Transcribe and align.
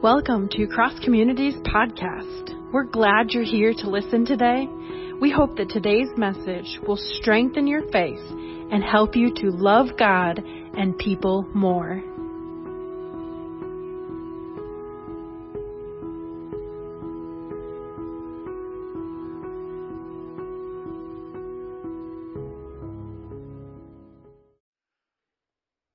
Welcome 0.00 0.48
to 0.50 0.68
Cross 0.68 1.00
Community's 1.02 1.56
Podcast. 1.56 2.72
We're 2.72 2.84
glad 2.84 3.30
you're 3.30 3.42
here 3.42 3.74
to 3.78 3.90
listen 3.90 4.24
today. 4.24 4.68
We 5.20 5.28
hope 5.28 5.56
that 5.56 5.70
today's 5.70 6.06
message 6.16 6.78
will 6.86 6.96
strengthen 6.96 7.66
your 7.66 7.82
faith 7.90 8.20
and 8.70 8.84
help 8.84 9.16
you 9.16 9.34
to 9.34 9.50
love 9.50 9.88
God 9.98 10.38
and 10.38 10.96
people 10.98 11.44
more. 11.52 12.00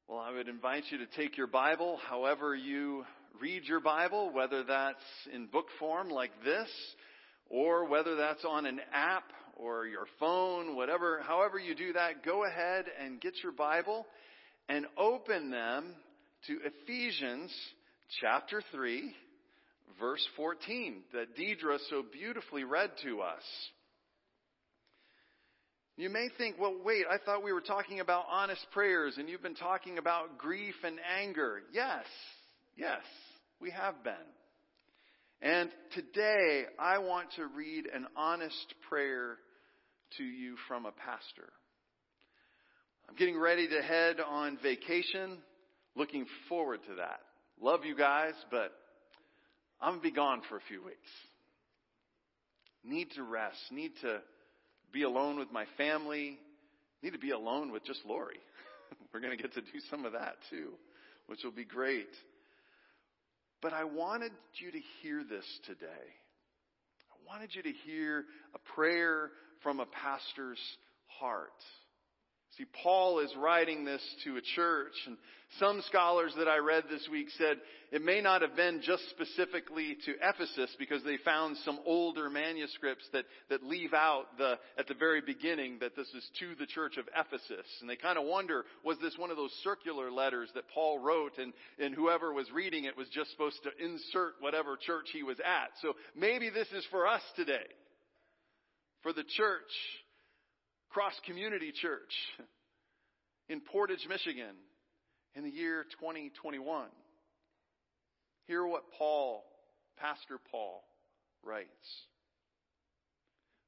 Well, 0.09 0.19
I 0.19 0.33
would 0.33 0.49
invite 0.49 0.83
you 0.89 0.97
to 0.97 1.05
take 1.05 1.37
your 1.37 1.47
Bible, 1.47 2.01
however 2.05 2.53
you 2.53 3.05
read 3.43 3.65
your 3.65 3.81
Bible, 3.81 4.31
whether 4.31 4.63
that's 4.63 5.03
in 5.33 5.47
book 5.47 5.65
form 5.77 6.09
like 6.09 6.31
this, 6.45 6.69
or 7.49 7.89
whether 7.89 8.15
that's 8.15 8.45
on 8.45 8.65
an 8.65 8.79
app 8.93 9.25
or 9.57 9.85
your 9.85 10.05
phone, 10.17 10.77
whatever, 10.77 11.21
however 11.27 11.59
you 11.59 11.75
do 11.75 11.91
that, 11.91 12.23
go 12.23 12.45
ahead 12.45 12.85
and 13.03 13.19
get 13.19 13.33
your 13.43 13.51
Bible 13.51 14.05
and 14.69 14.85
open 14.97 15.51
them 15.51 15.93
to 16.47 16.57
Ephesians 16.63 17.51
chapter 18.21 18.63
3, 18.71 19.13
verse 19.99 20.25
14, 20.37 21.01
that 21.11 21.35
Deidre 21.35 21.79
so 21.89 22.01
beautifully 22.13 22.63
read 22.63 22.91
to 23.03 23.19
us. 23.19 23.43
You 25.97 26.09
may 26.09 26.29
think, 26.37 26.55
well, 26.57 26.77
wait, 26.81 27.03
I 27.11 27.17
thought 27.17 27.43
we 27.43 27.51
were 27.51 27.59
talking 27.59 27.99
about 27.99 28.23
honest 28.31 28.65
prayers 28.71 29.15
and 29.17 29.27
you've 29.27 29.43
been 29.43 29.53
talking 29.53 29.97
about 29.97 30.37
grief 30.37 30.75
and 30.85 30.95
anger. 31.19 31.61
Yes, 31.73 32.05
yes, 32.77 33.01
we 33.63 33.71
have 33.71 34.03
been. 34.03 34.13
And 35.41 35.69
today 35.95 36.63
I 36.77 36.97
want 36.97 37.29
to 37.37 37.45
read 37.47 37.85
an 37.93 38.07
honest 38.17 38.75
prayer 38.89 39.37
to 40.17 40.23
you 40.23 40.57
from 40.67 40.85
a 40.85 40.91
pastor. 40.91 41.49
I'm 43.07 43.15
getting 43.15 43.39
ready 43.39 43.69
to 43.69 43.81
head 43.81 44.17
on 44.19 44.57
vacation. 44.61 45.37
Looking 45.95 46.25
forward 46.49 46.81
to 46.89 46.95
that. 46.95 47.21
Love 47.61 47.85
you 47.85 47.95
guys, 47.95 48.33
but 48.51 48.73
I'm 49.79 49.91
going 49.91 50.01
to 50.01 50.09
be 50.09 50.11
gone 50.11 50.41
for 50.49 50.57
a 50.57 50.61
few 50.67 50.83
weeks. 50.83 50.97
Need 52.83 53.11
to 53.15 53.23
rest. 53.23 53.59
Need 53.71 53.93
to 54.01 54.19
be 54.91 55.03
alone 55.03 55.39
with 55.39 55.53
my 55.53 55.65
family. 55.77 56.37
Need 57.01 57.13
to 57.13 57.19
be 57.19 57.31
alone 57.31 57.71
with 57.71 57.85
just 57.85 58.01
Lori. 58.05 58.39
We're 59.13 59.21
going 59.21 59.37
to 59.37 59.41
get 59.41 59.53
to 59.53 59.61
do 59.61 59.79
some 59.89 60.03
of 60.03 60.11
that 60.11 60.35
too, 60.49 60.71
which 61.27 61.45
will 61.45 61.51
be 61.51 61.63
great. 61.63 62.09
But 63.63 63.71
I 63.71 63.85
wanted 63.85 64.33
you 64.55 64.71
to 64.71 64.79
hear 65.01 65.23
this 65.23 65.45
today. 65.65 65.87
I 65.87 67.15
wanted 67.25 67.55
you 67.55 67.63
to 67.63 67.71
hear 67.85 68.25
a 68.53 68.59
prayer 68.75 69.31
from 69.63 69.79
a 69.79 69.85
pastor's 69.85 70.59
heart. 71.07 71.49
See, 72.57 72.65
Paul 72.83 73.19
is 73.19 73.33
writing 73.35 73.83
this 73.83 74.01
to 74.25 74.37
a 74.37 74.41
church, 74.55 74.93
and 75.07 75.17
some 75.59 75.81
scholars 75.87 76.33
that 76.37 76.47
I 76.47 76.57
read 76.57 76.83
this 76.87 77.07
week 77.11 77.27
said 77.37 77.57
it 77.91 78.03
may 78.03 78.21
not 78.21 78.43
have 78.43 78.55
been 78.55 78.81
just 78.83 79.09
specifically 79.09 79.97
to 80.05 80.13
Ephesus 80.21 80.69
because 80.77 81.03
they 81.03 81.17
found 81.17 81.57
some 81.65 81.79
older 81.83 82.29
manuscripts 82.29 83.07
that, 83.11 83.25
that 83.49 83.63
leave 83.63 83.93
out 83.93 84.37
the, 84.37 84.59
at 84.77 84.87
the 84.87 84.93
very 84.93 85.21
beginning 85.21 85.77
that 85.79 85.95
this 85.95 86.07
is 86.09 86.29
to 86.39 86.53
the 86.59 86.67
church 86.67 86.97
of 86.97 87.05
Ephesus. 87.15 87.65
And 87.81 87.89
they 87.89 87.95
kind 87.95 88.19
of 88.19 88.25
wonder, 88.25 88.65
was 88.83 88.97
this 88.99 89.17
one 89.17 89.31
of 89.31 89.37
those 89.37 89.53
circular 89.63 90.11
letters 90.11 90.49
that 90.53 90.69
Paul 90.73 90.99
wrote 90.99 91.39
and, 91.39 91.53
and 91.79 91.95
whoever 91.95 92.33
was 92.33 92.51
reading 92.51 92.85
it 92.85 92.97
was 92.97 93.09
just 93.09 93.31
supposed 93.31 93.59
to 93.63 93.83
insert 93.83 94.33
whatever 94.41 94.77
church 94.77 95.07
he 95.11 95.23
was 95.23 95.39
at? 95.39 95.71
So 95.81 95.93
maybe 96.15 96.51
this 96.51 96.67
is 96.71 96.85
for 96.91 97.07
us 97.07 97.21
today. 97.35 97.65
For 99.01 99.11
the 99.11 99.25
church 99.37 99.71
Cross 100.93 101.13
Community 101.25 101.71
Church 101.81 102.13
in 103.49 103.61
Portage, 103.61 104.05
Michigan 104.07 104.55
in 105.33 105.43
the 105.43 105.49
year 105.49 105.85
2021. 105.99 106.85
Hear 108.45 108.67
what 108.67 108.83
Paul, 108.95 109.43
Pastor 109.97 110.37
Paul, 110.51 110.83
writes. 111.43 111.67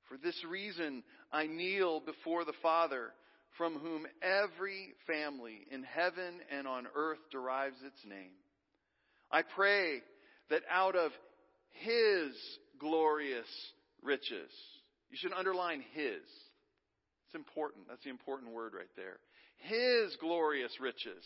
For 0.07 0.17
this 0.17 0.39
reason, 0.47 1.01
I 1.31 1.47
kneel 1.47 1.99
before 1.99 2.45
the 2.45 2.53
Father, 2.61 3.07
from 3.57 3.79
whom 3.79 4.05
every 4.21 4.93
family 5.07 5.65
in 5.71 5.81
heaven 5.81 6.35
and 6.55 6.67
on 6.67 6.85
earth 6.95 7.17
derives 7.31 7.77
its 7.83 8.05
name. 8.07 8.37
I 9.31 9.41
pray 9.41 10.01
that 10.51 10.61
out 10.71 10.95
of 10.95 11.11
His 11.71 12.35
glorious 12.79 13.47
riches, 14.03 14.51
you 15.09 15.17
should 15.19 15.33
underline 15.33 15.83
His 15.95 16.21
important. 17.35 17.88
That's 17.88 18.03
the 18.03 18.09
important 18.09 18.53
word 18.53 18.73
right 18.75 18.90
there. 18.96 19.18
His 19.57 20.16
glorious 20.19 20.72
riches. 20.79 21.23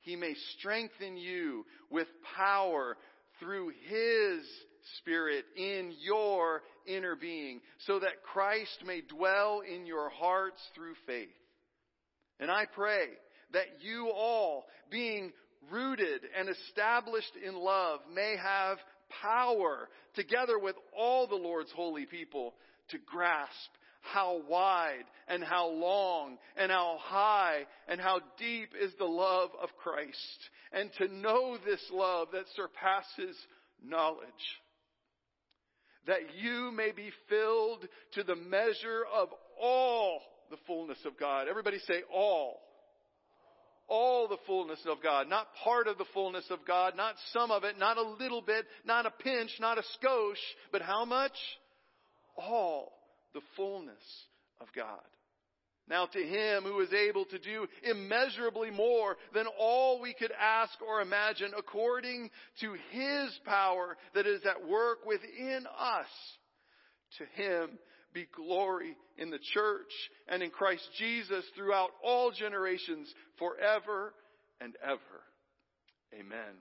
He 0.00 0.16
may 0.16 0.34
strengthen 0.58 1.16
you 1.16 1.64
with 1.90 2.06
power 2.36 2.96
through 3.40 3.72
His 3.88 4.46
Spirit 4.98 5.44
in 5.56 5.92
your 6.00 6.62
inner 6.86 7.16
being, 7.16 7.60
so 7.86 7.98
that 7.98 8.22
Christ 8.22 8.84
may 8.86 9.00
dwell 9.00 9.60
in 9.60 9.84
your 9.84 10.08
hearts 10.10 10.60
through 10.74 10.94
faith. 11.06 11.28
And 12.38 12.50
I 12.50 12.66
pray 12.72 13.06
that 13.52 13.66
you 13.80 14.10
all, 14.14 14.66
being 14.90 15.32
rooted 15.70 16.20
and 16.38 16.48
established 16.48 17.32
in 17.44 17.56
love, 17.56 18.00
may 18.14 18.36
have 18.40 18.78
power, 19.22 19.88
together 20.14 20.58
with 20.58 20.76
all 20.96 21.26
the 21.26 21.34
Lord's 21.34 21.72
holy 21.72 22.06
people, 22.06 22.54
to 22.90 22.98
grasp 22.98 23.70
how 24.12 24.40
wide 24.48 25.04
and 25.28 25.42
how 25.42 25.68
long 25.68 26.38
and 26.56 26.70
how 26.70 26.98
high 27.00 27.66
and 27.88 28.00
how 28.00 28.20
deep 28.38 28.70
is 28.80 28.92
the 28.98 29.04
love 29.04 29.50
of 29.60 29.68
Christ. 29.82 30.38
And 30.72 30.90
to 30.98 31.08
know 31.08 31.56
this 31.64 31.80
love 31.92 32.28
that 32.32 32.44
surpasses 32.54 33.36
knowledge. 33.84 34.28
That 36.06 36.34
you 36.40 36.70
may 36.70 36.92
be 36.92 37.10
filled 37.28 37.86
to 38.12 38.22
the 38.22 38.36
measure 38.36 39.02
of 39.14 39.28
all 39.60 40.20
the 40.50 40.56
fullness 40.66 40.98
of 41.04 41.18
God. 41.18 41.48
Everybody 41.48 41.78
say 41.86 42.02
all. 42.12 42.60
All 43.88 44.28
the 44.28 44.38
fullness 44.46 44.80
of 44.86 45.02
God. 45.02 45.28
Not 45.28 45.46
part 45.62 45.88
of 45.88 45.98
the 45.98 46.04
fullness 46.12 46.44
of 46.50 46.60
God, 46.66 46.96
not 46.96 47.14
some 47.32 47.50
of 47.50 47.64
it, 47.64 47.78
not 47.78 47.98
a 47.98 48.02
little 48.02 48.42
bit, 48.42 48.66
not 48.84 49.06
a 49.06 49.10
pinch, 49.10 49.50
not 49.60 49.78
a 49.78 49.82
skosh, 49.82 50.34
but 50.72 50.82
how 50.82 51.04
much? 51.04 51.32
All 52.36 52.95
the 53.36 53.42
fullness 53.54 54.02
of 54.62 54.68
God. 54.74 55.04
Now 55.88 56.06
to 56.06 56.18
him 56.18 56.64
who 56.64 56.80
is 56.80 56.92
able 56.92 57.26
to 57.26 57.38
do 57.38 57.66
immeasurably 57.84 58.70
more 58.70 59.16
than 59.34 59.44
all 59.58 60.00
we 60.00 60.14
could 60.14 60.32
ask 60.32 60.72
or 60.82 61.02
imagine 61.02 61.52
according 61.56 62.30
to 62.60 62.72
his 62.90 63.38
power 63.44 63.96
that 64.14 64.26
is 64.26 64.40
at 64.46 64.66
work 64.66 65.06
within 65.06 65.64
us, 65.78 66.06
to 67.18 67.42
him 67.42 67.78
be 68.12 68.26
glory 68.34 68.96
in 69.18 69.30
the 69.30 69.38
church 69.52 69.92
and 70.26 70.42
in 70.42 70.50
Christ 70.50 70.88
Jesus 70.98 71.44
throughout 71.54 71.90
all 72.02 72.32
generations 72.32 73.12
forever 73.38 74.14
and 74.60 74.74
ever. 74.82 75.22
Amen. 76.14 76.56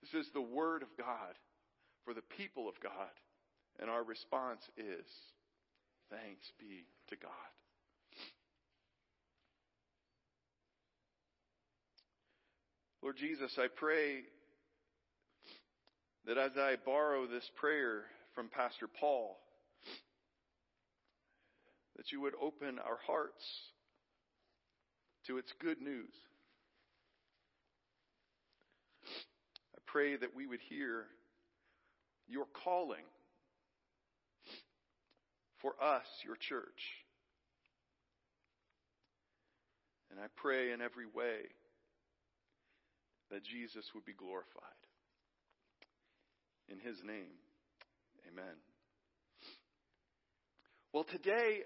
This 0.00 0.24
is 0.24 0.32
the 0.32 0.40
word 0.40 0.82
of 0.82 0.88
God 0.98 1.34
for 2.04 2.14
the 2.14 2.22
people 2.36 2.68
of 2.68 2.74
God. 2.82 3.10
And 3.80 3.88
our 3.88 4.04
response 4.04 4.60
is, 4.76 5.06
thanks 6.10 6.52
be 6.58 6.84
to 7.08 7.16
God. 7.16 7.30
Lord 13.02 13.16
Jesus, 13.16 13.56
I 13.58 13.68
pray 13.74 14.20
that 16.26 16.36
as 16.36 16.52
I 16.58 16.76
borrow 16.84 17.26
this 17.26 17.50
prayer 17.56 18.02
from 18.34 18.48
Pastor 18.48 18.86
Paul, 18.86 19.38
that 21.96 22.12
you 22.12 22.20
would 22.20 22.34
open 22.40 22.78
our 22.78 22.98
hearts 23.06 23.44
to 25.26 25.38
its 25.38 25.52
good 25.58 25.80
news. 25.80 26.12
I 29.74 29.78
pray 29.86 30.16
that 30.16 30.36
we 30.36 30.46
would 30.46 30.60
hear 30.68 31.06
your 32.28 32.44
calling 32.62 33.04
for 35.60 35.72
us, 35.82 36.06
your 36.24 36.36
church. 36.36 36.82
And 40.10 40.18
I 40.18 40.26
pray 40.36 40.72
in 40.72 40.80
every 40.80 41.06
way 41.06 41.46
that 43.30 43.44
Jesus 43.44 43.84
would 43.94 44.04
be 44.04 44.12
glorified. 44.12 44.64
In 46.68 46.78
his 46.78 46.96
name, 47.04 47.38
amen. 48.30 48.54
Well, 50.92 51.04
today, 51.04 51.62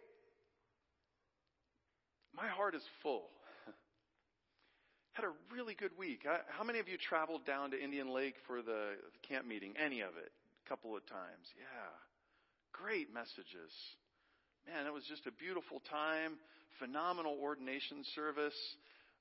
my 2.36 2.46
heart 2.48 2.74
is 2.74 2.82
full. 3.02 3.30
had 5.12 5.24
a 5.24 5.32
really 5.54 5.74
good 5.74 5.92
week. 5.98 6.24
I, 6.28 6.38
how 6.48 6.64
many 6.64 6.78
of 6.78 6.88
you 6.88 6.96
traveled 6.98 7.46
down 7.46 7.70
to 7.70 7.82
Indian 7.82 8.12
Lake 8.12 8.34
for 8.46 8.60
the 8.60 8.96
camp 9.28 9.46
meeting? 9.46 9.74
Any 9.82 10.00
of 10.00 10.16
it? 10.16 10.32
A 10.64 10.68
couple 10.68 10.96
of 10.96 11.06
times. 11.06 11.48
Yeah. 11.56 12.13
Great 12.82 13.12
messages. 13.12 13.72
Man, 14.66 14.86
it 14.86 14.92
was 14.92 15.04
just 15.08 15.26
a 15.26 15.32
beautiful 15.32 15.80
time. 15.90 16.36
Phenomenal 16.78 17.36
ordination 17.40 18.04
service. 18.14 18.58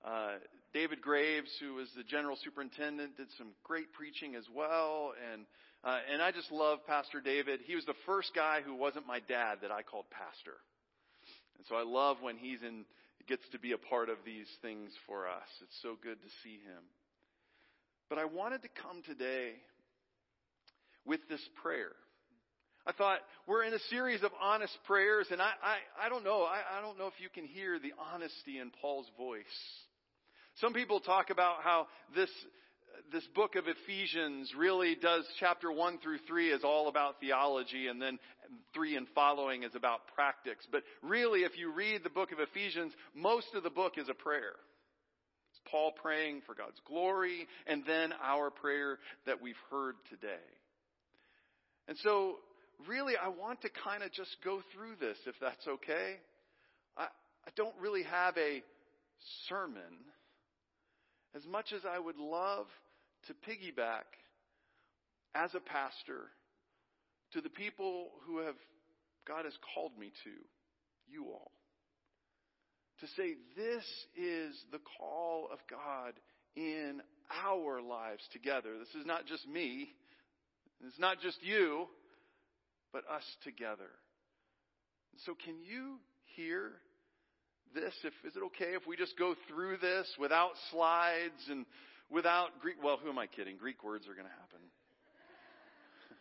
Uh, 0.03 0.41
David 0.73 1.01
Graves, 1.01 1.51
who 1.61 1.75
was 1.75 1.87
the 1.95 2.03
general 2.03 2.37
superintendent, 2.43 3.15
did 3.17 3.27
some 3.37 3.49
great 3.63 3.93
preaching 3.93 4.35
as 4.35 4.45
well. 4.53 5.13
And 5.31 5.45
uh, 5.83 5.99
and 6.11 6.21
I 6.21 6.31
just 6.31 6.51
love 6.51 6.79
Pastor 6.87 7.19
David. 7.19 7.59
He 7.65 7.75
was 7.75 7.85
the 7.85 7.99
first 8.05 8.31
guy 8.33 8.61
who 8.65 8.73
wasn't 8.73 9.05
my 9.05 9.19
dad 9.19 9.59
that 9.61 9.71
I 9.71 9.83
called 9.83 10.05
pastor. 10.09 10.55
And 11.57 11.67
so 11.67 11.75
I 11.75 11.83
love 11.83 12.17
when 12.21 12.37
he's 12.37 12.61
in 12.63 12.85
gets 13.27 13.43
to 13.51 13.59
be 13.59 13.71
a 13.71 13.77
part 13.77 14.09
of 14.09 14.17
these 14.25 14.47
things 14.61 14.91
for 15.07 15.27
us. 15.27 15.47
It's 15.61 15.79
so 15.81 15.95
good 16.01 16.21
to 16.21 16.29
see 16.43 16.59
him. 16.59 16.83
But 18.09 18.17
I 18.17 18.25
wanted 18.25 18.61
to 18.63 18.69
come 18.81 19.01
today 19.05 19.53
with 21.05 21.21
this 21.29 21.41
prayer. 21.61 21.91
I 22.85 22.91
thought 22.91 23.19
we're 23.47 23.63
in 23.63 23.73
a 23.73 23.79
series 23.89 24.23
of 24.23 24.31
honest 24.41 24.77
prayers, 24.85 25.27
and 25.31 25.41
I, 25.41 25.51
I, 25.63 26.05
I 26.05 26.09
don't 26.09 26.23
know. 26.23 26.43
I, 26.43 26.77
I 26.77 26.81
don't 26.81 26.97
know 26.97 27.07
if 27.07 27.13
you 27.19 27.29
can 27.29 27.45
hear 27.45 27.79
the 27.79 27.93
honesty 28.13 28.59
in 28.59 28.71
Paul's 28.81 29.09
voice. 29.17 29.43
Some 30.55 30.73
people 30.73 30.99
talk 30.99 31.29
about 31.29 31.63
how 31.63 31.87
this 32.15 32.29
this 33.11 33.25
book 33.35 33.55
of 33.55 33.65
Ephesians 33.67 34.51
really 34.57 34.95
does 34.95 35.25
chapter 35.39 35.71
1 35.71 35.99
through 35.99 36.19
3 36.27 36.51
is 36.51 36.63
all 36.63 36.87
about 36.87 37.19
theology 37.19 37.87
and 37.87 38.01
then 38.01 38.19
3 38.73 38.97
and 38.97 39.07
following 39.15 39.63
is 39.63 39.75
about 39.75 40.01
practice. 40.13 40.63
But 40.71 40.83
really, 41.01 41.41
if 41.41 41.57
you 41.57 41.71
read 41.71 42.03
the 42.03 42.09
book 42.09 42.31
of 42.31 42.39
Ephesians, 42.39 42.93
most 43.15 43.47
of 43.55 43.63
the 43.63 43.69
book 43.69 43.93
is 43.97 44.09
a 44.09 44.13
prayer. 44.13 44.53
It's 45.51 45.61
Paul 45.71 45.91
praying 45.91 46.41
for 46.45 46.55
God's 46.55 46.79
glory 46.87 47.47
and 47.67 47.83
then 47.85 48.13
our 48.23 48.49
prayer 48.49 48.99
that 49.25 49.41
we've 49.41 49.55
heard 49.69 49.95
today. 50.09 50.45
And 51.87 51.97
so, 52.03 52.35
really, 52.87 53.13
I 53.15 53.29
want 53.29 53.61
to 53.61 53.69
kind 53.83 54.03
of 54.03 54.11
just 54.11 54.35
go 54.43 54.61
through 54.73 54.95
this 54.99 55.17
if 55.25 55.35
that's 55.41 55.67
okay. 55.67 56.17
I, 56.97 57.03
I 57.03 57.51
don't 57.55 57.75
really 57.79 58.03
have 58.03 58.37
a 58.37 58.63
sermon 59.47 59.81
as 61.35 61.45
much 61.45 61.73
as 61.73 61.81
I 61.89 61.99
would 61.99 62.17
love 62.17 62.67
to 63.27 63.33
piggyback 63.33 64.05
as 65.35 65.53
a 65.55 65.59
pastor 65.59 66.29
to 67.33 67.41
the 67.41 67.49
people 67.49 68.09
who 68.25 68.39
have 68.39 68.55
God 69.27 69.45
has 69.45 69.53
called 69.73 69.97
me 69.97 70.11
to, 70.25 70.31
you 71.11 71.25
all. 71.27 71.51
To 72.99 73.07
say 73.17 73.35
this 73.55 73.83
is 74.15 74.55
the 74.71 74.79
call 74.99 75.47
of 75.51 75.59
God 75.69 76.13
in 76.55 77.01
our 77.45 77.81
lives 77.81 78.21
together. 78.31 78.77
This 78.77 79.01
is 79.01 79.05
not 79.05 79.25
just 79.25 79.47
me. 79.47 79.89
It's 80.85 80.99
not 80.99 81.21
just 81.21 81.37
you, 81.41 81.87
but 82.93 83.03
us 83.09 83.25
together. 83.43 83.89
So 85.25 85.33
can 85.43 85.59
you 85.59 85.97
hear 86.37 86.71
this? 87.73 87.93
If, 88.03 88.13
is 88.25 88.37
it 88.37 88.43
okay 88.53 88.75
if 88.75 88.85
we 88.87 88.95
just 88.95 89.17
go 89.17 89.35
through 89.49 89.77
this 89.77 90.07
without 90.19 90.51
slides 90.71 91.49
and 91.49 91.65
without 92.09 92.49
Greek, 92.61 92.75
well, 92.81 92.97
who 93.03 93.09
am 93.09 93.17
I 93.17 93.27
kidding? 93.27 93.57
Greek 93.57 93.83
words 93.83 94.07
are 94.07 94.13
going 94.13 94.27
to 94.27 94.31
happen. 94.31 94.59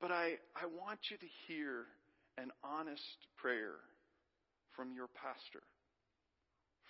but 0.00 0.12
I, 0.12 0.38
I 0.54 0.66
want 0.66 1.00
you 1.10 1.16
to 1.16 1.26
hear 1.48 1.86
an 2.38 2.52
honest 2.62 3.02
prayer 3.36 3.74
from 4.76 4.94
your 4.94 5.08
pastor 5.08 5.64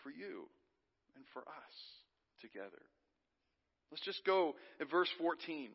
for 0.03 0.11
you 0.11 0.45
and 1.17 1.25
for 1.33 1.41
us 1.41 1.77
together. 2.41 2.83
Let's 3.91 4.05
just 4.05 4.25
go 4.27 4.55
at 4.81 4.91
verse 4.91 5.09
14. 5.19 5.71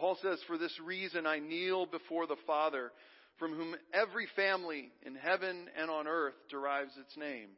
Paul 0.00 0.16
says, 0.22 0.38
For 0.46 0.56
this 0.56 0.72
reason 0.82 1.26
I 1.26 1.40
kneel 1.40 1.84
before 1.84 2.26
the 2.26 2.38
Father, 2.46 2.90
from 3.38 3.54
whom 3.54 3.76
every 3.92 4.26
family 4.34 4.90
in 5.04 5.14
heaven 5.14 5.68
and 5.78 5.90
on 5.90 6.08
earth 6.08 6.34
derives 6.50 6.92
its 6.98 7.16
name. 7.18 7.48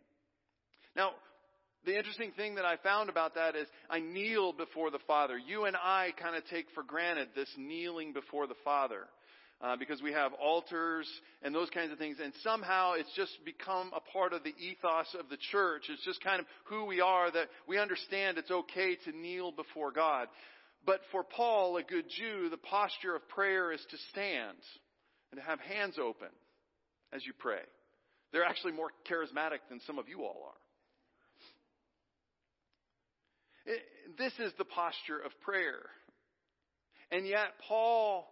Now, 0.96 1.12
the 1.86 1.96
interesting 1.96 2.32
thing 2.36 2.56
that 2.56 2.64
I 2.64 2.76
found 2.76 3.10
about 3.10 3.36
that 3.36 3.54
is 3.54 3.68
I 3.88 4.00
kneel 4.00 4.52
before 4.52 4.90
the 4.90 4.98
Father. 5.06 5.38
You 5.38 5.64
and 5.64 5.76
I 5.76 6.10
kind 6.20 6.34
of 6.36 6.42
take 6.48 6.66
for 6.74 6.82
granted 6.82 7.28
this 7.36 7.48
kneeling 7.56 8.12
before 8.12 8.48
the 8.48 8.54
Father. 8.64 9.06
Uh, 9.60 9.76
because 9.76 10.02
we 10.02 10.10
have 10.10 10.32
altars 10.42 11.08
and 11.44 11.54
those 11.54 11.70
kinds 11.70 11.92
of 11.92 11.98
things, 11.98 12.16
and 12.20 12.32
somehow 12.42 12.94
it's 12.94 13.14
just 13.14 13.30
become 13.44 13.92
a 13.94 14.00
part 14.12 14.32
of 14.32 14.42
the 14.42 14.52
ethos 14.58 15.06
of 15.16 15.28
the 15.28 15.36
church. 15.52 15.82
It's 15.88 16.04
just 16.04 16.20
kind 16.20 16.40
of 16.40 16.46
who 16.64 16.84
we 16.84 17.00
are 17.00 17.30
that 17.30 17.46
we 17.68 17.78
understand 17.78 18.38
it's 18.38 18.50
okay 18.50 18.96
to 19.04 19.16
kneel 19.16 19.52
before 19.52 19.92
God. 19.92 20.26
But 20.84 21.00
for 21.12 21.22
Paul, 21.22 21.76
a 21.76 21.82
good 21.82 22.06
Jew, 22.08 22.48
the 22.50 22.56
posture 22.56 23.14
of 23.14 23.28
prayer 23.28 23.72
is 23.72 23.84
to 23.90 23.96
stand 24.10 24.58
and 25.30 25.40
to 25.40 25.46
have 25.46 25.60
hands 25.60 25.96
open 25.98 26.28
as 27.12 27.24
you 27.24 27.32
pray. 27.38 27.62
They're 28.32 28.44
actually 28.44 28.72
more 28.72 28.90
charismatic 29.08 29.58
than 29.68 29.80
some 29.86 29.98
of 29.98 30.08
you 30.08 30.22
all 30.22 30.50
are. 33.66 33.74
This 34.18 34.32
is 34.40 34.52
the 34.58 34.64
posture 34.64 35.18
of 35.18 35.30
prayer. 35.42 35.78
And 37.12 37.26
yet, 37.26 37.48
Paul 37.68 38.26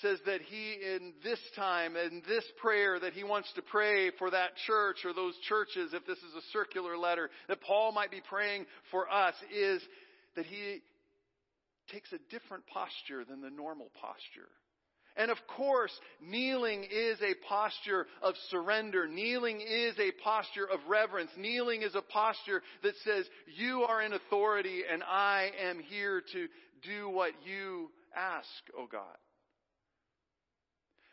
says 0.00 0.18
that 0.26 0.40
he, 0.40 0.72
in 0.72 1.12
this 1.22 1.38
time, 1.54 1.94
in 1.96 2.22
this 2.26 2.44
prayer, 2.60 2.98
that 2.98 3.12
he 3.12 3.22
wants 3.22 3.52
to 3.54 3.62
pray 3.62 4.10
for 4.18 4.30
that 4.30 4.56
church 4.66 5.04
or 5.04 5.12
those 5.12 5.34
churches, 5.48 5.92
if 5.92 6.06
this 6.06 6.18
is 6.18 6.34
a 6.36 6.50
circular 6.52 6.96
letter, 6.96 7.30
that 7.48 7.60
Paul 7.60 7.92
might 7.92 8.10
be 8.10 8.22
praying 8.28 8.64
for 8.90 9.08
us, 9.12 9.34
is 9.54 9.82
that 10.34 10.46
he 10.46 10.80
takes 11.92 12.12
a 12.12 12.18
different 12.30 12.66
posture 12.66 13.24
than 13.24 13.40
the 13.40 13.50
normal 13.50 13.90
posture. 14.00 14.48
And 15.16 15.30
of 15.30 15.36
course, 15.56 15.92
kneeling 16.22 16.84
is 16.84 17.18
a 17.20 17.34
posture 17.46 18.06
of 18.22 18.34
surrender. 18.48 19.06
Kneeling 19.06 19.60
is 19.60 19.94
a 19.98 20.10
posture 20.24 20.64
of 20.64 20.80
reverence. 20.88 21.30
Kneeling 21.36 21.82
is 21.82 21.94
a 21.94 22.00
posture 22.00 22.62
that 22.82 22.94
says, 23.04 23.26
you 23.56 23.82
are 23.82 24.00
in 24.00 24.14
authority 24.14 24.82
and 24.90 25.02
I 25.02 25.50
am 25.68 25.80
here 25.80 26.22
to 26.32 26.48
do 26.82 27.10
what 27.10 27.32
you 27.44 27.90
ask, 28.16 28.48
O 28.78 28.86
God. 28.90 29.16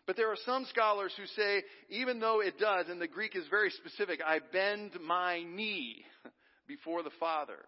But 0.08 0.16
there 0.16 0.31
are 0.31 0.38
some 0.44 0.66
scholars 0.70 1.14
who 1.18 1.26
say, 1.28 1.64
even 1.90 2.20
though 2.20 2.42
it 2.42 2.58
does, 2.58 2.88
and 2.90 3.00
the 3.00 3.08
Greek 3.08 3.36
is 3.36 3.44
very 3.50 3.70
specific, 3.70 4.22
I 4.26 4.40
bend 4.52 4.92
my 5.06 5.44
knee 5.44 6.04
before 6.68 7.04
the 7.04 7.12
Father. 7.19 7.59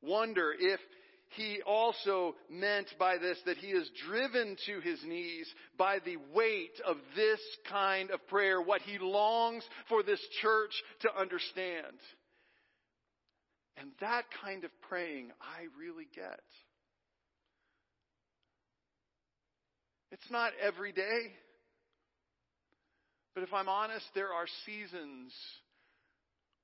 Wonder 0.00 0.54
if 0.56 0.78
he 1.30 1.60
also 1.66 2.34
meant 2.50 2.88
by 2.98 3.18
this 3.18 3.38
that 3.46 3.58
he 3.58 3.68
is 3.68 3.90
driven 4.08 4.56
to 4.66 4.80
his 4.80 4.98
knees 5.04 5.46
by 5.76 5.98
the 6.04 6.16
weight 6.34 6.80
of 6.86 6.96
this 7.14 7.40
kind 7.68 8.10
of 8.10 8.26
prayer, 8.28 8.60
what 8.60 8.80
he 8.82 8.98
longs 8.98 9.64
for 9.88 10.02
this 10.02 10.20
church 10.40 10.72
to 11.00 11.14
understand. 11.18 11.96
And 13.76 13.90
that 14.00 14.24
kind 14.42 14.64
of 14.64 14.70
praying 14.88 15.30
I 15.40 15.66
really 15.78 16.08
get. 16.14 16.40
It's 20.10 20.30
not 20.30 20.52
every 20.60 20.92
day. 20.92 21.32
But 23.34 23.44
if 23.44 23.52
I'm 23.52 23.68
honest, 23.68 24.06
there 24.14 24.32
are 24.32 24.46
seasons 24.66 25.32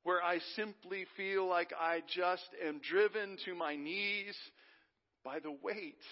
where 0.05 0.23
I 0.23 0.39
simply 0.55 1.07
feel 1.17 1.49
like 1.49 1.73
I 1.79 2.03
just 2.15 2.49
am 2.65 2.81
driven 2.89 3.37
to 3.47 3.55
my 3.55 3.75
knees 3.75 4.37
by 5.25 5.41
the 5.41 5.51
weight 5.63 6.03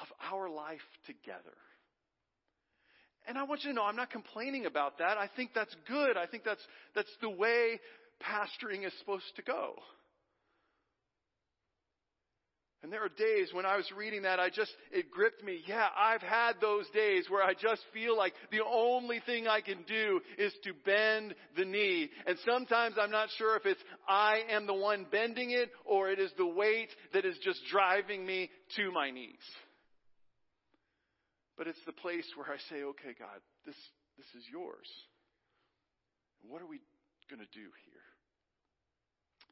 of 0.00 0.08
our 0.32 0.48
life 0.48 0.80
together. 1.06 1.56
And 3.28 3.38
I 3.38 3.44
want 3.44 3.62
you 3.62 3.70
to 3.70 3.76
know, 3.76 3.84
I'm 3.84 3.96
not 3.96 4.10
complaining 4.10 4.66
about 4.66 4.98
that. 4.98 5.16
I 5.16 5.28
think 5.36 5.50
that's 5.54 5.74
good. 5.86 6.16
I 6.16 6.26
think 6.26 6.44
that's, 6.44 6.66
that's 6.94 7.14
the 7.20 7.30
way 7.30 7.78
pastoring 8.20 8.84
is 8.84 8.92
supposed 8.98 9.36
to 9.36 9.42
go. 9.42 9.74
And 12.82 12.92
there 12.92 13.04
are 13.04 13.08
days 13.08 13.50
when 13.52 13.64
I 13.64 13.76
was 13.76 13.88
reading 13.96 14.22
that, 14.22 14.40
I 14.40 14.48
just, 14.48 14.72
it 14.90 15.08
gripped 15.12 15.44
me. 15.44 15.60
Yeah, 15.66 15.86
I've 15.96 16.20
had 16.20 16.54
those 16.60 16.88
days 16.90 17.26
where 17.28 17.44
I 17.44 17.54
just 17.54 17.80
feel 17.94 18.16
like 18.16 18.32
the 18.50 18.64
only 18.64 19.20
thing 19.24 19.46
I 19.46 19.60
can 19.60 19.84
do 19.86 20.20
is 20.36 20.52
to 20.64 20.72
bend 20.84 21.36
the 21.56 21.64
knee. 21.64 22.10
And 22.26 22.36
sometimes 22.44 22.96
I'm 23.00 23.12
not 23.12 23.28
sure 23.38 23.56
if 23.56 23.66
it's 23.66 23.80
I 24.08 24.40
am 24.50 24.66
the 24.66 24.74
one 24.74 25.06
bending 25.12 25.52
it 25.52 25.70
or 25.84 26.10
it 26.10 26.18
is 26.18 26.32
the 26.36 26.46
weight 26.46 26.88
that 27.14 27.24
is 27.24 27.36
just 27.44 27.60
driving 27.70 28.26
me 28.26 28.50
to 28.76 28.90
my 28.90 29.10
knees. 29.10 29.36
But 31.56 31.68
it's 31.68 31.84
the 31.86 31.92
place 31.92 32.26
where 32.34 32.48
I 32.48 32.58
say, 32.68 32.82
okay, 32.82 33.14
God, 33.16 33.38
this, 33.64 33.76
this 34.16 34.26
is 34.36 34.44
yours. 34.50 34.88
What 36.48 36.60
are 36.60 36.66
we 36.66 36.80
going 37.30 37.38
to 37.38 37.52
do 37.54 37.60
here? 37.60 38.11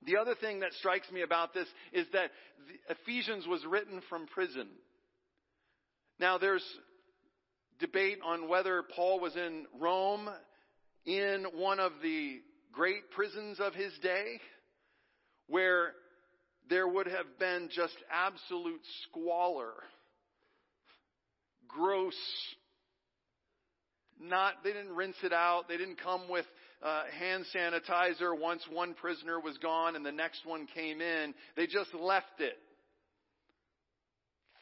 The 0.07 0.17
other 0.17 0.35
thing 0.35 0.61
that 0.61 0.73
strikes 0.75 1.11
me 1.11 1.23
about 1.23 1.53
this 1.53 1.69
is 1.93 2.07
that 2.13 2.31
Ephesians 2.89 3.47
was 3.47 3.65
written 3.67 4.01
from 4.09 4.27
prison. 4.27 4.69
Now 6.19 6.39
there's 6.39 6.65
debate 7.79 8.19
on 8.25 8.49
whether 8.49 8.83
Paul 8.95 9.21
was 9.21 9.37
in 9.37 9.67
Rome 9.79 10.29
in 11.05 11.47
one 11.55 11.81
of 11.81 11.93
the 12.03 12.41
great 12.73 13.11
prisons 13.11 13.59
of 13.61 13.75
his 13.75 13.93
day 14.03 14.41
where 15.49 15.93
there 16.69 16.87
would 16.87 17.07
have 17.07 17.39
been 17.39 17.69
just 17.75 17.97
absolute 18.13 18.81
squalor, 19.03 19.73
gross, 21.67 22.15
not, 24.21 24.63
they 24.63 24.73
didn't 24.73 24.95
rinse 24.95 25.17
it 25.23 25.33
out. 25.33 25.69
They 25.69 25.77
didn't 25.77 26.01
come 26.01 26.29
with 26.29 26.45
uh, 26.83 27.03
hand 27.19 27.45
sanitizer 27.55 28.39
once 28.39 28.63
one 28.71 28.95
prisoner 28.95 29.39
was 29.39 29.59
gone 29.59 29.97
and 29.97 30.05
the 30.05 30.13
next 30.13 30.47
one 30.47 30.67
came 30.75 31.01
in. 31.01 31.35
They 31.57 31.67
just 31.67 31.93
left 31.95 32.41
it 32.41 32.57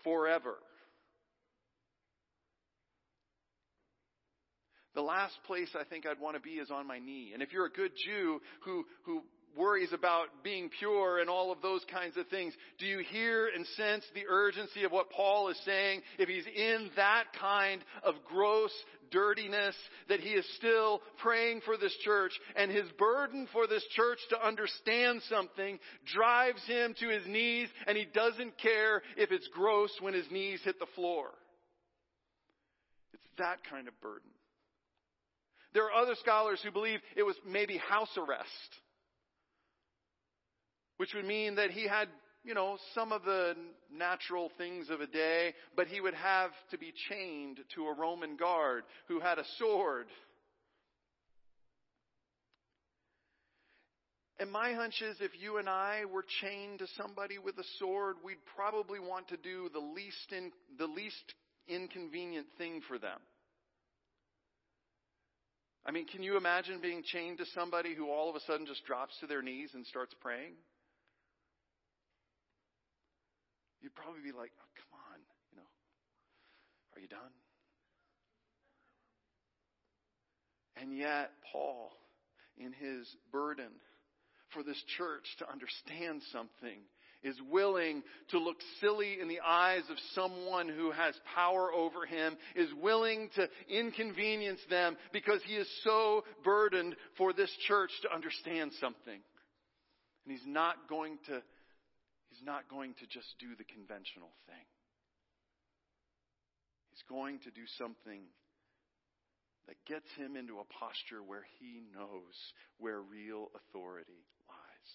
forever. 0.04 0.54
The 4.94 5.02
last 5.02 5.34
place 5.46 5.68
I 5.78 5.84
think 5.84 6.06
I'd 6.06 6.20
want 6.20 6.34
to 6.34 6.42
be 6.42 6.54
is 6.54 6.72
on 6.72 6.86
my 6.88 6.98
knee. 6.98 7.30
And 7.32 7.40
if 7.40 7.52
you're 7.52 7.66
a 7.66 7.70
good 7.70 7.92
Jew 8.04 8.40
who, 8.64 8.84
who 9.04 9.22
worries 9.56 9.92
about 9.92 10.28
being 10.42 10.70
pure 10.78 11.18
and 11.18 11.28
all 11.28 11.52
of 11.52 11.60
those 11.62 11.84
kinds 11.92 12.16
of 12.16 12.26
things, 12.28 12.54
do 12.78 12.86
you 12.86 12.98
hear 12.98 13.48
and 13.54 13.66
sense 13.76 14.04
the 14.14 14.26
urgency 14.28 14.84
of 14.84 14.92
what 14.92 15.10
Paul 15.10 15.48
is 15.48 15.60
saying? 15.64 16.02
If 16.18 16.28
he's 16.28 16.46
in 16.46 16.90
that 16.96 17.24
kind 17.40 17.82
of 18.02 18.14
gross 18.24 18.72
dirtiness, 19.10 19.74
that 20.08 20.20
he 20.20 20.30
is 20.30 20.46
still 20.56 21.00
praying 21.18 21.62
for 21.64 21.76
this 21.76 21.96
church, 22.04 22.32
and 22.56 22.70
his 22.70 22.88
burden 22.98 23.48
for 23.52 23.66
this 23.66 23.84
church 23.96 24.18
to 24.30 24.46
understand 24.46 25.22
something 25.28 25.78
drives 26.14 26.64
him 26.66 26.94
to 27.00 27.08
his 27.08 27.26
knees, 27.26 27.68
and 27.86 27.96
he 27.96 28.06
doesn't 28.12 28.58
care 28.58 29.02
if 29.16 29.32
it's 29.32 29.48
gross 29.48 29.90
when 30.00 30.14
his 30.14 30.30
knees 30.30 30.60
hit 30.64 30.78
the 30.78 30.86
floor. 30.94 31.28
It's 33.14 33.22
that 33.38 33.58
kind 33.70 33.88
of 33.88 34.00
burden. 34.00 34.30
There 35.74 35.84
are 35.84 36.02
other 36.02 36.14
scholars 36.20 36.60
who 36.64 36.70
believe 36.70 37.00
it 37.16 37.22
was 37.22 37.36
maybe 37.46 37.76
house 37.76 38.16
arrest, 38.16 38.48
which 40.98 41.14
would 41.14 41.24
mean 41.24 41.54
that 41.54 41.70
he 41.70 41.88
had, 41.88 42.08
you 42.44 42.54
know, 42.54 42.76
some 42.94 43.12
of 43.12 43.24
the 43.24 43.54
natural 43.92 44.50
things 44.58 44.90
of 44.90 45.00
a 45.00 45.06
day, 45.06 45.54
but 45.74 45.86
he 45.86 46.00
would 46.00 46.14
have 46.14 46.50
to 46.70 46.78
be 46.78 46.92
chained 47.08 47.58
to 47.74 47.86
a 47.86 47.94
Roman 47.94 48.36
guard 48.36 48.84
who 49.08 49.18
had 49.18 49.38
a 49.38 49.44
sword. 49.58 50.06
And 54.40 54.52
my 54.52 54.72
hunch 54.72 55.02
is 55.02 55.16
if 55.20 55.32
you 55.40 55.56
and 55.56 55.68
I 55.68 56.04
were 56.04 56.24
chained 56.40 56.78
to 56.80 56.86
somebody 56.96 57.38
with 57.38 57.58
a 57.58 57.64
sword, 57.78 58.16
we'd 58.24 58.36
probably 58.54 59.00
want 59.00 59.28
to 59.28 59.36
do 59.36 59.68
the 59.72 59.80
least 59.80 60.32
in, 60.32 60.52
the 60.78 60.86
least 60.86 61.34
inconvenient 61.66 62.46
thing 62.56 62.80
for 62.86 62.98
them. 62.98 63.18
I 65.84 65.90
mean, 65.90 66.06
can 66.06 66.22
you 66.22 66.36
imagine 66.36 66.80
being 66.80 67.02
chained 67.02 67.38
to 67.38 67.46
somebody 67.54 67.94
who 67.94 68.10
all 68.10 68.28
of 68.28 68.36
a 68.36 68.40
sudden 68.40 68.66
just 68.66 68.84
drops 68.84 69.14
to 69.20 69.26
their 69.26 69.42
knees 69.42 69.70
and 69.74 69.86
starts 69.86 70.14
praying? 70.20 70.52
You'd 73.80 73.94
probably 73.94 74.22
be 74.22 74.36
like, 74.36 74.50
oh, 74.58 74.70
come 74.76 74.98
on, 74.98 75.18
you 75.50 75.56
know, 75.56 75.70
are 76.94 77.00
you 77.00 77.08
done? 77.08 77.32
And 80.80 80.96
yet, 80.96 81.30
Paul, 81.52 81.92
in 82.56 82.72
his 82.72 83.08
burden 83.32 83.70
for 84.50 84.62
this 84.62 84.82
church 84.96 85.24
to 85.38 85.50
understand 85.50 86.22
something, 86.32 86.80
is 87.22 87.36
willing 87.50 88.02
to 88.30 88.38
look 88.38 88.56
silly 88.80 89.18
in 89.20 89.28
the 89.28 89.40
eyes 89.44 89.82
of 89.90 89.96
someone 90.14 90.68
who 90.68 90.92
has 90.92 91.14
power 91.34 91.72
over 91.72 92.06
him, 92.06 92.36
is 92.54 92.68
willing 92.80 93.28
to 93.34 93.48
inconvenience 93.68 94.60
them 94.70 94.96
because 95.12 95.40
he 95.44 95.54
is 95.54 95.68
so 95.82 96.24
burdened 96.44 96.94
for 97.16 97.32
this 97.32 97.50
church 97.66 97.90
to 98.02 98.14
understand 98.14 98.70
something. 98.80 99.20
And 100.24 100.36
he's 100.36 100.46
not 100.46 100.76
going 100.88 101.18
to, 101.26 101.42
he's 102.38 102.46
not 102.46 102.68
going 102.68 102.94
to 102.94 103.06
just 103.06 103.34
do 103.38 103.48
the 103.56 103.64
conventional 103.64 104.30
thing. 104.46 104.66
He's 106.90 107.02
going 107.08 107.38
to 107.40 107.50
do 107.50 107.62
something 107.78 108.22
that 109.66 109.76
gets 109.86 110.06
him 110.16 110.36
into 110.36 110.58
a 110.58 110.64
posture 110.78 111.22
where 111.22 111.44
he 111.58 111.82
knows 111.94 112.34
where 112.78 113.00
real 113.00 113.48
authority 113.54 114.24
lies. 114.48 114.90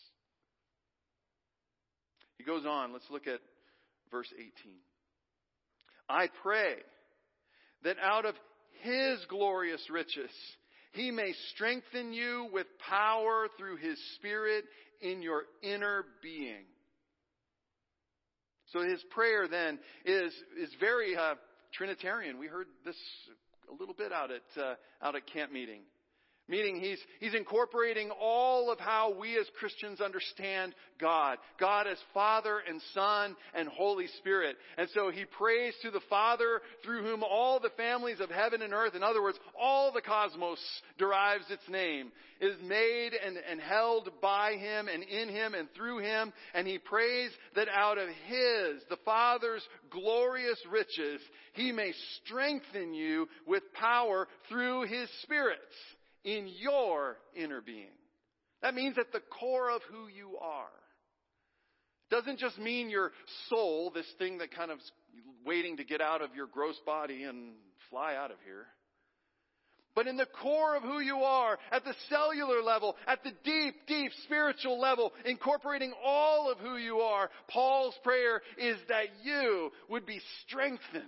he 2.37 2.43
goes 2.43 2.65
on, 2.65 2.93
let's 2.93 3.09
look 3.09 3.27
at 3.27 3.39
verse 4.11 4.31
18. 4.35 4.49
I 6.09 6.27
pray 6.41 6.75
that 7.83 7.97
out 8.01 8.25
of 8.25 8.35
his 8.81 9.19
glorious 9.29 9.85
riches 9.89 10.31
he 10.93 11.11
may 11.11 11.33
strengthen 11.53 12.13
you 12.13 12.49
with 12.51 12.67
power 12.89 13.47
through 13.57 13.77
his 13.77 13.97
spirit 14.15 14.65
in 15.01 15.21
your 15.21 15.43
inner 15.61 16.05
being. 16.21 16.65
So 18.73 18.81
his 18.81 19.03
prayer 19.11 19.47
then 19.47 19.77
is, 20.03 20.33
is 20.59 20.69
very 20.79 21.15
uh, 21.15 21.35
Trinitarian. 21.73 22.39
We 22.39 22.47
heard 22.47 22.65
this 22.83 22.95
a 23.71 23.75
little 23.79 23.93
bit 23.93 24.11
out 24.11 24.31
at, 24.31 24.61
uh, 24.61 24.73
out 25.01 25.15
at 25.15 25.27
camp 25.27 25.51
meeting. 25.51 25.81
Meaning 26.49 26.81
he's, 26.81 26.99
he's 27.21 27.33
incorporating 27.33 28.11
all 28.19 28.69
of 28.69 28.77
how 28.77 29.15
we 29.17 29.37
as 29.39 29.45
Christians 29.57 30.01
understand 30.01 30.75
God. 30.99 31.37
God 31.57 31.87
as 31.87 31.97
Father 32.13 32.59
and 32.67 32.81
Son 32.93 33.37
and 33.55 33.69
Holy 33.69 34.07
Spirit. 34.17 34.57
And 34.77 34.89
so 34.93 35.09
he 35.09 35.23
prays 35.23 35.73
to 35.83 35.91
the 35.91 36.01
Father 36.09 36.61
through 36.83 37.03
whom 37.03 37.23
all 37.23 37.61
the 37.61 37.69
families 37.77 38.19
of 38.19 38.29
heaven 38.29 38.61
and 38.61 38.73
earth, 38.73 38.93
in 38.93 39.03
other 39.03 39.23
words, 39.23 39.39
all 39.57 39.93
the 39.93 40.01
cosmos 40.01 40.59
derives 40.97 41.45
its 41.49 41.63
name, 41.69 42.11
is 42.41 42.55
made 42.61 43.11
and, 43.25 43.37
and 43.49 43.61
held 43.61 44.09
by 44.21 44.55
him 44.55 44.89
and 44.89 45.01
in 45.03 45.29
him 45.29 45.53
and 45.53 45.69
through 45.73 45.99
him. 45.99 46.33
And 46.53 46.67
he 46.67 46.77
prays 46.77 47.31
that 47.55 47.69
out 47.69 47.97
of 47.97 48.09
his, 48.27 48.83
the 48.89 48.99
Father's 49.05 49.65
glorious 49.89 50.59
riches, 50.69 51.21
he 51.53 51.71
may 51.71 51.93
strengthen 52.25 52.93
you 52.93 53.29
with 53.47 53.63
power 53.73 54.27
through 54.49 54.87
his 54.87 55.07
spirits 55.21 55.61
in 56.23 56.49
your 56.59 57.17
inner 57.35 57.61
being. 57.61 57.87
That 58.61 58.75
means 58.75 58.97
at 58.97 59.11
the 59.11 59.21
core 59.39 59.69
of 59.69 59.81
who 59.91 60.07
you 60.07 60.37
are. 60.41 60.67
Doesn't 62.09 62.39
just 62.39 62.57
mean 62.57 62.89
your 62.89 63.11
soul, 63.49 63.91
this 63.93 64.05
thing 64.17 64.37
that 64.37 64.55
kind 64.55 64.71
of 64.71 64.79
waiting 65.45 65.77
to 65.77 65.83
get 65.83 65.99
out 65.99 66.21
of 66.21 66.35
your 66.35 66.47
gross 66.47 66.79
body 66.85 67.23
and 67.23 67.53
fly 67.89 68.15
out 68.15 68.31
of 68.31 68.37
here. 68.45 68.67
But 69.95 70.07
in 70.07 70.17
the 70.17 70.25
core 70.41 70.75
of 70.75 70.83
who 70.83 70.99
you 70.99 71.17
are, 71.17 71.59
at 71.71 71.83
the 71.83 71.93
cellular 72.09 72.63
level, 72.63 72.95
at 73.05 73.23
the 73.23 73.31
deep, 73.43 73.75
deep 73.85 74.11
spiritual 74.23 74.79
level, 74.79 75.13
incorporating 75.25 75.93
all 76.03 76.51
of 76.51 76.57
who 76.57 76.77
you 76.77 76.97
are, 76.97 77.29
Paul's 77.47 77.95
prayer 78.03 78.41
is 78.57 78.77
that 78.89 79.07
you 79.23 79.71
would 79.89 80.05
be 80.05 80.19
strengthened 80.45 81.03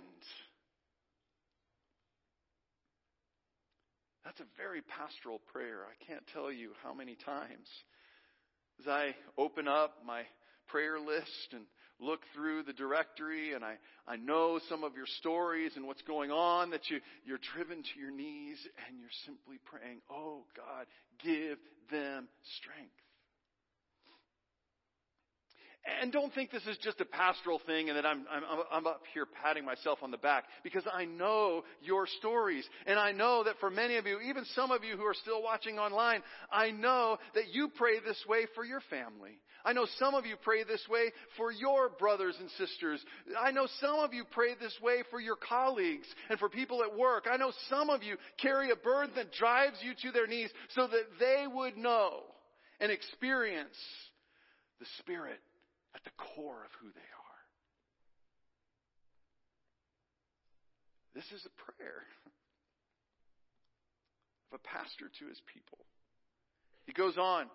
That's 4.26 4.40
a 4.40 4.60
very 4.60 4.82
pastoral 4.82 5.40
prayer. 5.52 5.86
I 5.86 6.04
can't 6.04 6.24
tell 6.34 6.50
you 6.50 6.70
how 6.82 6.92
many 6.92 7.14
times 7.14 7.68
as 8.80 8.88
I 8.88 9.14
open 9.38 9.68
up 9.68 10.02
my 10.04 10.22
prayer 10.66 10.98
list 10.98 11.52
and 11.52 11.62
look 12.00 12.18
through 12.34 12.64
the 12.64 12.72
directory 12.72 13.52
and 13.52 13.64
I, 13.64 13.76
I 14.04 14.16
know 14.16 14.58
some 14.68 14.82
of 14.82 14.96
your 14.96 15.06
stories 15.18 15.72
and 15.76 15.86
what's 15.86 16.02
going 16.02 16.32
on 16.32 16.70
that 16.70 16.90
you, 16.90 16.98
you're 17.24 17.38
driven 17.54 17.84
to 17.84 18.00
your 18.00 18.10
knees 18.10 18.58
and 18.88 18.98
you're 18.98 19.08
simply 19.26 19.58
praying, 19.64 20.00
Oh 20.10 20.42
God, 20.56 20.86
give 21.22 21.58
them 21.92 22.26
strength. 22.60 22.90
And 26.00 26.12
don't 26.12 26.34
think 26.34 26.50
this 26.50 26.66
is 26.66 26.76
just 26.82 27.00
a 27.00 27.04
pastoral 27.04 27.60
thing 27.64 27.88
and 27.88 27.96
that 27.96 28.04
I'm, 28.04 28.26
I'm, 28.28 28.42
I'm 28.72 28.86
up 28.88 29.02
here 29.14 29.24
patting 29.42 29.64
myself 29.64 30.00
on 30.02 30.10
the 30.10 30.16
back 30.16 30.44
because 30.64 30.82
I 30.92 31.04
know 31.04 31.62
your 31.80 32.08
stories. 32.18 32.68
And 32.86 32.98
I 32.98 33.12
know 33.12 33.44
that 33.44 33.54
for 33.60 33.70
many 33.70 33.96
of 33.96 34.04
you, 34.04 34.18
even 34.20 34.44
some 34.56 34.72
of 34.72 34.82
you 34.82 34.96
who 34.96 35.04
are 35.04 35.14
still 35.14 35.42
watching 35.42 35.78
online, 35.78 36.22
I 36.50 36.72
know 36.72 37.18
that 37.34 37.54
you 37.54 37.68
pray 37.76 38.00
this 38.04 38.20
way 38.28 38.46
for 38.56 38.64
your 38.64 38.80
family. 38.90 39.40
I 39.64 39.72
know 39.72 39.86
some 39.98 40.14
of 40.14 40.26
you 40.26 40.34
pray 40.42 40.64
this 40.64 40.84
way 40.88 41.12
for 41.36 41.52
your 41.52 41.88
brothers 41.88 42.36
and 42.40 42.50
sisters. 42.50 43.04
I 43.38 43.52
know 43.52 43.68
some 43.80 44.00
of 44.00 44.12
you 44.12 44.24
pray 44.32 44.54
this 44.60 44.76
way 44.82 45.04
for 45.10 45.20
your 45.20 45.36
colleagues 45.36 46.06
and 46.30 46.38
for 46.38 46.48
people 46.48 46.82
at 46.82 46.96
work. 46.96 47.26
I 47.30 47.36
know 47.36 47.52
some 47.70 47.90
of 47.90 48.02
you 48.02 48.16
carry 48.40 48.70
a 48.70 48.76
burden 48.76 49.14
that 49.16 49.32
drives 49.32 49.76
you 49.82 49.92
to 50.02 50.12
their 50.12 50.26
knees 50.26 50.50
so 50.74 50.88
that 50.88 51.18
they 51.20 51.46
would 51.52 51.76
know 51.76 52.22
and 52.80 52.90
experience 52.90 53.76
the 54.78 54.86
Spirit 54.98 55.40
at 55.96 56.04
the 56.04 56.10
core 56.36 56.62
of 56.62 56.70
who 56.80 56.88
they 56.92 57.00
are. 57.00 57.40
This 61.14 61.24
is 61.32 61.46
a 61.46 61.72
prayer 61.72 62.02
of 64.52 64.60
a 64.60 64.68
pastor 64.68 65.10
to 65.18 65.26
his 65.26 65.40
people. 65.52 65.78
He 66.84 66.92
goes 66.92 67.16
on. 67.16 67.46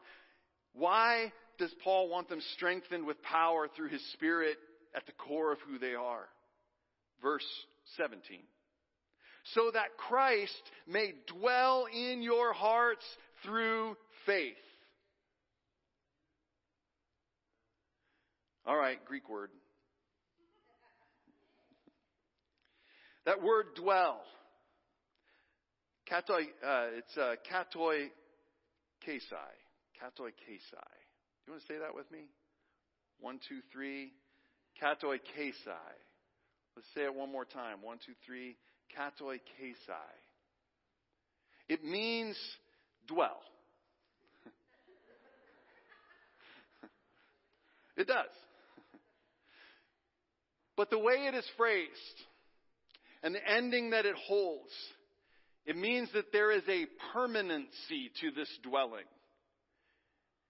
Why 0.73 1.31
does 1.59 1.69
Paul 1.83 2.09
want 2.09 2.27
them 2.27 2.41
strengthened 2.55 3.05
with 3.05 3.21
power 3.21 3.67
through 3.75 3.89
his 3.89 4.01
Spirit 4.13 4.57
at 4.95 5.05
the 5.05 5.11
core 5.11 5.51
of 5.51 5.59
who 5.67 5.77
they 5.77 5.93
are? 5.93 6.27
Verse 7.21 7.45
17. 7.97 8.39
So 9.53 9.69
that 9.71 9.97
Christ 9.97 10.63
may 10.87 11.13
dwell 11.27 11.85
in 11.93 12.23
your 12.23 12.53
hearts 12.53 13.05
through 13.43 13.95
faith. 14.25 14.55
All 18.65 18.77
right, 18.77 19.03
Greek 19.05 19.27
word. 19.27 19.49
That 23.25 23.41
word 23.41 23.67
dwell. 23.75 24.21
Katoi, 26.11 26.41
uh, 26.41 26.97
it's 26.97 27.17
uh, 27.17 27.35
katoi 27.51 28.09
kesai. 29.07 29.55
Katoi. 29.99 30.29
Do 30.29 30.53
you 31.47 31.53
want 31.53 31.61
to 31.61 31.67
say 31.67 31.79
that 31.79 31.95
with 31.95 32.11
me? 32.11 32.25
One, 33.19 33.39
two, 33.49 33.61
three. 33.71 34.11
Katoi 34.81 35.19
kesai. 35.35 35.95
Let's 36.75 36.87
say 36.95 37.01
it 37.01 37.15
one 37.15 37.31
more 37.31 37.45
time. 37.45 37.77
One, 37.81 37.97
two, 38.05 38.13
three. 38.25 38.57
Katoi 38.95 39.39
kesai. 39.59 40.17
It 41.67 41.83
means 41.83 42.37
dwell. 43.07 43.41
it 47.97 48.07
does. 48.07 48.29
But 50.81 50.89
the 50.89 50.97
way 50.97 51.27
it 51.27 51.35
is 51.35 51.45
phrased 51.57 51.91
and 53.21 53.35
the 53.35 53.47
ending 53.47 53.91
that 53.91 54.07
it 54.07 54.15
holds, 54.15 54.71
it 55.63 55.77
means 55.77 56.09
that 56.15 56.31
there 56.33 56.51
is 56.51 56.63
a 56.67 56.87
permanency 57.13 58.09
to 58.19 58.31
this 58.31 58.49
dwelling. 58.63 59.05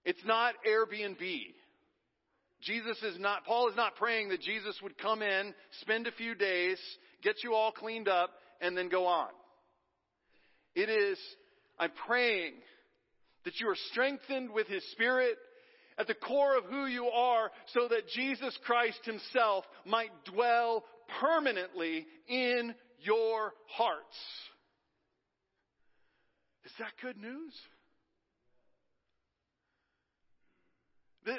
It's 0.06 0.24
not 0.24 0.54
Airbnb. 0.66 1.20
Jesus 2.62 2.96
is 3.02 3.20
not, 3.20 3.44
Paul 3.44 3.68
is 3.68 3.76
not 3.76 3.96
praying 3.96 4.30
that 4.30 4.40
Jesus 4.40 4.74
would 4.82 4.96
come 4.96 5.20
in, 5.20 5.52
spend 5.82 6.06
a 6.06 6.12
few 6.12 6.34
days, 6.34 6.78
get 7.22 7.44
you 7.44 7.52
all 7.52 7.70
cleaned 7.70 8.08
up, 8.08 8.30
and 8.62 8.74
then 8.74 8.88
go 8.88 9.04
on. 9.04 9.28
It 10.74 10.88
is, 10.88 11.18
I'm 11.78 11.92
praying 12.06 12.54
that 13.44 13.60
you 13.60 13.68
are 13.68 13.76
strengthened 13.90 14.50
with 14.50 14.66
His 14.66 14.82
Spirit 14.92 15.36
at 16.02 16.08
the 16.08 16.14
core 16.14 16.58
of 16.58 16.64
who 16.64 16.86
you 16.86 17.06
are 17.06 17.50
so 17.72 17.86
that 17.88 18.08
Jesus 18.08 18.58
Christ 18.64 18.98
Himself 19.04 19.64
might 19.86 20.10
dwell 20.24 20.84
permanently 21.20 22.06
in 22.26 22.74
your 22.98 23.54
hearts. 23.68 24.16
Is 26.64 26.72
that 26.80 26.90
good 27.00 27.16
news? 27.16 27.54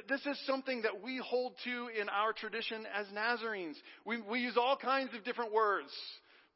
This 0.08 0.26
is 0.26 0.40
something 0.46 0.84
that 0.84 1.04
we 1.04 1.18
hold 1.18 1.56
to 1.66 1.90
in 2.00 2.08
our 2.08 2.32
tradition 2.32 2.86
as 2.98 3.06
Nazarenes. 3.14 3.76
We, 4.06 4.22
we 4.22 4.40
use 4.40 4.56
all 4.56 4.78
kinds 4.78 5.14
of 5.14 5.26
different 5.26 5.52
words. 5.52 5.90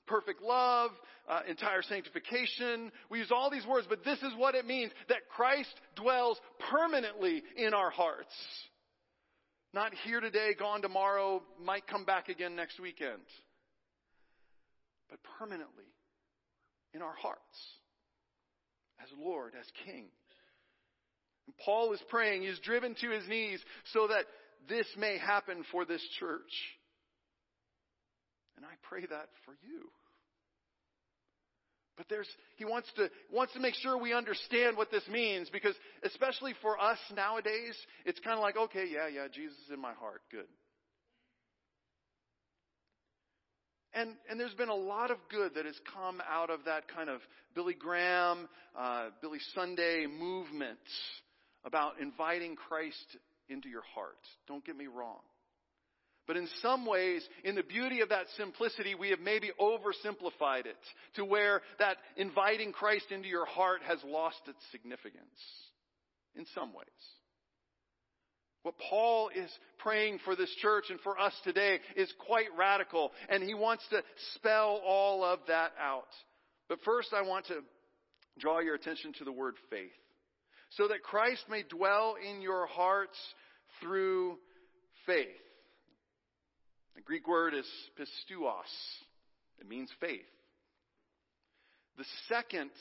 Perfect 0.08 0.42
love, 0.42 0.92
uh, 1.28 1.42
entire 1.48 1.82
sanctification. 1.82 2.92
We 3.10 3.20
use 3.20 3.32
all 3.32 3.50
these 3.50 3.66
words, 3.66 3.88
but 3.90 4.04
this 4.04 4.20
is 4.20 4.32
what 4.38 4.56
it 4.56 4.66
means 4.66 4.92
that 5.10 5.30
Christ 5.30 5.74
dwells 5.96 6.40
permanently 6.72 7.44
in 7.56 7.74
our 7.74 7.90
hearts. 7.90 8.34
Not 9.74 9.94
here 10.06 10.22
today, 10.22 10.56
gone 10.58 10.82
tomorrow, 10.82 11.44
might 11.62 11.86
come 11.88 12.06
back 12.06 12.30
again 12.30 12.56
next 12.56 12.80
weekend. 12.80 13.22
But 15.10 15.20
permanently 15.38 15.86
in 16.94 17.02
our 17.02 17.14
hearts 17.14 17.58
as 19.02 19.10
Lord, 19.20 19.54
as 19.60 19.66
King. 19.86 20.06
And 21.46 21.58
Paul 21.64 21.94
is 21.94 22.02
praying, 22.10 22.42
he's 22.42 22.60
driven 22.60 22.96
to 23.02 23.10
his 23.10 23.28
knees 23.28 23.60
so 23.94 24.08
that 24.08 24.26
this 24.68 24.88
may 24.98 25.18
happen 25.18 25.64
for 25.72 25.86
this 25.86 26.06
church. 26.20 26.52
And 28.58 28.66
I 28.66 28.74
pray 28.90 29.02
that 29.02 29.30
for 29.46 29.54
you. 29.66 29.90
But 31.96 32.08
there's, 32.10 32.28
he 32.58 32.66
wants 32.66 32.90
to, 32.96 33.10
wants 33.32 33.54
to 33.54 33.60
make 33.60 33.74
sure 33.74 33.98
we 33.98 34.14
understand 34.14 34.78
what 34.78 34.92
this 34.92 35.08
means 35.10 35.50
because 35.50 35.74
especially 36.04 36.54
for 36.62 36.80
us 36.80 37.00
nowadays, 37.16 37.76
it's 38.06 38.20
kind 38.20 38.36
of 38.36 38.42
like, 38.42 38.56
okay, 38.56 38.86
yeah, 38.92 39.08
yeah, 39.08 39.28
Jesus 39.34 39.58
is 39.66 39.74
in 39.74 39.82
my 39.82 39.94
heart. 39.94 40.22
Good. 40.32 40.46
And, 43.94 44.12
and 44.30 44.40
there's 44.40 44.54
been 44.54 44.70
a 44.70 44.76
lot 44.76 45.10
of 45.10 45.18
good 45.32 45.56
that 45.56 45.66
has 45.66 45.80
come 45.92 46.22
out 46.30 46.52
of 46.52 46.66
that 46.66 46.88
kind 46.88 47.10
of 47.10 47.20
Billy 47.56 47.74
Graham, 47.74 48.48
uh, 48.78 49.10
Billy 49.24 49.40
Sunday 49.56 50.06
movement 50.06 50.78
about 51.66 52.00
inviting 52.00 52.56
Christ 52.56 53.18
into 53.50 53.70
your 53.70 53.82
heart. 53.96 54.20
Don't 54.48 54.64
get 54.64 54.78
me 54.78 54.86
wrong. 54.86 55.22
But 56.28 56.36
in 56.38 56.48
some 56.62 56.86
ways, 56.86 57.28
in 57.46 57.56
the 57.56 57.64
beauty 57.64 58.02
of 58.02 58.10
that 58.10 58.26
simplicity, 58.36 58.96
we 58.96 59.10
have 59.10 59.22
maybe 59.22 59.52
oversimplified 59.60 60.66
it 60.66 60.76
to 61.16 61.24
where 61.24 61.62
that 61.80 61.98
inviting 62.18 62.74
Christ 62.74 63.06
into 63.12 63.30
your 63.30 63.46
heart 63.46 63.82
has 63.88 64.00
lost 64.06 64.42
its 64.48 64.60
significance. 64.72 65.24
In 66.36 66.46
some 66.54 66.74
ways. 66.74 66.86
What 68.62 68.76
Paul 68.90 69.30
is 69.30 69.50
praying 69.80 70.20
for 70.26 70.36
this 70.36 70.54
church 70.62 70.86
and 70.90 71.00
for 71.00 71.18
us 71.18 71.34
today 71.44 71.80
is 71.96 72.12
quite 72.28 72.48
radical, 72.58 73.12
and 73.30 73.42
he 73.42 73.54
wants 73.54 73.84
to 73.92 74.04
spell 74.36 74.82
all 74.86 75.24
of 75.24 75.40
that 75.48 75.72
out. 75.82 76.10
But 76.68 76.80
first, 76.84 77.14
I 77.14 77.22
want 77.22 77.48
to 77.48 77.62
draw 78.38 78.60
your 78.60 78.76
attention 78.76 79.14
to 79.14 79.24
the 79.24 79.32
word 79.32 79.56
faith. 79.70 79.90
So 80.72 80.90
that 80.90 81.02
Christ 81.02 81.46
may 81.50 81.64
dwell 81.64 82.18
in 82.30 82.42
your 82.42 82.68
hearts 82.68 83.18
through 83.82 84.38
faith. 85.06 85.28
The 86.98 87.04
Greek 87.04 87.28
word 87.28 87.54
is 87.54 87.68
pisteuos. 87.96 88.66
It 89.62 89.70
means 89.70 89.90
faith. 90.02 90.20
The 91.96 92.06
second 92.28 92.72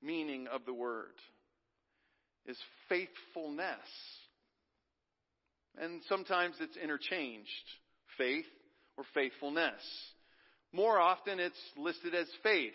meaning 0.00 0.46
of 0.46 0.64
the 0.64 0.72
word 0.72 1.12
is 2.46 2.56
faithfulness. 2.88 3.76
And 5.76 6.00
sometimes 6.08 6.54
it's 6.60 6.76
interchanged 6.76 7.48
faith 8.16 8.46
or 8.96 9.04
faithfulness. 9.14 9.82
More 10.72 11.00
often 11.00 11.40
it's 11.40 11.60
listed 11.76 12.14
as 12.14 12.28
faith. 12.44 12.72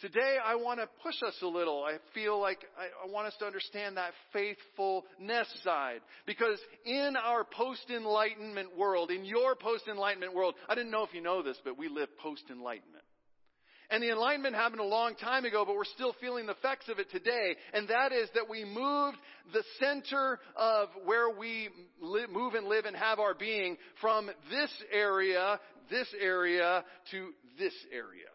Today, 0.00 0.36
I 0.42 0.54
want 0.54 0.80
to 0.80 0.88
push 1.02 1.16
us 1.26 1.34
a 1.42 1.46
little. 1.46 1.84
I 1.84 1.98
feel 2.14 2.40
like 2.40 2.64
I, 2.78 3.06
I 3.06 3.12
want 3.12 3.26
us 3.26 3.34
to 3.40 3.44
understand 3.44 3.98
that 3.98 4.12
faithfulness 4.32 5.46
side. 5.62 6.00
Because 6.24 6.58
in 6.86 7.16
our 7.22 7.44
post-enlightenment 7.44 8.78
world, 8.78 9.10
in 9.10 9.26
your 9.26 9.54
post-enlightenment 9.54 10.34
world, 10.34 10.54
I 10.70 10.74
didn't 10.74 10.90
know 10.90 11.04
if 11.04 11.12
you 11.12 11.20
know 11.20 11.42
this, 11.42 11.58
but 11.64 11.76
we 11.76 11.88
live 11.88 12.08
post-enlightenment. 12.16 13.04
And 13.90 14.02
the 14.02 14.10
enlightenment 14.10 14.54
happened 14.54 14.80
a 14.80 14.84
long 14.84 15.16
time 15.16 15.44
ago, 15.44 15.64
but 15.66 15.74
we're 15.74 15.84
still 15.84 16.14
feeling 16.18 16.46
the 16.46 16.52
effects 16.52 16.88
of 16.88 16.98
it 16.98 17.10
today. 17.10 17.56
And 17.74 17.88
that 17.88 18.12
is 18.12 18.30
that 18.34 18.48
we 18.48 18.64
moved 18.64 19.18
the 19.52 19.64
center 19.80 20.38
of 20.56 20.88
where 21.04 21.28
we 21.28 21.68
live, 22.00 22.30
move 22.30 22.54
and 22.54 22.68
live 22.68 22.86
and 22.86 22.96
have 22.96 23.18
our 23.18 23.34
being 23.34 23.76
from 24.00 24.30
this 24.50 24.70
area, 24.90 25.60
this 25.90 26.08
area, 26.18 26.84
to 27.10 27.30
this 27.58 27.74
area. 27.92 28.29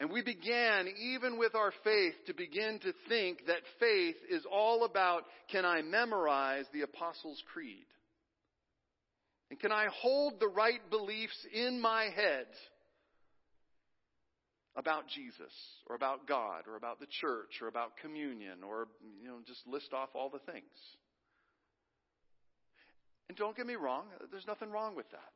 And 0.00 0.10
we 0.10 0.22
began, 0.22 0.88
even 1.00 1.38
with 1.38 1.54
our 1.54 1.72
faith, 1.84 2.14
to 2.26 2.34
begin 2.34 2.80
to 2.80 2.92
think 3.08 3.46
that 3.46 3.60
faith 3.78 4.16
is 4.28 4.44
all 4.50 4.84
about 4.84 5.22
can 5.50 5.64
I 5.64 5.82
memorize 5.82 6.64
the 6.72 6.82
Apostles' 6.82 7.42
Creed? 7.52 7.86
And 9.50 9.60
can 9.60 9.70
I 9.70 9.86
hold 10.00 10.40
the 10.40 10.48
right 10.48 10.80
beliefs 10.90 11.36
in 11.52 11.80
my 11.80 12.08
head 12.14 12.46
about 14.74 15.06
Jesus 15.14 15.52
or 15.86 15.94
about 15.94 16.26
God 16.26 16.64
or 16.66 16.74
about 16.74 16.98
the 16.98 17.06
church 17.20 17.60
or 17.62 17.68
about 17.68 17.96
communion 18.02 18.64
or, 18.66 18.88
you 19.22 19.28
know, 19.28 19.38
just 19.46 19.64
list 19.66 19.92
off 19.92 20.08
all 20.14 20.28
the 20.28 20.40
things? 20.40 20.64
And 23.28 23.38
don't 23.38 23.56
get 23.56 23.66
me 23.66 23.76
wrong, 23.76 24.06
there's 24.32 24.46
nothing 24.46 24.70
wrong 24.70 24.96
with 24.96 25.08
that. 25.12 25.32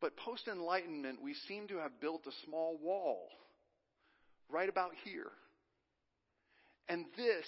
But 0.00 0.16
post 0.16 0.48
enlightenment, 0.48 1.22
we 1.22 1.34
seem 1.48 1.68
to 1.68 1.78
have 1.78 2.00
built 2.00 2.26
a 2.26 2.46
small 2.46 2.78
wall 2.82 3.28
right 4.50 4.68
about 4.68 4.92
here. 5.04 5.30
And 6.88 7.04
this 7.16 7.46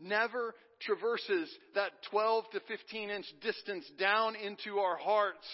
never 0.00 0.54
traverses 0.80 1.48
that 1.74 1.90
12 2.10 2.44
to 2.52 2.60
15 2.68 3.10
inch 3.10 3.26
distance 3.42 3.84
down 3.98 4.36
into 4.36 4.78
our 4.78 4.96
hearts 4.96 5.46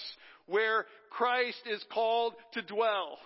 where 0.46 0.86
Christ 1.10 1.62
is 1.70 1.82
called 1.92 2.34
to 2.54 2.62
dwell. 2.62 3.18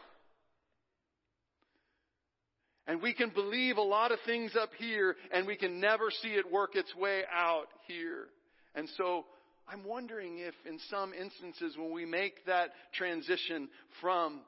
And 2.87 3.01
we 3.01 3.15
can 3.15 3.31
believe 3.31 3.79
a 3.79 3.83
lot 3.83 4.13
of 4.13 4.19
things 4.27 4.53
up 4.61 4.71
here 4.79 5.17
and 5.33 5.47
we 5.47 5.57
can 5.57 5.81
never 5.81 6.11
see 6.23 6.29
it 6.29 6.51
work 6.53 6.77
its 6.77 6.95
way 6.95 7.23
out 7.33 7.67
here. 7.87 8.27
And 8.75 8.89
so 8.99 9.25
I'm 9.69 9.85
wondering 9.85 10.39
if 10.39 10.55
in 10.69 10.79
some 10.91 11.13
instances 11.15 11.77
when 11.77 11.93
we 11.93 12.05
make 12.05 12.45
that 12.47 12.71
transition 12.93 13.69
from 14.01 14.41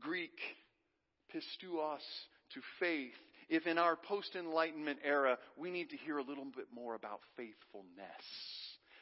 Greek 0.00 0.38
pisteuos 1.34 1.98
to 2.54 2.60
faith, 2.80 3.12
if 3.48 3.66
in 3.66 3.78
our 3.78 3.96
post 3.96 4.34
enlightenment 4.34 4.98
era 5.04 5.38
we 5.56 5.70
need 5.70 5.90
to 5.90 5.96
hear 5.96 6.18
a 6.18 6.22
little 6.22 6.44
bit 6.44 6.66
more 6.74 6.94
about 6.94 7.20
faithfulness. 7.36 8.24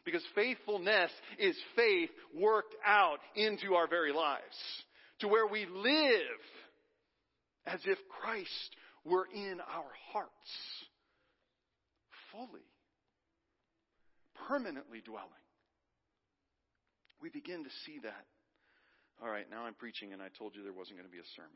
Because 0.04 0.22
faithfulness 0.34 1.10
is 1.38 1.56
faith 1.76 2.10
worked 2.34 2.74
out 2.84 3.18
into 3.36 3.74
our 3.74 3.88
very 3.88 4.12
lives. 4.12 4.42
To 5.20 5.28
where 5.28 5.46
we 5.46 5.66
live 5.66 6.40
as 7.66 7.80
if 7.86 7.98
Christ 8.20 8.76
were 9.04 9.26
in 9.34 9.60
our 9.60 9.90
hearts, 10.12 10.30
fully, 12.32 12.60
permanently 14.48 15.00
dwelling. 15.00 15.30
We 17.24 17.30
begin 17.30 17.64
to 17.64 17.70
see 17.86 18.00
that. 18.02 18.26
All 19.22 19.30
right, 19.30 19.46
now 19.50 19.64
I'm 19.64 19.72
preaching, 19.72 20.12
and 20.12 20.20
I 20.20 20.26
told 20.38 20.54
you 20.54 20.62
there 20.62 20.74
wasn't 20.74 20.98
going 20.98 21.08
to 21.08 21.10
be 21.10 21.20
a 21.20 21.30
sermon. 21.34 21.50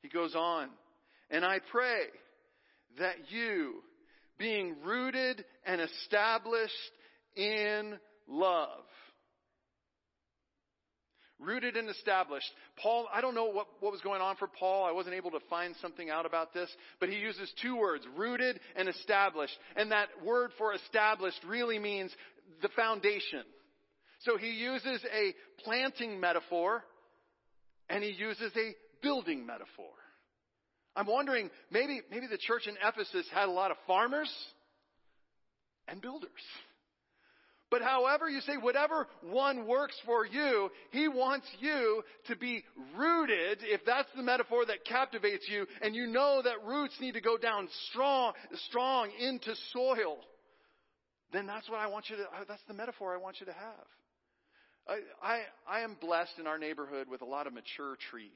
He 0.00 0.08
goes 0.08 0.34
on, 0.34 0.70
and 1.30 1.44
I 1.44 1.58
pray 1.70 2.04
that 2.98 3.16
you, 3.28 3.82
being 4.38 4.76
rooted 4.82 5.44
and 5.66 5.82
established 5.82 6.72
in 7.36 7.98
love, 8.26 8.84
rooted 11.40 11.76
and 11.76 11.88
established. 11.88 12.46
Paul, 12.82 13.08
I 13.12 13.20
don't 13.20 13.34
know 13.34 13.46
what, 13.46 13.66
what 13.80 13.92
was 13.92 14.00
going 14.02 14.20
on 14.20 14.36
for 14.36 14.46
Paul. 14.46 14.84
I 14.84 14.92
wasn't 14.92 15.14
able 15.14 15.30
to 15.32 15.40
find 15.48 15.74
something 15.80 16.10
out 16.10 16.26
about 16.26 16.52
this, 16.52 16.68
but 16.98 17.08
he 17.08 17.16
uses 17.16 17.52
two 17.62 17.76
words, 17.76 18.04
rooted 18.16 18.60
and 18.76 18.88
established. 18.88 19.56
And 19.76 19.90
that 19.90 20.08
word 20.24 20.50
for 20.58 20.74
established 20.74 21.40
really 21.46 21.78
means 21.78 22.12
the 22.62 22.68
foundation. 22.70 23.42
So 24.20 24.36
he 24.36 24.50
uses 24.50 25.02
a 25.12 25.34
planting 25.64 26.20
metaphor 26.20 26.84
and 27.88 28.04
he 28.04 28.10
uses 28.10 28.52
a 28.56 28.74
building 29.02 29.46
metaphor. 29.46 29.92
I'm 30.96 31.06
wondering, 31.06 31.50
maybe, 31.70 32.00
maybe 32.10 32.26
the 32.26 32.38
church 32.38 32.66
in 32.66 32.76
Ephesus 32.86 33.26
had 33.32 33.48
a 33.48 33.52
lot 33.52 33.70
of 33.70 33.76
farmers 33.86 34.30
and 35.88 36.00
builders. 36.00 36.30
But 37.70 37.82
however 37.82 38.28
you 38.28 38.40
say, 38.40 38.56
whatever 38.60 39.06
one 39.22 39.66
works 39.68 39.94
for 40.04 40.26
you, 40.26 40.70
he 40.90 41.06
wants 41.06 41.46
you 41.60 42.02
to 42.26 42.34
be 42.34 42.64
rooted, 42.96 43.58
if 43.62 43.82
that's 43.86 44.08
the 44.16 44.24
metaphor 44.24 44.66
that 44.66 44.84
captivates 44.84 45.48
you, 45.48 45.66
and 45.80 45.94
you 45.94 46.08
know 46.08 46.42
that 46.42 46.64
roots 46.66 46.94
need 47.00 47.12
to 47.12 47.20
go 47.20 47.38
down 47.38 47.68
strong, 47.90 48.32
strong 48.68 49.10
into 49.20 49.54
soil, 49.72 50.18
then 51.32 51.46
that's 51.46 51.68
what 51.68 51.78
I 51.78 51.86
want 51.86 52.10
you 52.10 52.16
to, 52.16 52.22
uh, 52.22 52.44
that's 52.48 52.62
the 52.68 52.74
metaphor 52.74 53.14
I 53.14 53.18
want 53.18 53.36
you 53.40 53.46
to 53.46 53.52
have. 53.52 53.86
I, 54.88 54.98
I, 55.22 55.40
I 55.68 55.80
am 55.80 55.96
blessed 56.00 56.38
in 56.38 56.46
our 56.46 56.58
neighborhood 56.58 57.08
with 57.08 57.22
a 57.22 57.26
lot 57.26 57.46
of 57.46 57.52
mature 57.52 57.96
trees. 58.10 58.30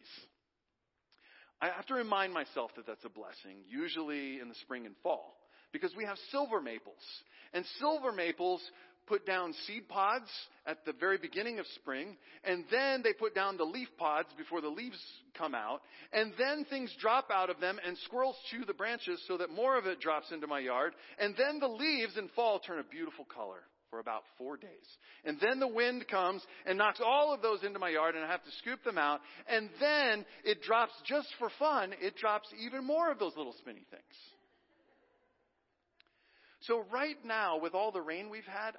I 1.61 1.68
have 1.68 1.87
to 1.87 1.94
remind 1.94 2.33
myself 2.33 2.70
that 2.76 2.87
that's 2.87 3.04
a 3.04 3.09
blessing, 3.09 3.64
usually 3.68 4.40
in 4.40 4.48
the 4.48 4.54
spring 4.62 4.87
and 4.87 4.94
fall, 5.02 5.37
because 5.72 5.92
we 5.96 6.04
have 6.04 6.16
silver 6.30 6.61
maples. 6.61 6.94
And 7.52 7.64
silver 7.78 8.12
maples 8.12 8.61
put 9.07 9.27
down 9.27 9.55
seed 9.67 9.88
pods 9.88 10.29
at 10.67 10.85
the 10.85 10.93
very 10.93 11.19
beginning 11.19 11.59
of 11.59 11.67
spring, 11.75 12.17
and 12.45 12.64
then 12.71 13.03
they 13.03 13.12
put 13.12 13.35
down 13.35 13.57
the 13.57 13.64
leaf 13.64 13.88
pods 13.99 14.29
before 14.37 14.61
the 14.61 14.69
leaves 14.69 14.99
come 15.37 15.55
out, 15.55 15.81
and 16.12 16.33
then 16.38 16.64
things 16.64 16.95
drop 17.01 17.31
out 17.31 17.51
of 17.51 17.61
them, 17.61 17.79
and 17.87 17.97
squirrels 17.99 18.37
chew 18.51 18.64
the 18.64 18.75
branches 18.75 19.23
so 19.29 19.37
that 19.37 19.51
more 19.51 19.77
of 19.77 19.87
it 19.87 20.01
drops 20.01 20.33
into 20.33 20.47
my 20.47 20.59
yard, 20.59 20.95
and 21.19 21.35
then 21.37 21.61
the 21.61 21.69
leaves 21.69 22.17
in 22.17 22.29
fall 22.29 22.59
turn 22.59 22.79
a 22.79 22.85
beautiful 22.85 23.25
color 23.25 23.61
for 23.90 24.01
about 24.01 24.23
four 24.38 24.57
days. 24.57 24.69
And 25.25 25.38
then 25.40 25.61
the 25.61 25.69
wind 25.69 26.09
comes 26.09 26.43
and 26.67 26.77
knocks 26.79 27.01
all 27.05 27.33
of 27.33 27.43
those 27.43 27.62
into 27.62 27.79
my 27.79 27.90
yard, 27.90 28.17
and 28.17 28.25
I 28.25 28.29
have 28.29 28.45
to 28.45 28.51
scoop 28.59 28.83
them 28.85 28.99
out, 28.99 29.21
and 29.49 29.69
then 29.81 30.25
it 30.45 30.62
drops 30.62 30.93
just 31.07 31.29
for 31.38 31.49
fun, 31.59 31.95
it 32.01 32.17
drops 32.17 32.49
even 32.64 32.85
more 32.85 33.11
of 33.11 33.19
those 33.19 33.37
little 33.37 33.55
spinny 33.59 33.85
things. 33.90 34.03
So 36.62 36.85
right 36.90 37.17
now, 37.25 37.59
with 37.59 37.75
all 37.75 37.93
the 37.93 38.01
rain 38.01 38.31
we've 38.31 38.43
had, 38.45 38.73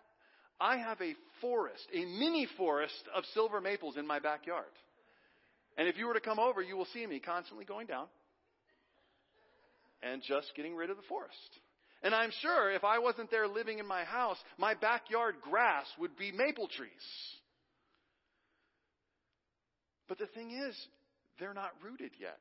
I 0.60 0.78
have 0.78 1.02
a 1.02 1.15
forest, 1.41 1.86
a 1.94 2.06
mini 2.06 2.48
forest 2.58 3.04
of 3.13 3.24
silver 3.34 3.60
maples 3.60 3.98
in 3.98 4.08
my 4.08 4.20
backyard. 4.20 4.65
And 5.78 5.88
if 5.88 5.98
you 5.98 6.08
were 6.08 6.13
to 6.13 6.22
come 6.22 6.39
over, 6.39 6.62
you 6.62 6.78
will 6.78 6.88
see 6.94 7.06
me 7.06 7.20
constantly 7.20 7.65
going 7.65 7.88
down 7.88 8.08
and 10.02 10.22
just 10.22 10.48
getting 10.56 10.76
rid 10.76 10.89
of 10.89 10.98
the 10.98 11.04
forest. 11.04 11.60
And 12.04 12.13
I'm 12.13 12.32
sure 12.41 12.72
if 12.72 12.84
I 12.84 13.00
wasn't 13.00 13.32
there 13.32 13.48
living 13.48 13.80
in 13.80 13.88
my 13.88 14.04
house, 14.04 14.38
my 14.58 14.76
backyard 14.76 15.36
grass 15.41 15.86
would 16.00 16.15
be 16.15 16.32
maple 16.32 16.68
trees. 16.68 16.91
But 20.08 20.20
the 20.20 20.28
thing 20.28 20.52
is, 20.52 20.76
they're 21.39 21.54
not 21.54 21.72
rooted 21.84 22.12
yet. 22.20 22.39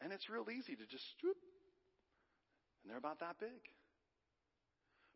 And 0.00 0.12
it's 0.12 0.28
real 0.28 0.46
easy 0.50 0.74
to 0.74 0.86
just 0.86 1.04
and 2.82 2.90
they're 2.90 2.98
about 2.98 3.20
that 3.20 3.38
big. 3.38 3.62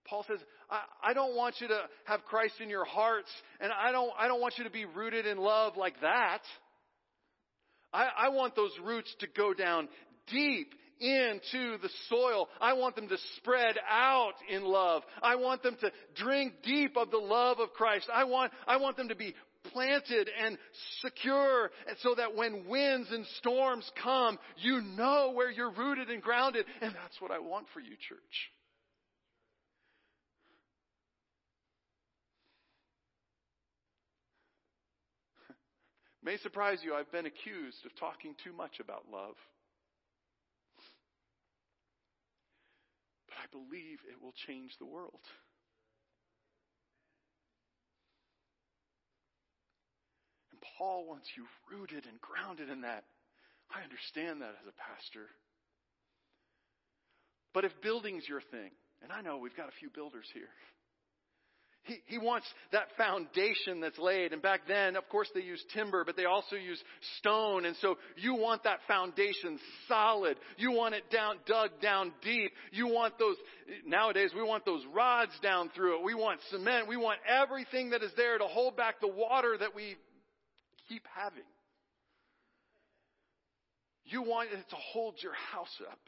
Paul 0.09 0.25
says, 0.29 0.39
I, 0.71 1.11
I, 1.11 1.13
don't 1.13 1.37
want 1.37 1.57
you 1.61 1.69
to 1.69 1.81
have 2.05 2.25
Christ 2.25 2.55
in 2.61 2.71
your 2.71 2.85
hearts, 2.85 3.29
and 3.61 3.73
I 3.73 3.93
don't, 3.93 4.11
I 4.19 4.29
don't 4.29 4.41
want 4.41 4.55
you 4.59 4.65
to 4.65 4.71
be 4.71 4.85
rooted 4.85 5.27
in 5.27 5.39
love 5.39 5.77
like 5.77 6.01
that. 6.01 6.41
I, 7.93 8.09
I 8.17 8.29
want 8.31 8.57
those 8.57 8.73
roots 8.85 9.15
to 9.21 9.27
go 9.27 9.55
down 9.55 9.89
deep 10.29 10.75
into 11.01 11.79
the 11.79 11.91
soil. 12.09 12.49
I 12.61 12.73
want 12.73 12.97
them 12.97 13.09
to 13.09 13.17
spread 13.37 13.77
out 13.89 14.35
in 14.49 14.65
love. 14.65 15.03
I 15.23 15.37
want 15.37 15.63
them 15.63 15.77
to 15.81 15.91
drink 16.15 16.55
deep 16.63 16.97
of 16.97 17.11
the 17.11 17.19
love 17.19 17.59
of 17.59 17.73
Christ. 17.73 18.09
I 18.13 18.25
want, 18.25 18.53
I 18.67 18.79
want 18.79 18.97
them 18.97 19.09
to 19.09 19.17
be 19.17 19.35
planted 19.73 20.31
and 20.43 20.57
secure 21.01 21.71
so 22.03 22.15
that 22.17 22.35
when 22.35 22.67
winds 22.67 23.09
and 23.11 23.27
storms 23.39 23.91
come, 24.03 24.39
you 24.59 24.81
know 24.81 25.33
where 25.35 25.51
you're 25.51 25.73
rooted 25.73 26.09
and 26.09 26.23
grounded. 26.23 26.67
And 26.81 26.95
that's 26.95 27.21
what 27.21 27.31
I 27.31 27.39
want 27.39 27.67
for 27.75 27.81
you, 27.81 27.97
church. 28.09 28.53
May 36.27 36.39
surprise 36.39 36.79
you, 36.83 36.93
I've 36.93 37.13
been 37.13 37.27
accused 37.27 37.87
of 37.87 37.95
talking 37.95 38.35
too 38.43 38.53
much 38.53 38.81
about 38.81 39.05
love. 39.13 39.37
But 43.29 43.37
I 43.39 43.47
believe 43.53 44.01
it 44.11 44.21
will 44.21 44.35
change 44.49 44.73
the 44.81 44.87
world. 44.87 45.23
And 50.51 50.61
Paul 50.77 51.07
wants 51.07 51.29
you 51.37 51.45
rooted 51.71 52.07
and 52.11 52.21
grounded 52.21 52.71
in 52.71 52.81
that. 52.81 53.05
I 53.73 53.85
understand 53.85 54.43
that 54.43 54.57
as 54.61 54.67
a 54.67 54.75
pastor. 54.75 55.31
But 57.55 57.65
if 57.65 57.81
building's 57.83 58.29
your 58.29 58.41
thing, 58.41 58.73
and 59.01 59.13
I 59.13 59.23
know 59.23 59.39
we've 59.39 59.57
got 59.57 59.69
a 59.69 59.79
few 59.79 59.91
builders 59.91 60.27
here. 60.35 60.51
He, 61.87 61.99
he 62.07 62.19
wants 62.19 62.47
that 62.73 62.89
foundation 62.97 63.81
that's 63.81 63.99
laid. 63.99 64.33
And 64.33 64.43
back 64.43 64.63
then, 64.67 64.97
of 64.97 65.09
course, 65.09 65.29
they 65.35 65.41
used 65.41 65.65
timber, 65.73 66.05
but 66.05 66.17
they 66.17 66.25
also 66.25 66.57
used 66.57 66.83
stone. 67.19 67.65
And 67.65 67.77
so 67.81 67.97
you 68.17 68.35
want 68.35 68.65
that 68.65 68.81
foundation 68.89 69.59
solid. 69.87 70.37
You 70.57 70.73
want 70.73 70.95
it 70.95 71.11
down, 71.11 71.37
dug 71.47 71.71
down 71.81 72.13
deep. 72.23 72.51
You 72.73 72.89
want 72.89 73.19
those, 73.19 73.37
nowadays, 73.87 74.31
we 74.35 74.43
want 74.43 74.65
those 74.65 74.83
rods 74.93 75.33
down 75.43 75.71
through 75.75 76.01
it. 76.01 76.05
We 76.05 76.15
want 76.15 76.41
cement. 76.51 76.89
We 76.89 76.97
want 76.97 77.21
everything 77.27 77.91
that 77.91 78.03
is 78.03 78.11
there 78.17 78.37
to 78.37 78.45
hold 78.45 78.77
back 78.77 79.01
the 79.01 79.09
water 79.09 79.57
that 79.59 79.75
we 79.75 79.97
keep 80.89 81.05
having. 81.15 81.45
You 84.05 84.23
want 84.23 84.51
it 84.53 84.69
to 84.71 84.77
hold 84.77 85.17
your 85.23 85.35
house 85.53 85.81
up. 85.91 85.99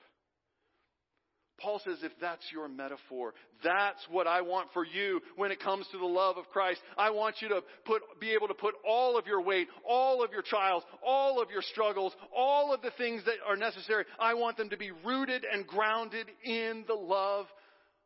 Paul 1.58 1.80
says, 1.84 1.98
if 2.02 2.12
that's 2.20 2.44
your 2.52 2.68
metaphor, 2.68 3.34
that's 3.64 3.98
what 4.10 4.26
I 4.28 4.42
want 4.42 4.68
for 4.72 4.84
you 4.84 5.20
when 5.36 5.50
it 5.50 5.60
comes 5.60 5.86
to 5.90 5.98
the 5.98 6.06
love 6.06 6.36
of 6.36 6.48
Christ. 6.50 6.80
I 6.96 7.10
want 7.10 7.36
you 7.40 7.48
to 7.48 7.62
put, 7.84 8.02
be 8.20 8.30
able 8.30 8.48
to 8.48 8.54
put 8.54 8.74
all 8.86 9.18
of 9.18 9.26
your 9.26 9.40
weight, 9.40 9.68
all 9.84 10.22
of 10.22 10.30
your 10.30 10.42
trials, 10.42 10.84
all 11.04 11.42
of 11.42 11.50
your 11.50 11.62
struggles, 11.62 12.14
all 12.34 12.72
of 12.72 12.80
the 12.80 12.92
things 12.96 13.24
that 13.24 13.36
are 13.46 13.56
necessary. 13.56 14.04
I 14.20 14.34
want 14.34 14.56
them 14.56 14.70
to 14.70 14.76
be 14.76 14.92
rooted 15.04 15.44
and 15.52 15.66
grounded 15.66 16.28
in 16.44 16.84
the 16.86 16.94
love 16.94 17.46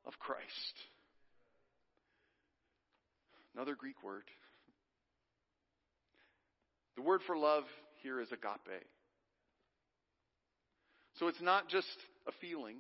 of 0.07 0.19
Christ. 0.19 0.43
Another 3.55 3.75
Greek 3.75 4.03
word. 4.03 4.25
The 6.97 7.03
word 7.03 7.21
for 7.27 7.37
love 7.37 7.65
here 8.03 8.21
is 8.21 8.29
agape. 8.33 8.83
So 11.19 11.29
it's 11.29 11.41
not 11.43 11.69
just 11.69 11.87
a 12.27 12.33
feeling. 12.41 12.77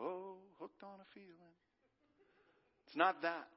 Oh, 0.00 0.36
hooked 0.58 0.82
on 0.82 1.00
a 1.00 1.14
feeling. 1.14 1.54
It's 2.86 2.96
not 2.96 3.22
that. 3.22 3.48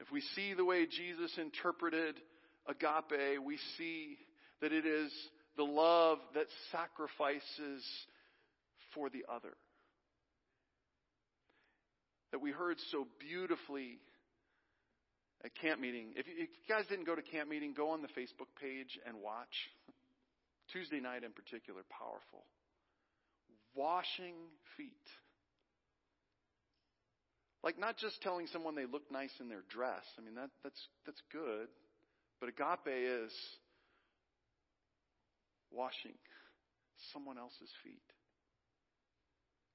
If 0.00 0.10
we 0.10 0.22
see 0.34 0.54
the 0.54 0.64
way 0.64 0.86
Jesus 0.86 1.30
interpreted 1.38 2.16
agape, 2.66 3.42
we 3.44 3.58
see 3.76 4.16
that 4.62 4.72
it 4.72 4.86
is 4.86 5.12
the 5.56 5.64
love 5.64 6.18
that 6.34 6.46
sacrifices 6.72 7.84
for 8.94 9.10
the 9.10 9.24
other. 9.30 9.52
That 12.32 12.40
we 12.40 12.52
heard 12.52 12.78
so 12.90 13.06
beautifully 13.18 13.98
at 15.44 15.54
camp 15.56 15.80
meeting. 15.80 16.12
If 16.16 16.26
you, 16.26 16.34
if 16.34 16.48
you 16.48 16.74
guys 16.74 16.86
didn't 16.88 17.04
go 17.06 17.14
to 17.14 17.22
camp 17.22 17.50
meeting, 17.50 17.74
go 17.76 17.90
on 17.90 18.00
the 18.00 18.08
Facebook 18.08 18.48
page 18.60 18.98
and 19.06 19.20
watch. 19.22 19.52
Tuesday 20.72 21.00
night 21.00 21.24
in 21.24 21.32
particular, 21.32 21.82
powerful 21.90 22.46
washing 23.80 24.34
feet. 24.76 24.92
Like 27.64 27.78
not 27.78 27.96
just 27.96 28.20
telling 28.20 28.46
someone 28.46 28.74
they 28.74 28.84
look 28.84 29.10
nice 29.10 29.32
in 29.40 29.48
their 29.48 29.64
dress. 29.70 30.04
I 30.18 30.24
mean 30.24 30.34
that 30.34 30.50
that's 30.62 30.80
that's 31.06 31.20
good. 31.32 31.68
But 32.40 32.50
agape 32.50 32.94
is 32.94 33.32
washing 35.70 36.14
someone 37.12 37.38
else's 37.38 37.70
feet, 37.84 38.02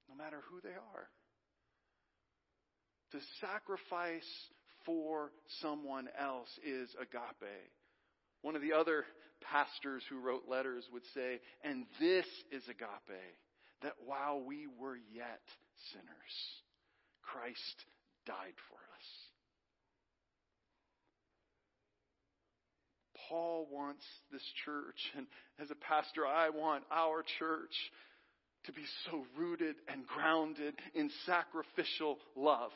no 0.08 0.16
matter 0.16 0.38
who 0.50 0.60
they 0.60 0.74
are. 0.74 1.08
To 3.12 3.18
sacrifice 3.40 4.28
for 4.84 5.30
someone 5.60 6.08
else 6.20 6.50
is 6.64 6.88
agape. 7.00 7.70
One 8.42 8.56
of 8.56 8.62
the 8.62 8.72
other 8.72 9.04
pastors 9.52 10.02
who 10.08 10.20
wrote 10.20 10.48
letters 10.48 10.84
would 10.92 11.04
say, 11.14 11.40
and 11.64 11.86
this 12.00 12.26
is 12.50 12.62
agape, 12.68 13.36
that 13.82 13.94
while 14.04 14.40
we 14.40 14.66
were 14.78 14.96
yet 14.96 15.42
sinners, 15.92 16.36
Christ 17.22 17.84
died 18.26 18.56
for 18.68 18.76
us. 18.76 19.08
Paul 23.28 23.66
wants 23.70 24.04
this 24.30 24.42
church, 24.64 25.00
and 25.16 25.26
as 25.60 25.70
a 25.70 25.74
pastor, 25.74 26.26
I 26.26 26.50
want 26.50 26.84
our 26.92 27.24
church 27.38 27.74
to 28.66 28.72
be 28.72 28.84
so 29.10 29.24
rooted 29.36 29.76
and 29.88 30.06
grounded 30.06 30.74
in 30.94 31.10
sacrificial 31.24 32.18
love 32.36 32.72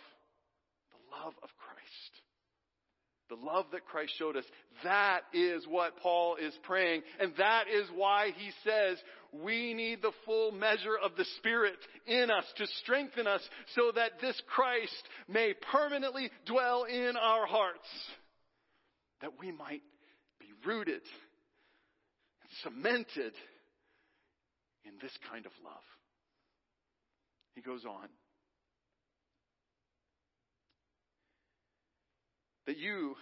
the 0.91 1.17
love 1.25 1.35
of 1.43 1.51
Christ. 1.59 2.20
The 3.31 3.37
love 3.37 3.67
that 3.71 3.87
Christ 3.87 4.13
showed 4.19 4.37
us. 4.37 4.45
That 4.83 5.21
is 5.33 5.65
what 5.69 5.97
Paul 5.99 6.35
is 6.35 6.53
praying. 6.65 7.03
And 7.21 7.33
that 7.39 7.69
is 7.69 7.87
why 7.95 8.33
he 8.37 8.51
says 8.65 8.99
we 9.33 9.73
need 9.73 10.03
the 10.03 10.11
full 10.27 10.51
measure 10.51 10.99
of 11.01 11.13
the 11.17 11.25
Spirit 11.39 11.77
in 12.07 12.29
us 12.29 12.45
to 12.57 12.67
strengthen 12.83 13.29
us 13.29 13.41
so 13.77 13.93
that 13.95 14.21
this 14.21 14.41
Christ 14.49 15.03
may 15.29 15.55
permanently 15.71 16.31
dwell 16.45 16.85
in 16.85 17.17
our 17.17 17.47
hearts. 17.47 17.89
That 19.21 19.39
we 19.39 19.53
might 19.53 19.83
be 20.41 20.49
rooted 20.67 21.03
and 22.43 22.51
cemented 22.65 23.33
in 24.85 24.93
this 25.01 25.17
kind 25.31 25.47
of 25.47 25.53
love. 25.65 25.77
He 27.55 27.63
goes 27.63 27.85
on. 27.85 28.09
That 32.71 32.79
you, 32.79 33.17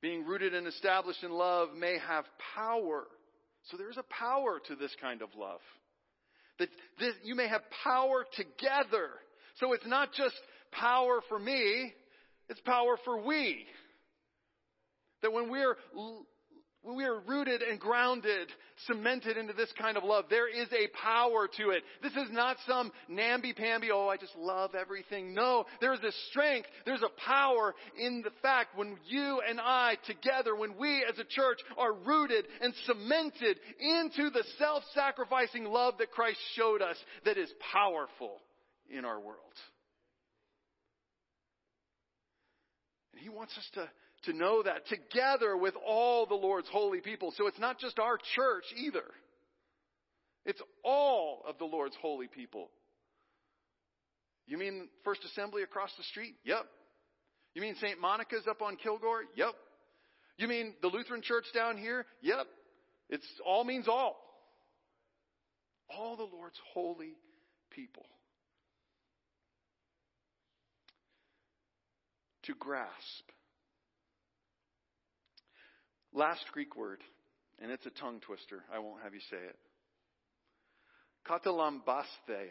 being 0.00 0.24
rooted 0.24 0.54
and 0.54 0.66
established 0.66 1.22
in 1.22 1.30
love, 1.30 1.74
may 1.78 1.98
have 2.08 2.24
power. 2.56 3.04
So 3.70 3.76
there's 3.76 3.98
a 3.98 4.04
power 4.04 4.58
to 4.68 4.74
this 4.74 4.90
kind 5.02 5.20
of 5.20 5.28
love. 5.36 5.60
That 6.58 6.70
this, 6.98 7.12
you 7.24 7.34
may 7.34 7.46
have 7.46 7.60
power 7.84 8.24
together. 8.36 9.10
So 9.56 9.74
it's 9.74 9.86
not 9.86 10.14
just 10.14 10.34
power 10.72 11.20
for 11.28 11.38
me, 11.38 11.92
it's 12.48 12.60
power 12.60 12.96
for 13.04 13.20
we. 13.22 13.66
That 15.20 15.34
when 15.34 15.50
we're 15.50 15.76
we 16.94 17.04
are 17.04 17.20
rooted 17.20 17.62
and 17.62 17.78
grounded, 17.78 18.48
cemented 18.86 19.36
into 19.36 19.52
this 19.52 19.72
kind 19.78 19.96
of 19.96 20.04
love, 20.04 20.24
there 20.30 20.48
is 20.48 20.68
a 20.72 20.88
power 21.02 21.48
to 21.56 21.70
it. 21.70 21.82
This 22.02 22.12
is 22.12 22.30
not 22.30 22.56
some 22.66 22.92
namby-pamby, 23.08 23.90
oh, 23.92 24.08
I 24.08 24.16
just 24.16 24.36
love 24.36 24.74
everything. 24.74 25.34
No, 25.34 25.64
there's 25.80 26.00
a 26.00 26.12
strength, 26.30 26.68
there's 26.84 27.02
a 27.02 27.20
power 27.24 27.74
in 27.98 28.22
the 28.22 28.30
fact 28.42 28.76
when 28.76 28.96
you 29.06 29.40
and 29.48 29.60
I 29.60 29.96
together, 30.06 30.54
when 30.54 30.78
we 30.78 31.04
as 31.08 31.18
a 31.18 31.24
church 31.24 31.58
are 31.76 31.92
rooted 31.92 32.46
and 32.60 32.72
cemented 32.86 33.58
into 33.80 34.30
the 34.30 34.44
self-sacrificing 34.58 35.64
love 35.64 35.94
that 35.98 36.10
Christ 36.10 36.38
showed 36.54 36.82
us 36.82 36.96
that 37.24 37.38
is 37.38 37.52
powerful 37.72 38.40
in 38.90 39.04
our 39.04 39.20
world. 39.20 39.38
And 43.12 43.22
He 43.22 43.28
wants 43.28 43.56
us 43.58 43.68
to 43.74 43.88
to 44.28 44.36
know 44.36 44.62
that 44.62 44.86
together 44.86 45.56
with 45.56 45.74
all 45.86 46.26
the 46.26 46.34
Lord's 46.34 46.68
holy 46.68 47.00
people. 47.00 47.32
So 47.36 47.46
it's 47.46 47.58
not 47.58 47.78
just 47.78 47.98
our 47.98 48.18
church 48.36 48.64
either. 48.76 49.04
It's 50.44 50.60
all 50.84 51.42
of 51.48 51.58
the 51.58 51.64
Lord's 51.64 51.96
holy 52.00 52.26
people. 52.26 52.70
You 54.46 54.58
mean 54.58 54.88
First 55.04 55.24
Assembly 55.24 55.62
across 55.62 55.90
the 55.96 56.04
street? 56.04 56.34
Yep. 56.44 56.64
You 57.54 57.62
mean 57.62 57.74
St. 57.80 58.00
Monica's 58.00 58.46
up 58.48 58.62
on 58.62 58.76
Kilgore? 58.76 59.24
Yep. 59.34 59.54
You 60.36 60.46
mean 60.46 60.74
the 60.80 60.88
Lutheran 60.88 61.22
church 61.22 61.44
down 61.54 61.76
here? 61.76 62.06
Yep. 62.22 62.46
It's 63.10 63.26
all 63.44 63.64
means 63.64 63.88
all. 63.88 64.16
All 65.90 66.16
the 66.16 66.22
Lord's 66.22 66.58
holy 66.72 67.14
people. 67.70 68.06
To 72.44 72.54
grasp 72.54 73.30
Last 76.18 76.46
Greek 76.52 76.74
word, 76.74 76.98
and 77.62 77.70
it's 77.70 77.86
a 77.86 77.90
tongue 77.90 78.18
twister. 78.26 78.64
I 78.74 78.80
won't 78.80 79.04
have 79.04 79.14
you 79.14 79.20
say 79.30 79.36
it. 79.36 79.56
Katalambaste. 81.28 82.48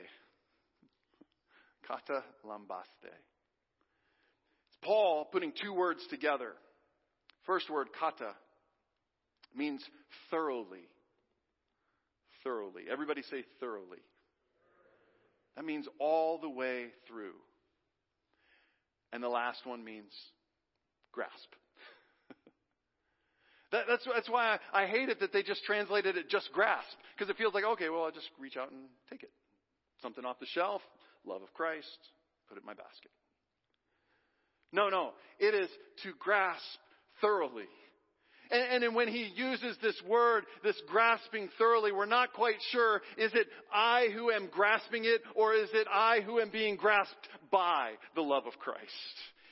Katalambaste. 1.86 3.12
It's 4.70 4.78
Paul 4.82 5.28
putting 5.30 5.52
two 5.62 5.74
words 5.74 6.00
together. 6.10 6.54
First 7.46 7.70
word, 7.70 7.90
kata, 8.00 8.36
means 9.54 9.84
thoroughly. 10.32 10.88
Thoroughly. 12.46 12.84
Everybody 12.90 13.22
say 13.24 13.44
thoroughly. 13.60 14.00
That 15.58 15.66
means 15.66 15.90
all 16.00 16.40
the 16.40 16.50
way 16.50 16.86
through. 17.06 17.36
And 19.12 19.22
the 19.22 19.28
last 19.28 19.66
one 19.66 19.84
means 19.84 20.14
grasp. 21.12 21.52
That, 23.72 23.86
that's, 23.88 24.08
that's 24.14 24.30
why 24.30 24.58
I, 24.74 24.84
I 24.84 24.88
hate 24.88 25.10
it 25.10 25.20
that 25.20 25.34
they 25.34 25.44
just 25.44 25.64
translated 25.66 26.18
it 26.18 26.30
just 26.30 26.52
grasp. 26.54 26.86
Because 27.16 27.30
it 27.30 27.38
feels 27.38 27.54
like, 27.54 27.64
okay, 27.64 27.90
well, 27.90 28.04
I'll 28.04 28.12
just 28.12 28.30
reach 28.40 28.58
out 28.58 28.72
and 28.72 28.82
take 29.10 29.24
it. 29.24 29.32
Something 30.02 30.26
off 30.26 30.40
the 30.40 30.46
shelf, 30.46 30.82
love 31.26 31.42
of 31.42 31.54
Christ, 31.54 31.98
put 32.48 32.58
it 32.58 32.62
in 32.62 32.66
my 32.66 32.74
basket. 32.74 33.12
No, 34.72 34.90
no. 34.90 35.12
It 35.40 35.54
is 35.54 35.70
to 36.04 36.14
grasp 36.20 36.64
thoroughly. 37.22 37.66
And, 38.50 38.84
and 38.84 38.96
when 38.96 39.08
he 39.08 39.32
uses 39.36 39.78
this 39.82 40.02
word, 40.08 40.46
this 40.64 40.80
grasping 40.88 41.50
thoroughly, 41.58 41.92
we're 41.92 42.06
not 42.06 42.34
quite 42.34 42.58
sure, 42.72 43.02
is 43.18 43.34
it 43.34 43.48
I 43.74 44.08
who 44.14 44.32
am 44.32 44.48
grasping 44.52 45.04
it, 45.04 45.22
or 45.36 45.54
is 45.54 45.70
it 45.74 45.88
I 45.92 46.22
who 46.22 46.40
am 46.40 46.50
being 46.50 46.78
grasped 46.78 47.28
by 47.52 47.94
the 48.16 48.22
love 48.22 48.46
of 48.48 48.58
Christ? 48.60 48.84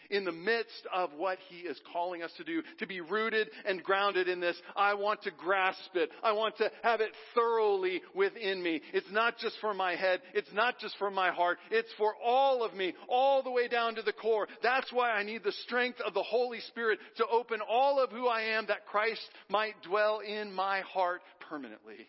In 0.09 0.25
the 0.25 0.31
midst 0.31 0.87
of 0.93 1.11
what 1.17 1.37
He 1.49 1.67
is 1.67 1.79
calling 1.91 2.23
us 2.23 2.31
to 2.37 2.43
do, 2.43 2.61
to 2.79 2.87
be 2.87 3.01
rooted 3.01 3.49
and 3.65 3.83
grounded 3.83 4.27
in 4.27 4.39
this. 4.39 4.57
I 4.75 4.93
want 4.93 5.23
to 5.23 5.31
grasp 5.31 5.95
it. 5.95 6.09
I 6.23 6.31
want 6.33 6.57
to 6.57 6.71
have 6.83 7.01
it 7.01 7.11
thoroughly 7.33 8.01
within 8.13 8.61
me. 8.61 8.81
It's 8.93 9.11
not 9.11 9.37
just 9.37 9.55
for 9.61 9.73
my 9.73 9.95
head. 9.95 10.21
It's 10.33 10.51
not 10.53 10.79
just 10.79 10.97
for 10.97 11.11
my 11.11 11.31
heart. 11.31 11.57
It's 11.71 11.91
for 11.97 12.13
all 12.23 12.63
of 12.63 12.73
me, 12.73 12.93
all 13.07 13.43
the 13.43 13.51
way 13.51 13.67
down 13.67 13.95
to 13.95 14.01
the 14.01 14.13
core. 14.13 14.47
That's 14.63 14.91
why 14.91 15.11
I 15.11 15.23
need 15.23 15.43
the 15.43 15.51
strength 15.51 15.99
of 16.01 16.13
the 16.13 16.23
Holy 16.23 16.59
Spirit 16.61 16.99
to 17.17 17.27
open 17.27 17.59
all 17.67 17.99
of 17.99 18.11
who 18.11 18.27
I 18.27 18.41
am 18.41 18.67
that 18.67 18.85
Christ 18.85 19.21
might 19.49 19.75
dwell 19.83 20.19
in 20.19 20.51
my 20.53 20.81
heart 20.81 21.21
permanently. 21.49 22.07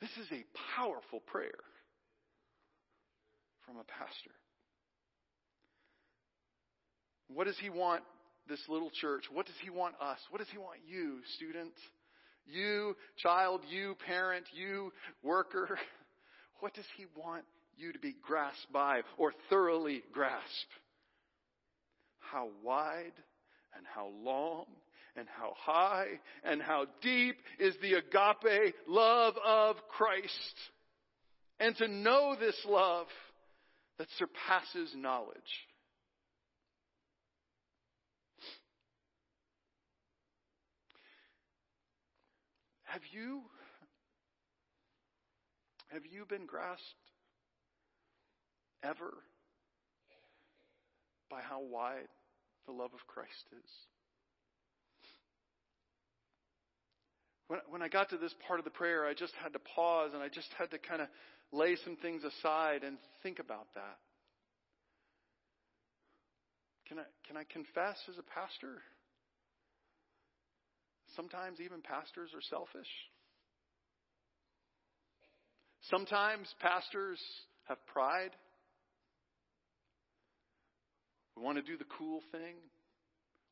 This 0.00 0.10
is 0.20 0.32
a 0.32 0.44
powerful 0.76 1.20
prayer 1.20 1.64
from 3.64 3.76
a 3.76 3.84
pastor. 3.84 4.30
What 7.34 7.46
does 7.46 7.58
he 7.58 7.68
want 7.68 8.02
this 8.48 8.60
little 8.68 8.90
church? 8.90 9.24
What 9.32 9.46
does 9.46 9.54
he 9.62 9.70
want 9.70 9.94
us? 10.00 10.18
What 10.30 10.38
does 10.38 10.48
he 10.50 10.58
want 10.58 10.78
you, 10.86 11.18
student? 11.36 11.72
You, 12.46 12.96
child, 13.18 13.62
you, 13.68 13.96
parent, 14.06 14.46
you, 14.52 14.92
worker. 15.22 15.78
What 16.60 16.72
does 16.72 16.86
he 16.96 17.04
want 17.14 17.44
you 17.76 17.92
to 17.92 17.98
be 17.98 18.14
grasped 18.22 18.72
by 18.72 19.02
or 19.18 19.34
thoroughly 19.50 20.02
grasp? 20.14 20.38
How 22.20 22.48
wide 22.62 23.12
and 23.76 23.84
how 23.94 24.08
long 24.22 24.64
and 25.16 25.26
how 25.28 25.52
high 25.58 26.20
and 26.42 26.62
how 26.62 26.86
deep 27.02 27.36
is 27.58 27.74
the 27.82 27.94
agape 27.94 28.74
love 28.86 29.34
of 29.44 29.76
Christ. 29.90 30.54
And 31.60 31.76
to 31.76 31.88
know 31.88 32.36
this 32.38 32.58
love 32.66 33.06
that 33.98 34.08
surpasses 34.18 34.92
knowledge. 34.96 35.36
Have 42.94 43.02
you 43.10 43.40
have 45.88 46.06
you 46.06 46.24
been 46.26 46.46
grasped 46.46 46.84
ever 48.84 49.12
by 51.28 51.40
how 51.40 51.60
wide 51.60 52.06
the 52.66 52.72
love 52.72 52.94
of 52.94 53.04
Christ 53.08 53.48
is? 53.50 53.70
When, 57.48 57.58
when 57.68 57.82
I 57.82 57.88
got 57.88 58.10
to 58.10 58.16
this 58.16 58.32
part 58.46 58.60
of 58.60 58.64
the 58.64 58.70
prayer, 58.70 59.04
I 59.04 59.12
just 59.12 59.34
had 59.42 59.54
to 59.54 59.58
pause 59.58 60.12
and 60.14 60.22
I 60.22 60.28
just 60.28 60.52
had 60.56 60.70
to 60.70 60.78
kind 60.78 61.02
of 61.02 61.08
lay 61.50 61.74
some 61.84 61.96
things 61.96 62.22
aside 62.22 62.84
and 62.84 62.96
think 63.24 63.40
about 63.40 63.66
that. 63.74 63.98
Can 66.86 67.00
I, 67.00 67.04
can 67.26 67.36
I 67.36 67.42
confess 67.42 67.96
as 68.08 68.18
a 68.18 68.22
pastor? 68.22 68.82
Sometimes 71.16 71.60
even 71.60 71.80
pastors 71.80 72.30
are 72.34 72.42
selfish. 72.50 72.88
Sometimes 75.90 76.52
pastors 76.60 77.20
have 77.68 77.78
pride. 77.86 78.30
We 81.36 81.42
want 81.42 81.58
to 81.58 81.62
do 81.62 81.76
the 81.76 81.84
cool 81.98 82.20
thing. 82.32 82.54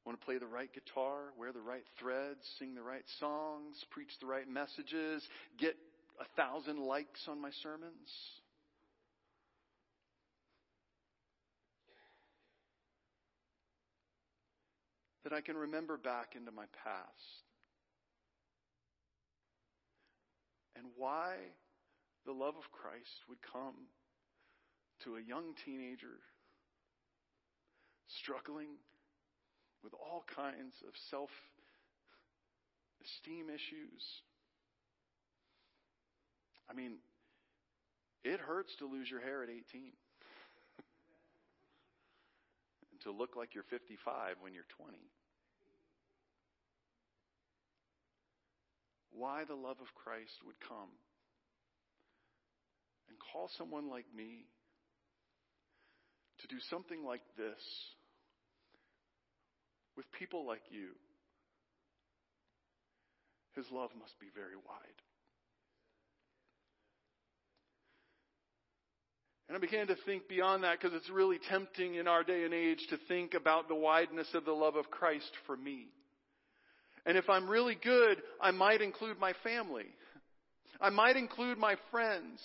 We 0.05 0.11
want 0.11 0.21
to 0.21 0.25
play 0.25 0.39
the 0.39 0.47
right 0.47 0.71
guitar, 0.73 1.33
wear 1.39 1.53
the 1.53 1.61
right 1.61 1.85
threads, 2.01 2.41
sing 2.59 2.75
the 2.75 2.83
right 2.83 3.05
songs, 3.21 3.77
preach 3.91 4.11
the 4.21 4.27
right 4.27 4.49
messages, 4.49 5.23
get 5.59 5.77
a 6.21 6.25
thousand 6.37 6.81
likes 6.81 7.21
on 7.29 7.41
my 7.41 7.51
sermons. 7.63 8.11
That 15.23 15.33
I 15.33 15.41
can 15.41 15.57
remember 15.57 15.97
back 15.97 16.35
into 16.35 16.51
my 16.51 16.65
past 16.83 17.52
and 20.77 20.87
why 20.97 21.35
the 22.27 22.33
love 22.33 22.55
of 22.57 22.71
Christ 22.73 23.27
would 23.29 23.43
come 23.43 23.89
to 25.05 25.17
a 25.17 25.21
young 25.21 25.55
teenager 25.65 26.21
struggling 28.07 28.69
with 29.83 29.95
all 29.95 30.25
kinds 30.35 30.75
of 30.87 30.95
self 31.11 31.31
esteem 33.03 33.49
issues. 33.49 34.23
I 36.71 36.75
mean, 36.75 36.99
it 38.25 38.39
hurts 38.39 38.77
to 38.77 38.87
lose 38.87 39.11
your 39.11 39.21
hair 39.21 39.43
at 39.43 39.51
18. 39.51 39.61
and 42.93 43.01
to 43.03 43.11
look 43.11 43.35
like 43.37 43.55
you're 43.55 43.65
55 43.65 44.37
when 44.41 44.55
you're 44.55 44.65
20. 44.79 44.97
Why 49.15 49.45
the 49.45 49.55
love 49.55 49.77
of 49.81 49.95
Christ 49.95 50.33
would 50.47 50.59
come 50.69 50.91
and 53.09 53.19
call 53.33 53.51
someone 53.59 53.89
like 53.89 54.07
me 54.17 54.47
to 56.41 56.47
do 56.49 56.61
something 56.71 57.05
like 57.05 57.23
this 57.37 57.63
with 59.97 60.07
people 60.19 60.47
like 60.47 60.63
you, 60.71 60.89
his 63.55 63.67
love 63.71 63.91
must 63.99 64.19
be 64.19 64.29
very 64.35 64.57
wide. 64.57 65.01
And 69.49 69.57
I 69.57 69.61
began 69.61 69.87
to 69.89 69.97
think 70.07 70.29
beyond 70.29 70.65
that 70.65 70.81
because 70.81 70.97
it's 70.97 71.11
really 71.11 71.39
tempting 71.51 71.97
in 71.97 72.09
our 72.09 72.25
day 72.25 72.45
and 72.45 72.55
age 72.55 72.87
to 72.89 72.97
think 73.07 73.35
about 73.35 73.69
the 73.69 73.75
wideness 73.75 74.29
of 74.33 74.47
the 74.47 74.53
love 74.53 74.77
of 74.77 74.91
Christ 74.91 75.31
for 75.47 75.57
me. 75.57 75.89
And 77.05 77.17
if 77.17 77.29
I'm 77.29 77.49
really 77.49 77.77
good, 77.83 78.23
I 78.41 78.51
might 78.51 78.81
include 78.81 79.19
my 79.19 79.33
family. 79.43 79.87
I 80.81 80.91
might 80.91 81.17
include 81.17 81.59
my 81.59 81.77
friends. 81.91 82.41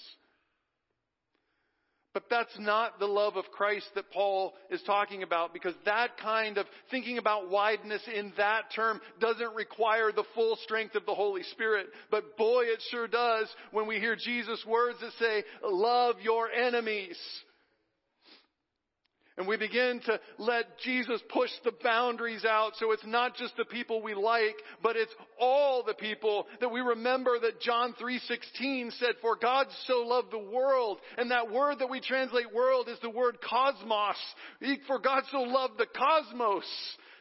But 2.14 2.24
that's 2.32 2.58
not 2.58 2.98
the 2.98 3.06
love 3.06 3.36
of 3.36 3.46
Christ 3.52 3.86
that 3.94 4.10
Paul 4.12 4.56
is 4.72 4.82
talking 4.88 5.22
about 5.22 5.54
because 5.54 5.76
that 5.86 6.18
kind 6.18 6.58
of 6.58 6.66
thinking 6.90 7.20
about 7.20 7.52
wideness 7.52 8.02
in 8.12 8.34
that 8.38 8.74
term 8.76 9.00
doesn't 9.20 9.54
require 9.54 10.12
the 10.12 10.24
full 10.34 10.56
strength 10.64 10.96
of 10.96 11.06
the 11.06 11.14
Holy 11.14 11.44
Spirit. 11.44 11.86
But 12.10 12.36
boy, 12.36 12.64
it 12.64 12.82
sure 12.90 13.08
does 13.08 13.48
when 13.72 13.86
we 13.86 14.00
hear 14.00 14.16
Jesus' 14.16 14.66
words 14.66 14.98
that 15.02 15.12
say, 15.20 15.44
love 15.64 16.16
your 16.24 16.50
enemies. 16.50 17.18
And 19.38 19.48
we 19.48 19.56
begin 19.56 20.02
to 20.08 20.20
let 20.40 20.80
Jesus 20.80 21.22
push 21.30 21.52
the 21.64 21.72
boundaries 21.84 22.44
out 22.44 22.72
so 22.78 22.92
it's 22.92 23.06
not 23.06 23.36
just 23.36 23.56
the 23.56 23.66
people 23.66 24.02
we 24.02 24.16
like, 24.16 24.56
but 24.82 24.96
it's 24.96 25.14
all 25.40 25.84
the 25.84 25.94
people 25.94 26.48
that 26.60 26.70
we 26.70 26.82
remember 26.82 27.38
that 27.40 27.62
John 27.62 27.94
3:16 27.94 28.92
said 28.94 29.16
for 29.22 29.36
God 29.36 29.68
so 29.86 30.00
loved 30.00 30.32
the 30.32 30.40
world 30.40 31.02
and 31.20 31.30
that 31.30 31.52
word 31.52 31.80
that 31.80 31.90
we 31.90 32.02
translate 32.02 32.52
world 32.52 32.90
is 32.90 33.00
the 33.02 33.12
word 33.12 33.38
cosmos. 33.42 34.18
For 34.88 34.98
God 34.98 35.24
so 35.32 35.42
loved 35.42 35.78
the 35.78 35.86
cosmos. 35.86 36.66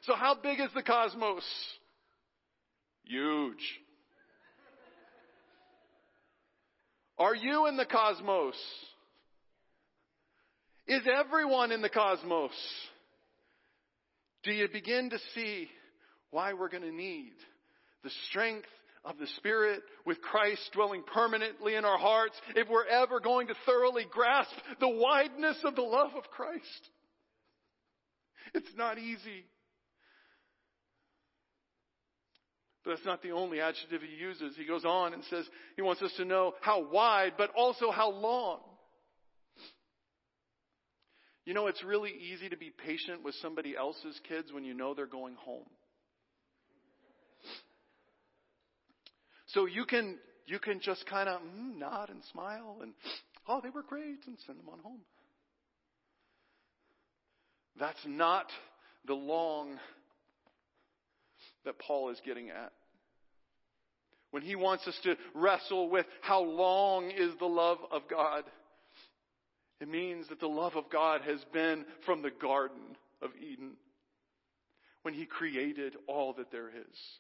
So 0.05 0.15
how 0.15 0.35
big 0.35 0.59
is 0.59 0.73
the 0.75 0.83
cosmos? 0.83 1.45
Huge. 3.05 3.81
Are 7.19 7.35
you 7.35 7.67
in 7.67 7.77
the 7.77 7.87
cosmos? 7.87 8.57
Is 10.87 11.03
everyone 11.13 11.73
in 11.73 11.83
the 11.83 11.89
cosmos? 11.89 12.53
Do 14.45 14.53
you 14.53 14.69
begin 14.73 15.11
to 15.11 15.19
see 15.35 15.69
why 16.31 16.53
we're 16.53 16.69
going 16.69 16.85
to 16.85 16.95
need 16.95 17.33
the 18.05 18.11
strength 18.29 18.69
of 19.05 19.19
the 19.19 19.27
Spirit 19.39 19.83
with 20.05 20.21
Christ 20.21 20.71
dwelling 20.73 21.03
permanently 21.03 21.75
in 21.75 21.85
our 21.85 21.99
hearts 21.99 22.35
if 22.55 22.69
we're 22.69 22.87
ever 22.87 23.19
going 23.19 23.49
to 23.49 23.55
thoroughly 23.65 24.07
grasp 24.11 24.53
the 24.79 24.89
wideness 24.89 25.59
of 25.65 25.75
the 25.75 25.83
love 25.83 26.13
of 26.17 26.31
Christ? 26.31 26.91
It's 28.55 28.75
not 28.77 28.99
easy. 28.99 29.45
But 32.85 32.93
that's 32.93 33.07
not 33.07 33.23
the 33.23 33.33
only 33.33 33.61
adjective 33.61 34.03
he 34.03 34.17
uses. 34.17 34.55
He 34.57 34.65
goes 34.65 34.85
on 34.85 35.13
and 35.15 35.25
says 35.25 35.45
he 35.75 35.83
wants 35.83 36.03
us 36.03 36.13
to 36.19 36.25
know 36.25 36.55
how 36.61 36.89
wide, 36.89 37.33
but 37.37 37.51
also 37.57 37.91
how 37.91 38.11
long. 38.11 38.61
You 41.47 41.55
know, 41.55 41.69
it's 41.69 41.83
really 41.85 42.11
easy 42.11 42.49
to 42.49 42.57
be 42.57 42.71
patient 42.71 43.23
with 43.23 43.37
somebody 43.37 43.77
else's 43.77 44.21
kids 44.29 44.53
when 44.53 44.65
you 44.65 44.75
know 44.75 44.95
they're 44.95 45.07
going 45.07 45.37
home. 45.37 45.65
So 49.47 49.67
you 49.67 49.85
can 49.85 50.19
you 50.47 50.59
can 50.59 50.81
just 50.81 51.07
kind 51.07 51.29
of 51.29 51.41
mm, 51.41 51.79
nod 51.79 52.11
and 52.11 52.21
smile 52.33 52.79
and 52.83 52.93
oh 53.49 53.61
they 53.63 53.71
were 53.71 53.83
great 53.83 54.27
and 54.27 54.37
send 54.45 54.59
them 54.59 54.69
on 54.71 54.81
home. 54.81 55.01
That's 57.79 58.05
not 58.05 58.47
the 59.07 59.15
long 59.15 59.79
that 61.65 61.79
Paul 61.79 62.11
is 62.11 62.21
getting 62.27 62.51
at. 62.51 62.73
When 64.33 64.43
he 64.43 64.57
wants 64.57 64.87
us 64.89 64.99
to 65.05 65.17
wrestle 65.35 65.89
with 65.91 66.07
how 66.23 66.43
long 66.43 67.11
is 67.11 67.31
the 67.39 67.47
love 67.47 67.79
of 67.93 68.03
God. 68.11 68.43
It 69.81 69.89
means 69.89 70.29
that 70.29 70.41
the 70.41 70.49
love 70.49 70.77
of 70.77 70.89
God 70.91 71.23
has 71.23 71.45
been 71.53 71.85
from 72.05 72.23
the 72.23 72.31
Garden 72.31 72.97
of 73.21 73.31
Eden 73.41 73.73
when 75.03 75.15
He 75.15 75.27
created 75.27 75.97
all 76.07 76.33
that 76.35 76.51
there 76.51 76.69
is. 76.69 77.19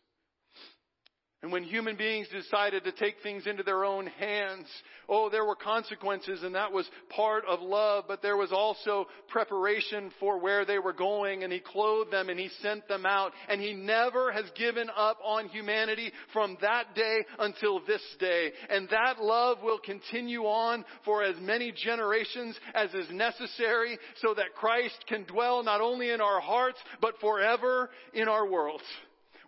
And 1.46 1.52
when 1.52 1.62
human 1.62 1.94
beings 1.94 2.26
decided 2.32 2.82
to 2.82 2.90
take 2.90 3.22
things 3.22 3.46
into 3.46 3.62
their 3.62 3.85
own 3.85 4.09
hands, 4.09 4.66
oh, 5.09 5.30
there 5.30 5.44
were 5.44 5.54
consequences 5.54 6.42
and 6.42 6.56
that 6.56 6.72
was 6.72 6.90
part 7.09 7.44
of 7.46 7.62
love, 7.62 8.06
but 8.09 8.20
there 8.20 8.37
was 8.37 8.50
also 8.50 9.06
preparation 9.28 10.11
for 10.18 10.40
where 10.40 10.64
they 10.64 10.80
were 10.80 10.92
going 10.92 11.44
and 11.44 11.52
He 11.52 11.61
clothed 11.61 12.11
them 12.11 12.30
and 12.30 12.40
He 12.40 12.50
sent 12.62 12.88
them 12.88 13.06
out 13.06 13.30
and 13.48 13.61
He 13.61 13.74
never 13.74 14.32
has 14.32 14.46
given 14.56 14.90
up 14.96 15.18
on 15.22 15.46
humanity 15.46 16.11
from 16.32 16.59
that 16.62 16.96
day 16.96 17.24
until 17.38 17.78
this 17.87 18.02
day. 18.18 18.50
And 18.68 18.88
that 18.88 19.20
love 19.22 19.59
will 19.62 19.78
continue 19.78 20.46
on 20.46 20.85
for 21.04 21.22
as 21.22 21.37
many 21.40 21.70
generations 21.70 22.59
as 22.74 22.92
is 22.92 23.06
necessary 23.12 24.00
so 24.20 24.35
that 24.35 24.56
Christ 24.56 24.98
can 25.06 25.22
dwell 25.22 25.62
not 25.62 25.80
only 25.80 26.11
in 26.11 26.20
our 26.20 26.40
hearts, 26.40 26.78
but 27.00 27.20
forever 27.20 27.90
in 28.14 28.26
our 28.26 28.50
world 28.50 28.82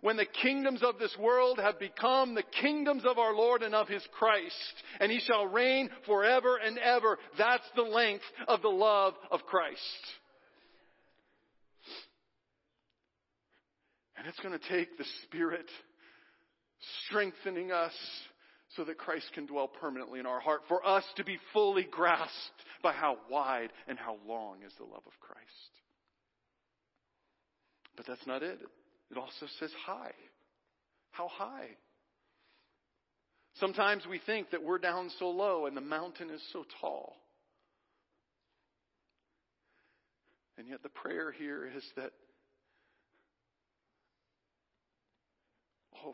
when 0.01 0.17
the 0.17 0.25
kingdoms 0.25 0.81
of 0.83 0.97
this 0.97 1.15
world 1.19 1.59
have 1.59 1.79
become 1.79 2.35
the 2.35 2.43
kingdoms 2.61 3.03
of 3.05 3.17
our 3.17 3.35
Lord 3.35 3.63
and 3.63 3.75
of 3.75 3.87
His 3.87 4.03
Christ, 4.17 4.53
and 4.99 5.11
He 5.11 5.19
shall 5.19 5.47
reign 5.47 5.89
forever 6.05 6.57
and 6.57 6.77
ever. 6.77 7.17
That's 7.37 7.63
the 7.75 7.83
length 7.83 8.23
of 8.47 8.61
the 8.61 8.69
love 8.69 9.13
of 9.31 9.45
Christ. 9.45 9.79
And 14.17 14.27
it's 14.27 14.39
going 14.39 14.57
to 14.57 14.69
take 14.69 14.97
the 14.97 15.05
Spirit 15.23 15.65
strengthening 17.07 17.71
us 17.71 17.93
so 18.75 18.83
that 18.83 18.97
Christ 18.97 19.25
can 19.33 19.45
dwell 19.45 19.67
permanently 19.67 20.19
in 20.19 20.25
our 20.25 20.39
heart, 20.39 20.61
for 20.67 20.85
us 20.85 21.03
to 21.15 21.23
be 21.23 21.39
fully 21.53 21.87
grasped 21.89 22.29
by 22.83 22.91
how 22.91 23.17
wide 23.29 23.71
and 23.87 23.97
how 23.97 24.17
long 24.27 24.57
is 24.65 24.73
the 24.77 24.83
love 24.83 25.03
of 25.05 25.19
Christ. 25.19 25.41
But 27.97 28.05
that's 28.07 28.27
not 28.27 28.43
it. 28.43 28.59
It 29.11 29.17
also 29.17 29.47
says 29.59 29.71
high. 29.85 30.13
How 31.11 31.27
high? 31.27 31.69
Sometimes 33.59 34.03
we 34.09 34.19
think 34.25 34.51
that 34.51 34.63
we're 34.63 34.77
down 34.77 35.09
so 35.19 35.29
low 35.29 35.65
and 35.65 35.75
the 35.75 35.81
mountain 35.81 36.29
is 36.29 36.41
so 36.53 36.63
tall. 36.79 37.15
And 40.57 40.67
yet 40.67 40.83
the 40.83 40.89
prayer 40.89 41.31
here 41.31 41.69
is 41.75 41.83
that, 41.95 42.11
oh, 46.05 46.13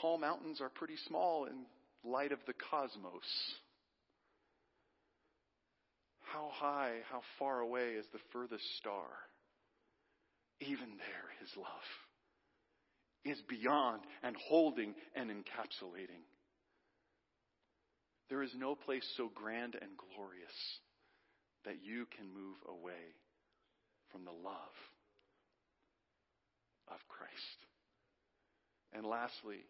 tall 0.00 0.18
mountains 0.18 0.60
are 0.60 0.68
pretty 0.68 0.96
small 1.06 1.46
in 1.46 1.64
light 2.04 2.32
of 2.32 2.40
the 2.46 2.54
cosmos. 2.70 3.22
How 6.32 6.50
high, 6.52 6.98
how 7.10 7.22
far 7.38 7.60
away 7.60 7.92
is 7.92 8.04
the 8.12 8.18
furthest 8.32 8.64
star? 8.78 9.06
Even 10.60 10.88
there, 10.98 11.28
his 11.40 11.50
love 11.56 11.88
is 13.24 13.38
beyond 13.48 14.02
and 14.22 14.36
holding 14.48 14.94
and 15.14 15.30
encapsulating. 15.30 16.24
There 18.28 18.42
is 18.42 18.50
no 18.56 18.74
place 18.74 19.06
so 19.16 19.30
grand 19.34 19.74
and 19.74 19.90
glorious 19.96 20.78
that 21.64 21.76
you 21.82 22.06
can 22.16 22.26
move 22.26 22.56
away 22.68 23.14
from 24.12 24.24
the 24.24 24.32
love 24.32 24.76
of 26.88 26.98
Christ. 27.08 27.32
And 28.92 29.04
lastly, 29.04 29.64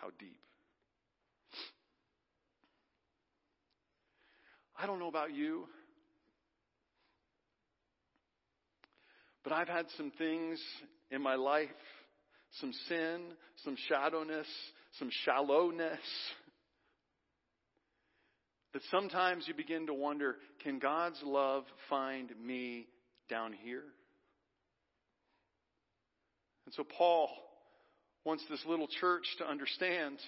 how 0.00 0.08
deep. 0.18 0.40
I 4.80 4.86
don't 4.86 5.00
know 5.00 5.08
about 5.08 5.34
you, 5.34 5.66
but 9.48 9.54
I've 9.54 9.68
had 9.68 9.86
some 9.96 10.12
things 10.18 10.60
in 11.10 11.22
my 11.22 11.36
life, 11.36 11.68
some 12.60 12.70
sin, 12.86 13.22
some 13.64 13.78
shadowness, 13.90 14.44
some 14.98 15.08
shallowness, 15.24 15.98
that 18.74 18.82
sometimes 18.90 19.48
you 19.48 19.54
begin 19.54 19.86
to 19.86 19.94
wonder 19.94 20.36
can 20.62 20.78
God's 20.78 21.18
love 21.24 21.64
find 21.88 22.30
me 22.44 22.88
down 23.30 23.54
here? 23.64 23.84
And 26.66 26.74
so 26.74 26.84
Paul 26.84 27.30
wants 28.26 28.44
this 28.50 28.60
little 28.68 28.88
church 29.00 29.24
to 29.38 29.48
understand 29.48 30.18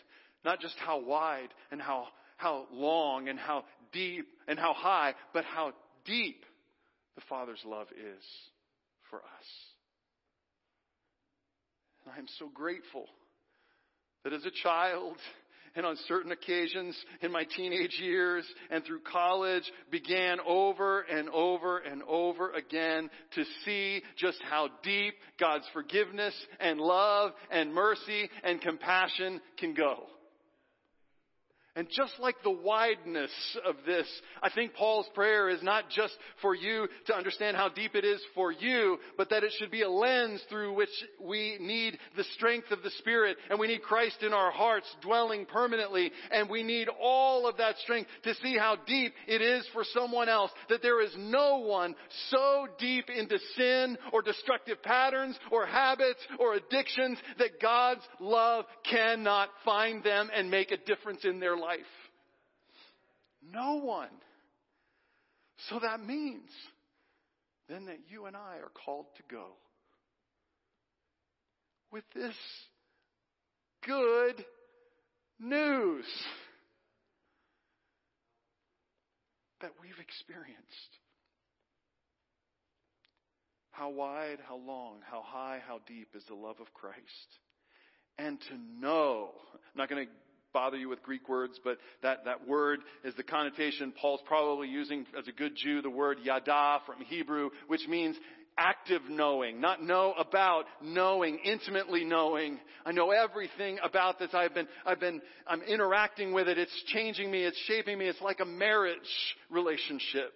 not 0.46 0.60
just 0.60 0.76
how 0.78 0.98
wide 0.98 1.50
and 1.70 1.82
how, 1.82 2.06
how 2.38 2.64
long 2.72 3.28
and 3.28 3.38
how 3.38 3.64
deep 3.92 4.28
and 4.48 4.58
how 4.58 4.72
high, 4.72 5.12
but 5.34 5.44
how 5.44 5.72
deep 6.06 6.42
the 7.16 7.22
Father's 7.28 7.62
love 7.66 7.88
is 7.90 8.24
for 9.10 9.18
us. 9.18 9.48
And 12.04 12.14
I 12.14 12.18
am 12.18 12.26
so 12.38 12.48
grateful 12.52 13.06
that 14.24 14.32
as 14.32 14.44
a 14.44 14.62
child 14.62 15.16
and 15.76 15.86
on 15.86 15.96
certain 16.08 16.32
occasions 16.32 16.96
in 17.22 17.30
my 17.30 17.44
teenage 17.56 17.98
years 18.00 18.44
and 18.70 18.84
through 18.84 19.00
college 19.00 19.62
began 19.90 20.38
over 20.46 21.02
and 21.02 21.28
over 21.30 21.78
and 21.78 22.02
over 22.08 22.52
again 22.52 23.08
to 23.34 23.44
see 23.64 24.02
just 24.16 24.38
how 24.48 24.68
deep 24.82 25.14
God's 25.38 25.66
forgiveness 25.72 26.34
and 26.58 26.80
love 26.80 27.32
and 27.50 27.72
mercy 27.72 28.28
and 28.42 28.60
compassion 28.60 29.40
can 29.58 29.74
go. 29.74 30.06
And 31.76 31.86
just 31.88 32.14
like 32.18 32.34
the 32.42 32.50
wideness 32.50 33.30
of 33.64 33.76
this, 33.86 34.06
I 34.42 34.50
think 34.50 34.74
Paul's 34.74 35.08
prayer 35.14 35.48
is 35.48 35.62
not 35.62 35.84
just 35.88 36.12
for 36.42 36.52
you 36.52 36.88
to 37.06 37.14
understand 37.14 37.56
how 37.56 37.68
deep 37.68 37.94
it 37.94 38.04
is 38.04 38.20
for 38.34 38.50
you, 38.50 38.98
but 39.16 39.30
that 39.30 39.44
it 39.44 39.52
should 39.56 39.70
be 39.70 39.82
a 39.82 39.88
lens 39.88 40.42
through 40.48 40.74
which 40.74 40.88
we 41.20 41.58
need 41.60 41.96
the 42.16 42.24
strength 42.34 42.72
of 42.72 42.82
the 42.82 42.90
Spirit 42.98 43.36
and 43.48 43.58
we 43.58 43.68
need 43.68 43.82
Christ 43.82 44.20
in 44.22 44.32
our 44.32 44.50
hearts 44.50 44.86
dwelling 45.00 45.46
permanently 45.46 46.10
and 46.32 46.50
we 46.50 46.64
need 46.64 46.88
all 47.00 47.48
of 47.48 47.56
that 47.58 47.76
strength 47.78 48.10
to 48.24 48.34
see 48.42 48.58
how 48.58 48.76
deep 48.84 49.12
it 49.28 49.40
is 49.40 49.64
for 49.72 49.84
someone 49.94 50.28
else. 50.28 50.50
That 50.70 50.82
there 50.82 51.00
is 51.00 51.14
no 51.16 51.58
one 51.58 51.94
so 52.30 52.66
deep 52.80 53.08
into 53.08 53.38
sin 53.56 53.96
or 54.12 54.22
destructive 54.22 54.82
patterns 54.82 55.38
or 55.52 55.66
habits 55.66 56.20
or 56.40 56.54
addictions 56.54 57.18
that 57.38 57.60
God's 57.62 58.02
love 58.18 58.64
cannot 58.90 59.50
find 59.64 60.02
them 60.02 60.30
and 60.34 60.50
make 60.50 60.72
a 60.72 60.76
difference 60.76 61.24
in 61.24 61.38
their 61.38 61.59
life? 61.60 61.80
No 63.42 63.76
one. 63.76 64.10
So 65.68 65.78
that 65.80 66.04
means 66.04 66.50
then 67.68 67.86
that 67.86 67.98
you 68.08 68.26
and 68.26 68.36
I 68.36 68.56
are 68.56 68.72
called 68.84 69.06
to 69.16 69.22
go 69.30 69.46
with 71.92 72.04
this 72.14 72.34
good 73.86 74.44
news 75.38 76.04
that 79.60 79.72
we've 79.80 79.98
experienced. 80.00 80.58
How 83.70 83.90
wide, 83.90 84.38
how 84.46 84.56
long, 84.56 84.98
how 85.08 85.22
high, 85.24 85.60
how 85.66 85.80
deep 85.86 86.08
is 86.14 86.24
the 86.28 86.34
love 86.34 86.56
of 86.60 86.72
Christ? 86.74 86.98
And 88.18 88.38
to 88.40 88.56
know, 88.80 89.30
I'm 89.54 89.76
not 89.76 89.88
going 89.88 90.06
to 90.06 90.12
bother 90.52 90.76
you 90.76 90.88
with 90.88 91.02
Greek 91.02 91.28
words, 91.28 91.58
but 91.62 91.78
that, 92.02 92.24
that 92.24 92.48
word 92.48 92.80
is 93.04 93.14
the 93.14 93.22
connotation 93.22 93.92
Paul's 93.92 94.20
probably 94.26 94.68
using 94.68 95.06
as 95.18 95.28
a 95.28 95.32
good 95.32 95.56
Jew, 95.56 95.82
the 95.82 95.90
word 95.90 96.18
yada 96.22 96.80
from 96.86 97.04
Hebrew, 97.04 97.50
which 97.68 97.86
means 97.88 98.16
active 98.58 99.02
knowing, 99.08 99.60
not 99.60 99.82
know 99.82 100.12
about, 100.18 100.64
knowing, 100.82 101.38
intimately 101.44 102.04
knowing. 102.04 102.58
I 102.84 102.92
know 102.92 103.10
everything 103.10 103.78
about 103.82 104.18
this. 104.18 104.30
I've 104.34 104.54
been, 104.54 104.68
I've 104.84 105.00
been, 105.00 105.22
I'm 105.46 105.62
interacting 105.62 106.32
with 106.32 106.48
it. 106.48 106.58
It's 106.58 106.82
changing 106.88 107.30
me. 107.30 107.44
It's 107.44 107.58
shaping 107.66 107.98
me. 107.98 108.06
It's 108.06 108.20
like 108.20 108.40
a 108.40 108.44
marriage 108.44 108.98
relationship 109.48 110.32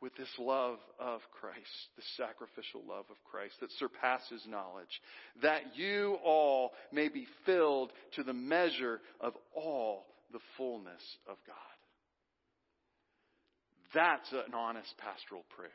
with 0.00 0.16
this 0.16 0.30
love 0.38 0.78
of 0.98 1.20
Christ, 1.32 1.58
the 1.96 2.02
sacrificial 2.16 2.82
love 2.88 3.04
of 3.10 3.16
Christ 3.30 3.54
that 3.60 3.70
surpasses 3.72 4.42
knowledge, 4.48 5.00
that 5.42 5.76
you 5.76 6.16
all 6.24 6.72
may 6.92 7.08
be 7.08 7.26
filled 7.44 7.92
to 8.16 8.22
the 8.22 8.32
measure 8.32 9.00
of 9.20 9.34
all 9.54 10.06
the 10.32 10.40
fullness 10.56 11.02
of 11.28 11.36
God. 11.46 11.56
That's 13.94 14.32
an 14.32 14.54
honest 14.54 14.94
pastoral 14.98 15.44
prayer. 15.56 15.70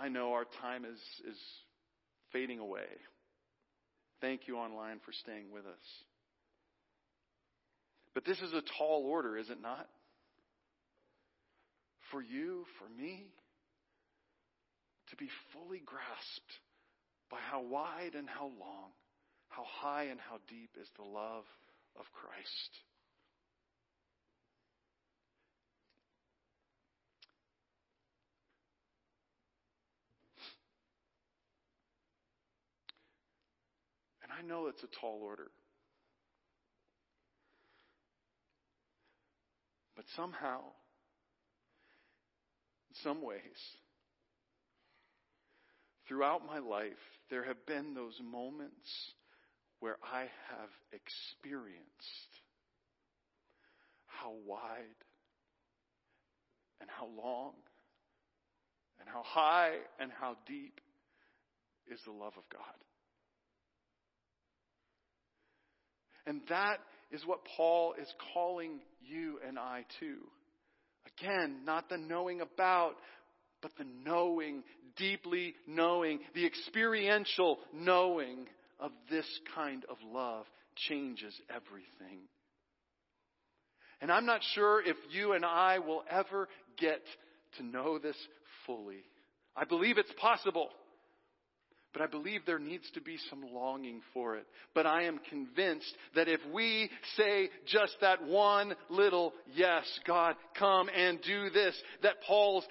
I 0.00 0.08
know 0.08 0.32
our 0.32 0.44
time 0.60 0.84
is, 0.84 1.00
is 1.28 1.38
fading 2.32 2.58
away. 2.58 2.86
Thank 4.20 4.42
you 4.46 4.56
online 4.56 5.00
for 5.04 5.12
staying 5.12 5.50
with 5.50 5.64
us. 5.66 5.86
But 8.14 8.24
this 8.24 8.38
is 8.38 8.52
a 8.52 8.62
tall 8.78 9.04
order, 9.06 9.36
is 9.36 9.50
it 9.50 9.62
not? 9.62 9.88
For 12.10 12.22
you, 12.22 12.64
for 12.78 12.88
me, 13.00 13.26
to 15.10 15.16
be 15.16 15.28
fully 15.52 15.82
grasped 15.84 16.60
by 17.30 17.38
how 17.50 17.62
wide 17.62 18.14
and 18.16 18.28
how 18.28 18.46
long, 18.46 18.90
how 19.48 19.64
high 19.64 20.04
and 20.04 20.20
how 20.20 20.38
deep 20.48 20.70
is 20.80 20.88
the 20.96 21.04
love 21.04 21.44
of 21.98 22.04
Christ. 22.12 22.70
And 34.22 34.32
I 34.32 34.42
know 34.46 34.68
it's 34.68 34.82
a 34.82 35.00
tall 35.00 35.20
order. 35.22 35.50
But 39.96 40.04
somehow, 40.16 40.60
some 43.02 43.22
ways, 43.22 43.40
throughout 46.08 46.46
my 46.46 46.58
life, 46.58 46.92
there 47.30 47.44
have 47.44 47.66
been 47.66 47.94
those 47.94 48.18
moments 48.22 49.12
where 49.80 49.96
I 50.02 50.20
have 50.20 50.70
experienced 50.92 51.84
how 54.06 54.32
wide 54.46 55.00
and 56.80 56.90
how 56.90 57.06
long 57.06 57.52
and 59.00 59.08
how 59.08 59.22
high 59.24 59.76
and 59.98 60.10
how 60.12 60.36
deep 60.46 60.80
is 61.90 62.00
the 62.04 62.12
love 62.12 62.34
of 62.36 62.44
God. 62.52 62.62
And 66.26 66.42
that 66.48 66.78
is 67.10 67.24
what 67.24 67.40
Paul 67.56 67.94
is 68.00 68.12
calling 68.34 68.80
you 69.00 69.38
and 69.46 69.58
I 69.58 69.84
to. 70.00 70.16
Again, 71.06 71.60
not 71.64 71.88
the 71.88 71.98
knowing 71.98 72.40
about, 72.40 72.94
but 73.62 73.72
the 73.78 73.86
knowing, 74.04 74.62
deeply 74.96 75.54
knowing, 75.66 76.20
the 76.34 76.46
experiential 76.46 77.58
knowing 77.72 78.46
of 78.78 78.90
this 79.10 79.26
kind 79.54 79.84
of 79.90 79.96
love 80.12 80.46
changes 80.76 81.34
everything. 81.54 82.20
And 84.00 84.10
I'm 84.10 84.24
not 84.24 84.40
sure 84.54 84.82
if 84.82 84.96
you 85.10 85.32
and 85.32 85.44
I 85.44 85.78
will 85.78 86.04
ever 86.10 86.48
get 86.78 87.02
to 87.58 87.62
know 87.62 87.98
this 87.98 88.16
fully. 88.66 89.04
I 89.54 89.64
believe 89.64 89.98
it's 89.98 90.12
possible. 90.18 90.70
But 91.92 92.02
I 92.02 92.06
believe 92.06 92.42
there 92.46 92.58
needs 92.58 92.88
to 92.92 93.00
be 93.00 93.18
some 93.28 93.42
longing 93.52 94.00
for 94.14 94.36
it. 94.36 94.46
But 94.74 94.86
I 94.86 95.04
am 95.04 95.18
convinced 95.28 95.92
that 96.14 96.28
if 96.28 96.40
we 96.52 96.88
say 97.16 97.50
just 97.66 97.96
that 98.00 98.24
one 98.24 98.74
little 98.88 99.32
yes, 99.54 99.84
God, 100.06 100.36
come 100.56 100.88
and 100.88 101.20
do 101.22 101.50
this, 101.50 101.74
that 102.02 102.22
Paul's 102.26 102.64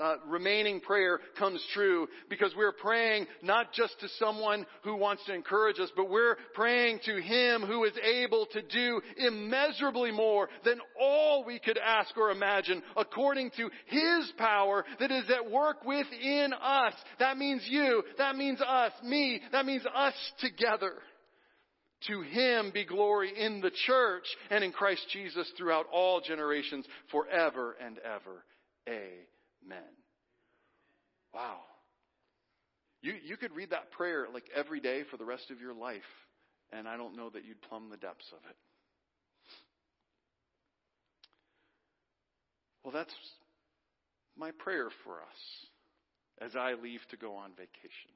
uh, 0.00 0.16
remaining 0.26 0.80
prayer 0.80 1.20
comes 1.38 1.62
true 1.72 2.06
because 2.28 2.52
we're 2.56 2.72
praying 2.72 3.26
not 3.42 3.72
just 3.72 3.98
to 4.00 4.08
someone 4.18 4.66
who 4.82 4.96
wants 4.96 5.24
to 5.26 5.34
encourage 5.34 5.78
us, 5.78 5.90
but 5.96 6.10
we're 6.10 6.36
praying 6.54 7.00
to 7.04 7.20
Him 7.20 7.62
who 7.62 7.84
is 7.84 7.94
able 8.02 8.46
to 8.52 8.62
do 8.62 9.00
immeasurably 9.16 10.10
more 10.10 10.48
than 10.64 10.80
all 11.00 11.44
we 11.44 11.58
could 11.58 11.78
ask 11.78 12.16
or 12.16 12.30
imagine 12.30 12.82
according 12.96 13.50
to 13.56 13.70
His 13.86 14.32
power 14.38 14.84
that 15.00 15.10
is 15.10 15.24
at 15.30 15.50
work 15.50 15.84
within 15.84 16.52
us. 16.60 16.94
That 17.18 17.38
means 17.38 17.62
you. 17.68 18.02
That 18.18 18.36
means 18.36 18.60
us. 18.60 18.92
Me. 19.02 19.40
That 19.52 19.66
means 19.66 19.84
us 19.94 20.14
together. 20.40 20.92
To 22.08 22.20
Him 22.20 22.70
be 22.72 22.84
glory 22.84 23.32
in 23.36 23.60
the 23.60 23.70
church 23.86 24.24
and 24.50 24.62
in 24.62 24.70
Christ 24.70 25.02
Jesus 25.12 25.50
throughout 25.56 25.86
all 25.90 26.20
generations 26.20 26.84
forever 27.10 27.74
and 27.80 27.98
ever. 27.98 28.44
Amen 28.88 29.35
men. 29.68 29.78
Wow. 31.34 31.60
You, 33.02 33.14
you 33.24 33.36
could 33.36 33.54
read 33.54 33.70
that 33.70 33.90
prayer 33.92 34.26
like 34.32 34.50
every 34.54 34.80
day 34.80 35.02
for 35.10 35.16
the 35.16 35.24
rest 35.24 35.50
of 35.50 35.60
your 35.60 35.74
life, 35.74 36.02
and 36.72 36.88
I 36.88 36.96
don't 36.96 37.16
know 37.16 37.30
that 37.30 37.44
you'd 37.44 37.60
plumb 37.62 37.90
the 37.90 37.96
depths 37.96 38.32
of 38.32 38.38
it. 38.48 38.56
Well, 42.82 42.92
that's 42.92 43.14
my 44.36 44.50
prayer 44.52 44.88
for 45.04 45.14
us 45.14 45.66
as 46.40 46.54
I 46.54 46.74
leave 46.74 47.00
to 47.10 47.16
go 47.16 47.34
on 47.34 47.50
vacation. 47.50 48.12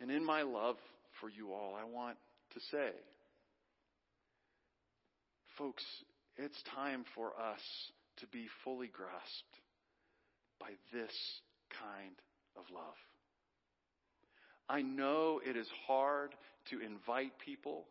And 0.00 0.10
in 0.10 0.24
my 0.24 0.42
love 0.42 0.76
for 1.20 1.28
you 1.28 1.52
all, 1.52 1.76
I 1.78 1.84
want 1.84 2.16
to 2.54 2.60
say, 2.70 2.90
folks, 5.58 5.84
it's 6.42 6.62
time 6.74 7.04
for 7.14 7.28
us 7.28 7.60
to 8.18 8.26
be 8.28 8.46
fully 8.64 8.88
grasped 8.88 9.56
by 10.58 10.70
this 10.92 11.12
kind 11.80 12.16
of 12.56 12.64
love. 12.74 12.96
I 14.68 14.82
know 14.82 15.40
it 15.44 15.56
is 15.56 15.68
hard 15.86 16.34
to 16.70 16.80
invite 16.80 17.32
people. 17.44 17.86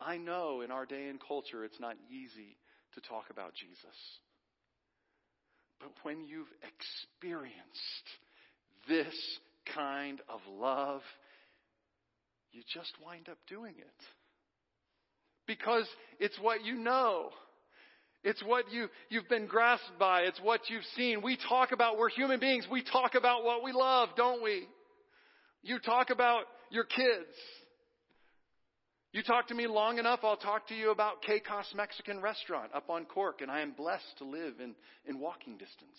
I 0.00 0.16
know 0.16 0.62
in 0.62 0.70
our 0.70 0.86
day 0.86 1.08
and 1.08 1.20
culture 1.20 1.64
it's 1.64 1.80
not 1.80 1.96
easy 2.10 2.56
to 2.94 3.00
talk 3.00 3.24
about 3.30 3.54
Jesus. 3.54 3.98
But 5.80 5.90
when 6.02 6.24
you've 6.24 6.52
experienced 6.62 7.54
this 8.88 9.14
kind 9.74 10.20
of 10.28 10.40
love, 10.50 11.02
you 12.52 12.62
just 12.72 12.92
wind 13.04 13.28
up 13.28 13.38
doing 13.48 13.74
it. 13.78 14.04
Because 15.46 15.86
it's 16.18 16.38
what 16.40 16.64
you 16.64 16.76
know. 16.76 17.30
It's 18.24 18.42
what 18.42 18.72
you, 18.72 18.88
you've 19.10 19.28
been 19.28 19.46
grasped 19.46 19.98
by. 19.98 20.22
It's 20.22 20.40
what 20.42 20.62
you've 20.68 20.84
seen. 20.96 21.22
We 21.22 21.38
talk 21.48 21.72
about, 21.72 21.98
we're 21.98 22.08
human 22.08 22.40
beings. 22.40 22.66
We 22.70 22.82
talk 22.82 23.14
about 23.14 23.44
what 23.44 23.62
we 23.62 23.72
love, 23.72 24.08
don't 24.16 24.42
we? 24.42 24.66
You 25.62 25.78
talk 25.78 26.10
about 26.10 26.44
your 26.70 26.84
kids. 26.84 27.28
You 29.12 29.22
talk 29.22 29.48
to 29.48 29.54
me 29.54 29.68
long 29.68 29.98
enough, 29.98 30.20
I'll 30.24 30.36
talk 30.36 30.66
to 30.68 30.74
you 30.74 30.90
about 30.90 31.22
Caicos 31.22 31.72
Mexican 31.76 32.20
Restaurant 32.20 32.72
up 32.74 32.90
on 32.90 33.04
Cork, 33.04 33.42
and 33.42 33.50
I 33.50 33.60
am 33.60 33.70
blessed 33.70 34.18
to 34.18 34.24
live 34.24 34.54
in, 34.58 34.74
in 35.06 35.20
walking 35.20 35.52
distance. 35.52 35.96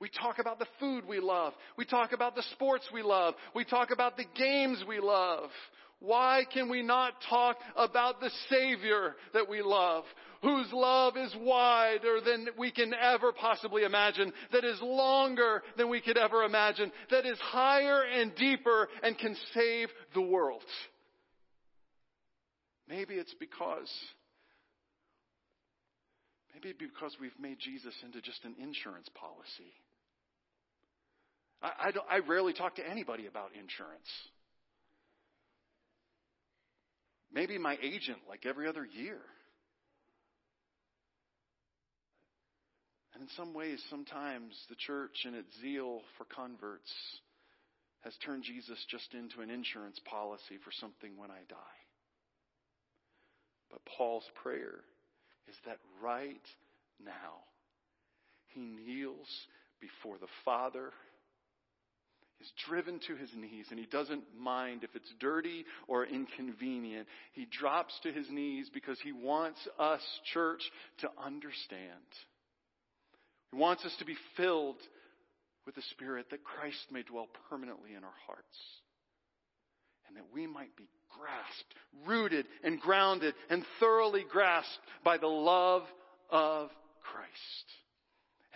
We 0.00 0.08
talk 0.08 0.38
about 0.38 0.58
the 0.58 0.66
food 0.80 1.04
we 1.06 1.20
love. 1.20 1.52
We 1.76 1.84
talk 1.84 2.12
about 2.12 2.34
the 2.34 2.44
sports 2.52 2.88
we 2.94 3.02
love. 3.02 3.34
We 3.54 3.64
talk 3.64 3.90
about 3.90 4.16
the 4.16 4.24
games 4.36 4.82
we 4.88 5.00
love. 5.00 5.50
Why 6.00 6.44
can 6.52 6.68
we 6.68 6.82
not 6.82 7.14
talk 7.28 7.56
about 7.76 8.20
the 8.20 8.30
Savior 8.48 9.16
that 9.34 9.48
we 9.48 9.62
love? 9.62 10.04
Whose 10.42 10.68
love 10.72 11.16
is 11.16 11.34
wider 11.40 12.20
than 12.24 12.48
we 12.56 12.70
can 12.70 12.94
ever 12.94 13.32
possibly 13.32 13.82
imagine, 13.82 14.32
that 14.52 14.64
is 14.64 14.80
longer 14.80 15.62
than 15.76 15.88
we 15.88 16.00
could 16.00 16.16
ever 16.16 16.44
imagine, 16.44 16.92
that 17.10 17.26
is 17.26 17.38
higher 17.40 18.02
and 18.02 18.32
deeper 18.36 18.88
and 19.02 19.18
can 19.18 19.36
save 19.52 19.88
the 20.14 20.20
world. 20.20 20.62
Maybe 22.88 23.14
it's 23.14 23.34
because, 23.34 23.92
maybe 26.54 26.74
because 26.78 27.16
we've 27.20 27.38
made 27.40 27.58
Jesus 27.58 27.94
into 28.04 28.20
just 28.22 28.44
an 28.44 28.54
insurance 28.62 29.08
policy. 29.14 29.72
I, 31.60 31.90
I, 32.10 32.16
I 32.16 32.18
rarely 32.20 32.52
talk 32.52 32.76
to 32.76 32.88
anybody 32.88 33.26
about 33.26 33.50
insurance. 33.54 34.08
Maybe 37.32 37.58
my 37.58 37.76
agent, 37.82 38.18
like 38.28 38.46
every 38.46 38.66
other 38.68 38.84
year. 38.84 39.18
And 43.14 43.22
in 43.22 43.28
some 43.36 43.52
ways, 43.52 43.82
sometimes 43.90 44.54
the 44.68 44.76
church 44.76 45.24
and 45.24 45.34
its 45.34 45.48
zeal 45.60 46.02
for 46.16 46.24
converts 46.24 46.92
has 48.02 48.14
turned 48.24 48.44
Jesus 48.44 48.78
just 48.88 49.12
into 49.12 49.40
an 49.40 49.50
insurance 49.50 49.98
policy 50.04 50.56
for 50.64 50.70
something 50.80 51.16
when 51.16 51.30
I 51.30 51.40
die. 51.48 51.78
But 53.70 53.80
Paul's 53.84 54.28
prayer 54.42 54.80
is 55.48 55.56
that 55.66 55.78
right 56.00 56.46
now, 57.04 57.42
he 58.54 58.60
kneels 58.60 59.28
before 59.80 60.18
the 60.18 60.30
Father 60.44 60.92
is 62.40 62.52
driven 62.68 63.00
to 63.06 63.16
his 63.16 63.30
knees 63.34 63.66
and 63.70 63.78
he 63.78 63.86
doesn't 63.86 64.24
mind 64.38 64.84
if 64.84 64.94
it's 64.94 65.12
dirty 65.18 65.64
or 65.88 66.04
inconvenient. 66.06 67.06
He 67.32 67.46
drops 67.46 67.98
to 68.02 68.12
his 68.12 68.30
knees 68.30 68.70
because 68.72 68.98
he 69.00 69.12
wants 69.12 69.58
us, 69.78 70.02
church, 70.32 70.62
to 70.98 71.10
understand. 71.24 71.92
He 73.52 73.58
wants 73.58 73.84
us 73.84 73.94
to 73.98 74.04
be 74.04 74.16
filled 74.36 74.76
with 75.66 75.74
the 75.74 75.82
Spirit 75.90 76.26
that 76.30 76.44
Christ 76.44 76.86
may 76.92 77.02
dwell 77.02 77.26
permanently 77.50 77.90
in 77.90 78.04
our 78.04 78.18
hearts. 78.26 78.58
And 80.06 80.16
that 80.16 80.32
we 80.32 80.46
might 80.46 80.74
be 80.76 80.88
grasped, 81.10 81.74
rooted 82.06 82.46
and 82.62 82.80
grounded 82.80 83.34
and 83.50 83.64
thoroughly 83.80 84.24
grasped 84.30 84.78
by 85.04 85.18
the 85.18 85.26
love 85.26 85.82
of 86.30 86.70
Christ 87.02 87.87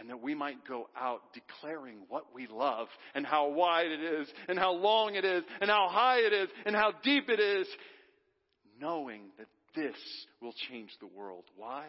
and 0.03 0.11
that 0.11 0.21
we 0.21 0.35
might 0.35 0.67
go 0.67 0.89
out 1.01 1.21
declaring 1.33 1.99
what 2.09 2.35
we 2.35 2.49
love 2.49 2.89
and 3.15 3.25
how 3.25 3.51
wide 3.51 3.87
it 3.87 4.01
is 4.01 4.27
and 4.49 4.59
how 4.59 4.73
long 4.73 5.15
it 5.15 5.25
is 5.25 5.45
and 5.61 5.71
how 5.71 5.89
high 5.89 6.19
it 6.19 6.33
is 6.33 6.49
and 6.67 6.75
how 6.75 6.91
deep 7.05 7.29
it 7.29 7.39
is, 7.39 7.69
knowing 8.81 9.31
that 9.39 9.47
this 9.77 9.95
will 10.41 10.55
change 10.69 10.91
the 10.99 11.07
world. 11.07 11.45
Why? 11.57 11.85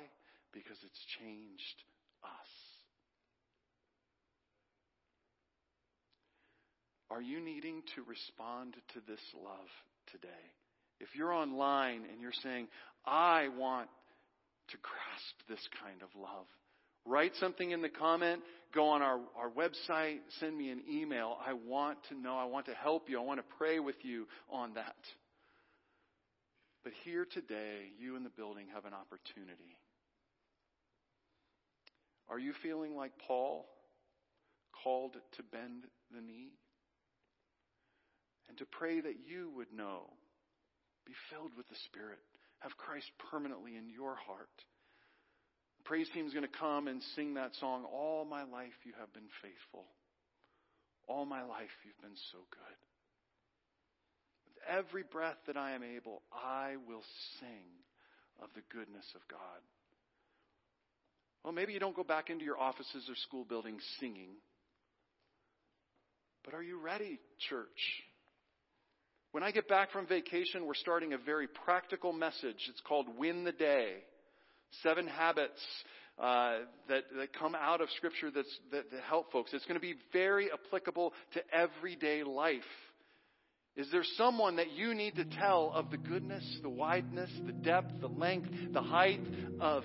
Because 0.54 0.78
it's 0.86 1.06
changed 1.20 1.84
us. 2.24 2.30
Are 7.10 7.22
you 7.22 7.44
needing 7.44 7.82
to 7.96 8.04
respond 8.04 8.76
to 8.94 9.00
this 9.08 9.22
love 9.44 9.70
today? 10.12 10.28
If 11.00 11.16
you're 11.16 11.34
online 11.34 12.04
and 12.12 12.22
you're 12.22 12.32
saying, 12.44 12.68
I 13.08 13.48
want 13.58 13.90
to 14.70 14.78
grasp 14.78 15.50
this 15.50 15.68
kind 15.84 16.04
of 16.04 16.10
love, 16.16 16.46
Write 17.06 17.34
something 17.40 17.72
in 17.72 17.82
the 17.82 17.90
comment. 17.90 18.42
Go 18.74 18.90
on 18.90 19.02
our, 19.02 19.20
our 19.38 19.50
website. 19.50 20.20
Send 20.40 20.58
me 20.58 20.70
an 20.70 20.82
email. 20.90 21.38
I 21.46 21.54
want 21.54 21.98
to 22.10 22.16
know. 22.16 22.38
I 22.38 22.46
want 22.46 22.68
to 22.68 22.74
help 22.74 23.10
you. 23.10 23.20
I 23.20 23.24
want 23.24 23.40
to 23.40 23.56
pray 23.58 23.80
with 23.80 23.98
you 24.04 24.28
on 24.50 24.76
that. 24.76 24.96
But 26.84 26.94
here 27.04 27.26
today, 27.30 27.92
you 28.00 28.16
in 28.16 28.24
the 28.24 28.30
building 28.30 28.68
have 28.74 28.86
an 28.86 28.94
opportunity. 28.94 29.78
Are 32.30 32.40
you 32.40 32.54
feeling 32.64 32.96
like 32.96 33.12
Paul, 33.28 33.66
called 34.84 35.14
to 35.14 35.44
bend 35.44 35.84
the 36.14 36.22
knee? 36.22 36.52
And 38.48 38.58
to 38.58 38.66
pray 38.66 39.02
that 39.02 39.16
you 39.28 39.52
would 39.56 39.72
know, 39.76 40.10
be 41.06 41.14
filled 41.30 41.52
with 41.58 41.68
the 41.68 41.76
Spirit, 41.86 42.20
have 42.60 42.78
Christ 42.78 43.10
permanently 43.30 43.76
in 43.76 43.90
your 43.90 44.16
heart 44.16 44.50
praise 45.86 46.08
team 46.14 46.26
is 46.26 46.34
going 46.34 46.48
to 46.48 46.60
come 46.60 46.88
and 46.88 47.02
sing 47.16 47.34
that 47.36 47.52
song. 47.60 47.86
All 47.86 48.26
my 48.26 48.44
life 48.44 48.74
you 48.84 48.94
have 49.00 49.12
been 49.14 49.30
faithful. 49.42 49.86
All 51.08 51.26
my 51.26 51.44
life 51.44 51.72
you've 51.86 52.02
been 52.02 52.18
so 52.32 52.40
good. 52.52 52.78
With 54.48 54.58
every 54.68 55.04
breath 55.04 55.38
that 55.48 55.58
I 55.58 55.72
am 55.72 55.84
able, 55.84 56.22
I 56.32 56.76
will 56.88 57.04
sing 57.40 57.68
of 58.42 58.50
the 58.56 58.62
goodness 58.72 59.06
of 59.16 59.22
God. 59.30 59.62
Well, 61.44 61.54
maybe 61.54 61.74
you 61.74 61.80
don't 61.80 61.96
go 61.96 62.04
back 62.04 62.30
into 62.30 62.46
your 62.46 62.60
offices 62.60 63.06
or 63.10 63.16
school 63.16 63.44
buildings 63.44 63.84
singing. 64.00 64.30
But 66.46 66.54
are 66.54 66.64
you 66.64 66.80
ready, 66.80 67.20
church? 67.50 67.68
When 69.32 69.44
I 69.44 69.52
get 69.52 69.68
back 69.68 69.92
from 69.92 70.08
vacation, 70.08 70.66
we're 70.66 70.74
starting 70.76 71.14
a 71.14 71.18
very 71.18 71.48
practical 71.48 72.14
message. 72.14 72.70
It's 72.70 72.82
called 72.88 73.08
Win 73.18 73.44
the 73.44 73.52
Day. 73.52 73.96
Seven 74.82 75.08
habits 75.08 75.62
uh, 76.18 76.60
that, 76.90 77.04
that 77.18 77.34
come 77.38 77.56
out 77.56 77.82
of 77.82 77.90
Scripture 77.98 78.32
that, 78.32 78.46
that 78.72 78.86
help 79.08 79.32
folks. 79.32 79.52
It's 79.54 79.66
going 79.66 79.80
to 79.80 79.82
be 79.82 79.96
very 80.12 80.50
applicable 80.52 81.14
to 81.34 81.42
everyday 81.54 82.24
life. 82.24 82.62
Is 83.76 83.88
there 83.92 84.04
someone 84.18 84.58
that 84.58 84.72
you 84.72 84.94
need 84.94 85.16
to 85.16 85.26
tell 85.26 85.72
of 85.74 85.90
the 85.90 85.98
goodness, 85.98 86.44
the 86.62 86.70
wideness, 86.70 87.32
the 87.46 87.52
depth, 87.52 87.92
the 88.02 88.08
length, 88.08 88.50
the 88.72 88.82
height 88.82 89.22
of 89.60 89.84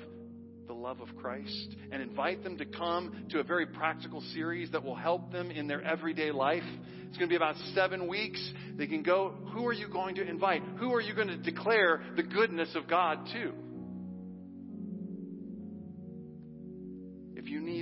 the 0.66 0.74
love 0.74 1.00
of 1.00 1.16
Christ 1.16 1.76
and 1.90 2.02
invite 2.02 2.44
them 2.44 2.58
to 2.58 2.66
come 2.66 3.24
to 3.30 3.40
a 3.40 3.42
very 3.42 3.64
practical 3.64 4.20
series 4.34 4.70
that 4.72 4.84
will 4.84 4.94
help 4.94 5.32
them 5.32 5.50
in 5.50 5.66
their 5.66 5.82
everyday 5.82 6.30
life. 6.30 6.62
It's 7.08 7.16
going 7.16 7.30
to 7.30 7.32
be 7.32 7.36
about 7.36 7.56
seven 7.74 8.06
weeks. 8.06 8.52
They 8.76 8.86
can 8.86 9.02
go, 9.02 9.32
who 9.54 9.66
are 9.66 9.72
you 9.72 9.88
going 9.88 10.16
to 10.16 10.28
invite? 10.28 10.62
Who 10.78 10.92
are 10.92 11.00
you 11.00 11.14
going 11.14 11.28
to 11.28 11.38
declare 11.38 12.02
the 12.16 12.22
goodness 12.22 12.68
of 12.74 12.86
God 12.86 13.26
to? 13.32 13.54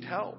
Help, 0.06 0.38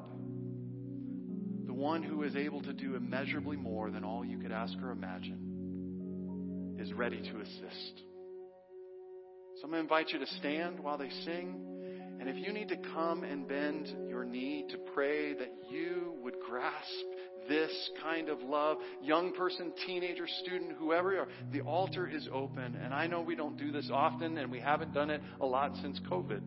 the 1.66 1.74
one 1.74 2.02
who 2.02 2.24
is 2.24 2.36
able 2.36 2.62
to 2.64 2.74
do 2.74 2.96
immeasurably 2.96 3.58
more 3.58 3.92
than 3.92 4.04
all 4.04 4.26
you 4.26 4.38
could 4.40 4.52
ask 4.52 4.74
or 4.82 4.92
imagine 4.92 6.76
is 6.80 6.94
ready 6.94 7.22
to 7.22 7.42
assist. 7.42 8.02
So 9.58 9.64
I'm 9.64 9.72
going 9.72 9.74
to 9.74 9.80
invite 9.80 10.10
you 10.10 10.20
to 10.20 10.28
stand 10.40 10.80
while 10.80 10.98
they 10.98 11.10
sing. 11.26 11.64
And 12.20 12.30
if 12.30 12.36
you 12.36 12.54
need 12.54 12.70
to 12.70 12.78
come 12.94 13.24
and 13.24 13.48
bend 13.48 13.88
your 14.08 14.24
knee 14.24 14.66
to 14.70 14.78
pray 14.94 15.34
that 15.34 15.52
you 15.70 16.16
would 16.22 16.36
grasp 16.48 16.88
this 17.50 17.72
kind 18.04 18.30
of 18.30 18.42
love, 18.42 18.78
young 19.02 19.34
person, 19.34 19.72
teenager, 19.86 20.26
student, 20.44 20.74
whoever 20.78 21.14
you 21.14 21.20
are, 21.20 21.28
the 21.52 21.62
altar 21.62 22.08
is 22.08 22.28
open. 22.32 22.76
And 22.76 22.94
I 22.94 23.08
know 23.08 23.22
we 23.22 23.36
don't 23.36 23.58
do 23.58 23.72
this 23.72 23.90
often 23.92 24.38
and 24.38 24.52
we 24.52 24.60
haven't 24.60 24.94
done 24.94 25.10
it 25.10 25.22
a 25.42 25.46
lot 25.46 25.76
since 25.82 26.00
COVID. 26.10 26.42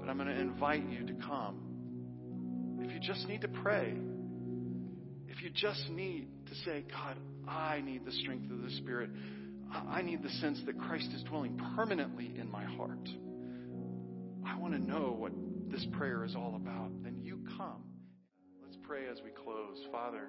But 0.00 0.08
I'm 0.08 0.16
going 0.16 0.28
to 0.28 0.40
invite 0.40 0.88
you 0.88 1.06
to 1.06 1.14
come. 1.14 1.69
If 2.90 2.94
you 2.94 3.00
just 3.00 3.28
need 3.28 3.42
to 3.42 3.48
pray, 3.48 3.94
if 5.28 5.40
you 5.44 5.50
just 5.50 5.88
need 5.90 6.26
to 6.48 6.54
say, 6.64 6.84
God, 6.90 7.16
I 7.46 7.80
need 7.82 8.04
the 8.04 8.10
strength 8.10 8.50
of 8.50 8.62
the 8.62 8.70
Spirit. 8.78 9.10
I 9.72 10.02
need 10.02 10.24
the 10.24 10.28
sense 10.28 10.60
that 10.66 10.76
Christ 10.76 11.08
is 11.14 11.22
dwelling 11.22 11.56
permanently 11.76 12.34
in 12.36 12.50
my 12.50 12.64
heart. 12.64 13.08
I 14.44 14.58
want 14.58 14.74
to 14.74 14.80
know 14.80 15.14
what 15.16 15.30
this 15.70 15.86
prayer 15.92 16.24
is 16.24 16.34
all 16.34 16.56
about. 16.56 16.90
Then 17.04 17.20
you 17.22 17.38
come. 17.56 17.84
Let's 18.60 18.76
pray 18.82 19.06
as 19.06 19.18
we 19.24 19.30
close. 19.30 19.78
Father, 19.92 20.26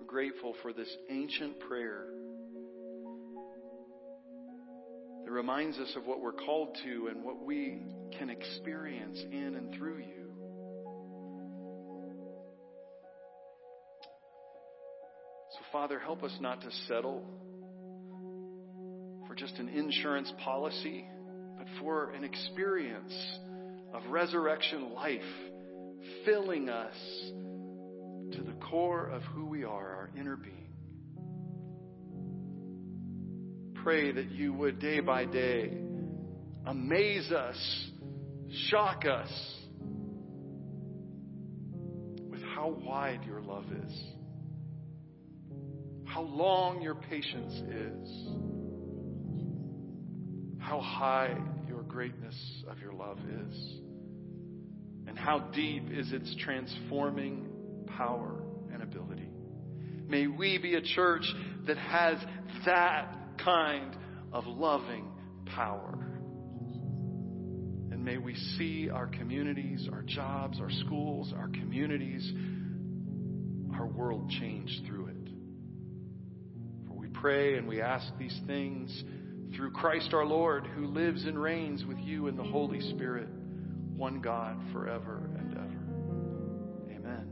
we're 0.00 0.06
grateful 0.08 0.56
for 0.62 0.72
this 0.72 0.92
ancient 1.10 1.60
prayer 1.60 2.06
that 5.24 5.30
reminds 5.30 5.78
us 5.78 5.94
of 5.94 6.06
what 6.06 6.20
we're 6.20 6.32
called 6.32 6.76
to 6.82 7.06
and 7.06 7.22
what 7.22 7.40
we 7.40 7.84
can 8.18 8.30
experience 8.30 9.22
in 9.30 9.54
and 9.54 9.72
through 9.76 9.98
you. 9.98 10.23
Father, 15.74 15.98
help 15.98 16.22
us 16.22 16.30
not 16.40 16.60
to 16.60 16.70
settle 16.86 17.24
for 19.26 19.34
just 19.34 19.58
an 19.58 19.68
insurance 19.68 20.32
policy, 20.44 21.04
but 21.58 21.66
for 21.80 22.12
an 22.12 22.22
experience 22.22 23.12
of 23.92 24.00
resurrection 24.08 24.94
life 24.94 25.20
filling 26.24 26.68
us 26.68 26.94
to 28.36 28.42
the 28.42 28.54
core 28.70 29.08
of 29.08 29.22
who 29.22 29.46
we 29.46 29.64
are, 29.64 29.96
our 29.96 30.10
inner 30.16 30.36
being. 30.36 30.68
Pray 33.82 34.12
that 34.12 34.30
you 34.30 34.52
would 34.52 34.78
day 34.78 35.00
by 35.00 35.24
day 35.24 35.76
amaze 36.68 37.32
us, 37.32 37.90
shock 38.70 39.06
us 39.06 39.28
with 42.30 42.42
how 42.54 42.76
wide 42.80 43.22
your 43.26 43.40
love 43.40 43.64
is, 43.84 44.04
how 46.14 46.22
long 46.22 46.80
your 46.80 46.94
patience 46.94 47.52
is 47.68 48.28
how 50.60 50.80
high 50.80 51.36
your 51.68 51.82
greatness 51.82 52.36
of 52.70 52.78
your 52.78 52.92
love 52.92 53.18
is, 53.18 53.80
and 55.08 55.18
how 55.18 55.40
deep 55.52 55.82
is 55.90 56.12
its 56.12 56.32
transforming 56.38 57.48
power 57.98 58.40
and 58.72 58.80
ability. 58.80 59.28
May 60.06 60.28
we 60.28 60.58
be 60.58 60.76
a 60.76 60.80
church 60.80 61.24
that 61.66 61.76
has 61.78 62.18
that 62.64 63.12
kind 63.44 63.96
of 64.32 64.46
loving 64.46 65.10
power. 65.46 65.98
And 67.90 68.04
may 68.04 68.18
we 68.18 68.36
see 68.56 68.88
our 68.88 69.08
communities, 69.08 69.88
our 69.92 70.02
jobs, 70.02 70.60
our 70.60 70.70
schools, 70.70 71.34
our 71.36 71.48
communities, 71.48 72.32
our 73.74 73.86
world 73.86 74.30
change 74.30 74.80
through 74.86 75.08
it. 75.08 75.23
Pray 77.24 77.56
and 77.56 77.66
we 77.66 77.80
ask 77.80 78.04
these 78.18 78.38
things 78.46 79.02
through 79.56 79.70
Christ 79.70 80.12
our 80.12 80.26
Lord, 80.26 80.66
who 80.66 80.84
lives 80.84 81.24
and 81.24 81.40
reigns 81.40 81.82
with 81.86 81.96
you 81.96 82.26
in 82.26 82.36
the 82.36 82.42
Holy 82.42 82.82
Spirit, 82.90 83.28
one 83.96 84.20
God 84.20 84.60
forever 84.74 85.22
and 85.38 85.52
ever. 85.52 86.94
Amen. 86.94 87.26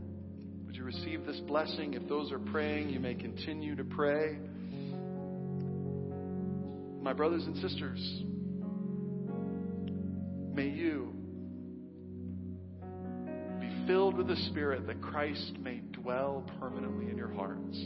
Would 0.64 0.76
you 0.76 0.84
receive 0.84 1.26
this 1.26 1.38
blessing? 1.40 1.93
If 1.93 2.09
those 2.09 2.32
are 2.32 2.38
praying, 2.38 2.88
you 2.88 3.01
may 3.01 3.14
continue 3.14 3.76
to 3.76 3.84
pray. 3.84 4.38
My 7.03 7.12
brothers 7.12 7.45
and 7.45 7.55
sisters, 7.59 8.01
may 10.55 10.70
you 10.70 11.12
be 13.61 13.86
filled 13.86 14.16
with 14.16 14.28
the 14.28 14.36
Spirit 14.49 14.86
that 14.86 15.03
Christ 15.03 15.59
may 15.61 15.82
dwell 15.93 16.51
permanently 16.59 17.11
in 17.11 17.18
your 17.18 17.34
hearts. 17.34 17.78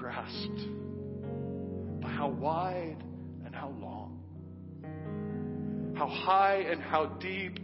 Grasped 0.00 0.60
by 2.00 2.08
how 2.08 2.28
wide 2.28 2.96
and 3.44 3.54
how 3.54 3.68
long, 3.78 4.18
how 5.94 6.08
high 6.08 6.64
and 6.70 6.80
how 6.80 7.04
deep 7.20 7.58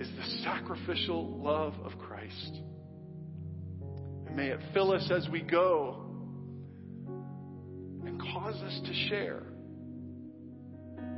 is 0.00 0.08
the 0.08 0.24
sacrificial 0.42 1.38
love 1.38 1.74
of 1.84 1.96
Christ. 1.98 2.60
And 4.26 4.34
may 4.34 4.48
it 4.48 4.58
fill 4.74 4.92
us 4.92 5.08
as 5.14 5.28
we 5.30 5.42
go 5.42 6.04
and 8.04 8.20
cause 8.20 8.56
us 8.56 8.80
to 8.84 8.92
share 9.08 9.44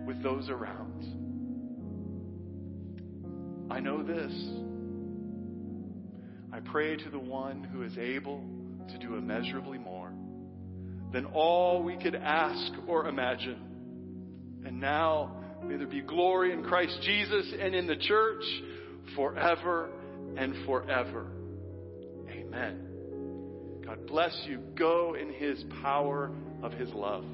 with 0.07 0.23
those 0.23 0.51
around. 0.51 1.03
I 3.71 3.81
know 3.81 4.03
this. 4.03 4.33
I 6.53 6.61
pray 6.61 6.99
to 6.99 7.09
the 7.09 7.19
one 7.19 7.65
who 7.65 7.83
is 7.85 7.97
able 7.97 8.45
to 8.91 8.99
do 8.99 9.17
immeasurably 9.17 9.79
more 9.79 9.98
than 11.13 11.27
all 11.27 11.83
we 11.83 11.97
could 11.97 12.15
ask 12.15 12.73
or 12.87 13.07
imagine. 13.07 13.59
And 14.65 14.81
now, 14.81 15.45
may 15.65 15.77
there 15.77 15.87
be 15.87 16.03
glory 16.03 16.53
in 16.53 16.63
Christ 16.63 16.99
Jesus 17.03 17.53
and 17.59 17.75
in 17.75 17.87
the 17.87 17.97
church 17.97 18.45
forever 19.15 19.91
and 20.37 20.55
forever. 20.67 21.27
Amen. 22.29 22.85
God 23.85 24.07
bless 24.07 24.39
you. 24.47 24.59
Go 24.75 25.15
in 25.15 25.33
his 25.33 25.65
power 25.83 26.31
of 26.63 26.73
his 26.73 26.91
love. 26.91 27.25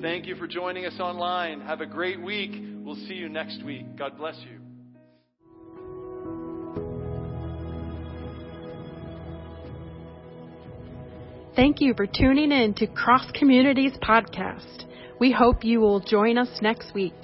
Thank 0.00 0.26
you 0.26 0.34
for 0.34 0.48
joining 0.48 0.84
us 0.84 0.98
online. 0.98 1.60
Have 1.60 1.80
a 1.80 1.86
great 1.86 2.20
week. 2.20 2.50
We'll 2.82 2.96
see 3.06 3.14
you 3.14 3.28
next 3.28 3.62
week. 3.64 3.96
God 3.96 4.16
bless 4.16 4.36
you. 4.50 4.61
Thank 11.54 11.82
you 11.82 11.92
for 11.94 12.06
tuning 12.06 12.50
in 12.50 12.72
to 12.74 12.86
Cross 12.86 13.32
Community's 13.34 13.92
Podcast. 14.02 14.86
We 15.20 15.32
hope 15.32 15.64
you 15.64 15.80
will 15.80 16.00
join 16.00 16.38
us 16.38 16.48
next 16.62 16.94
week. 16.94 17.21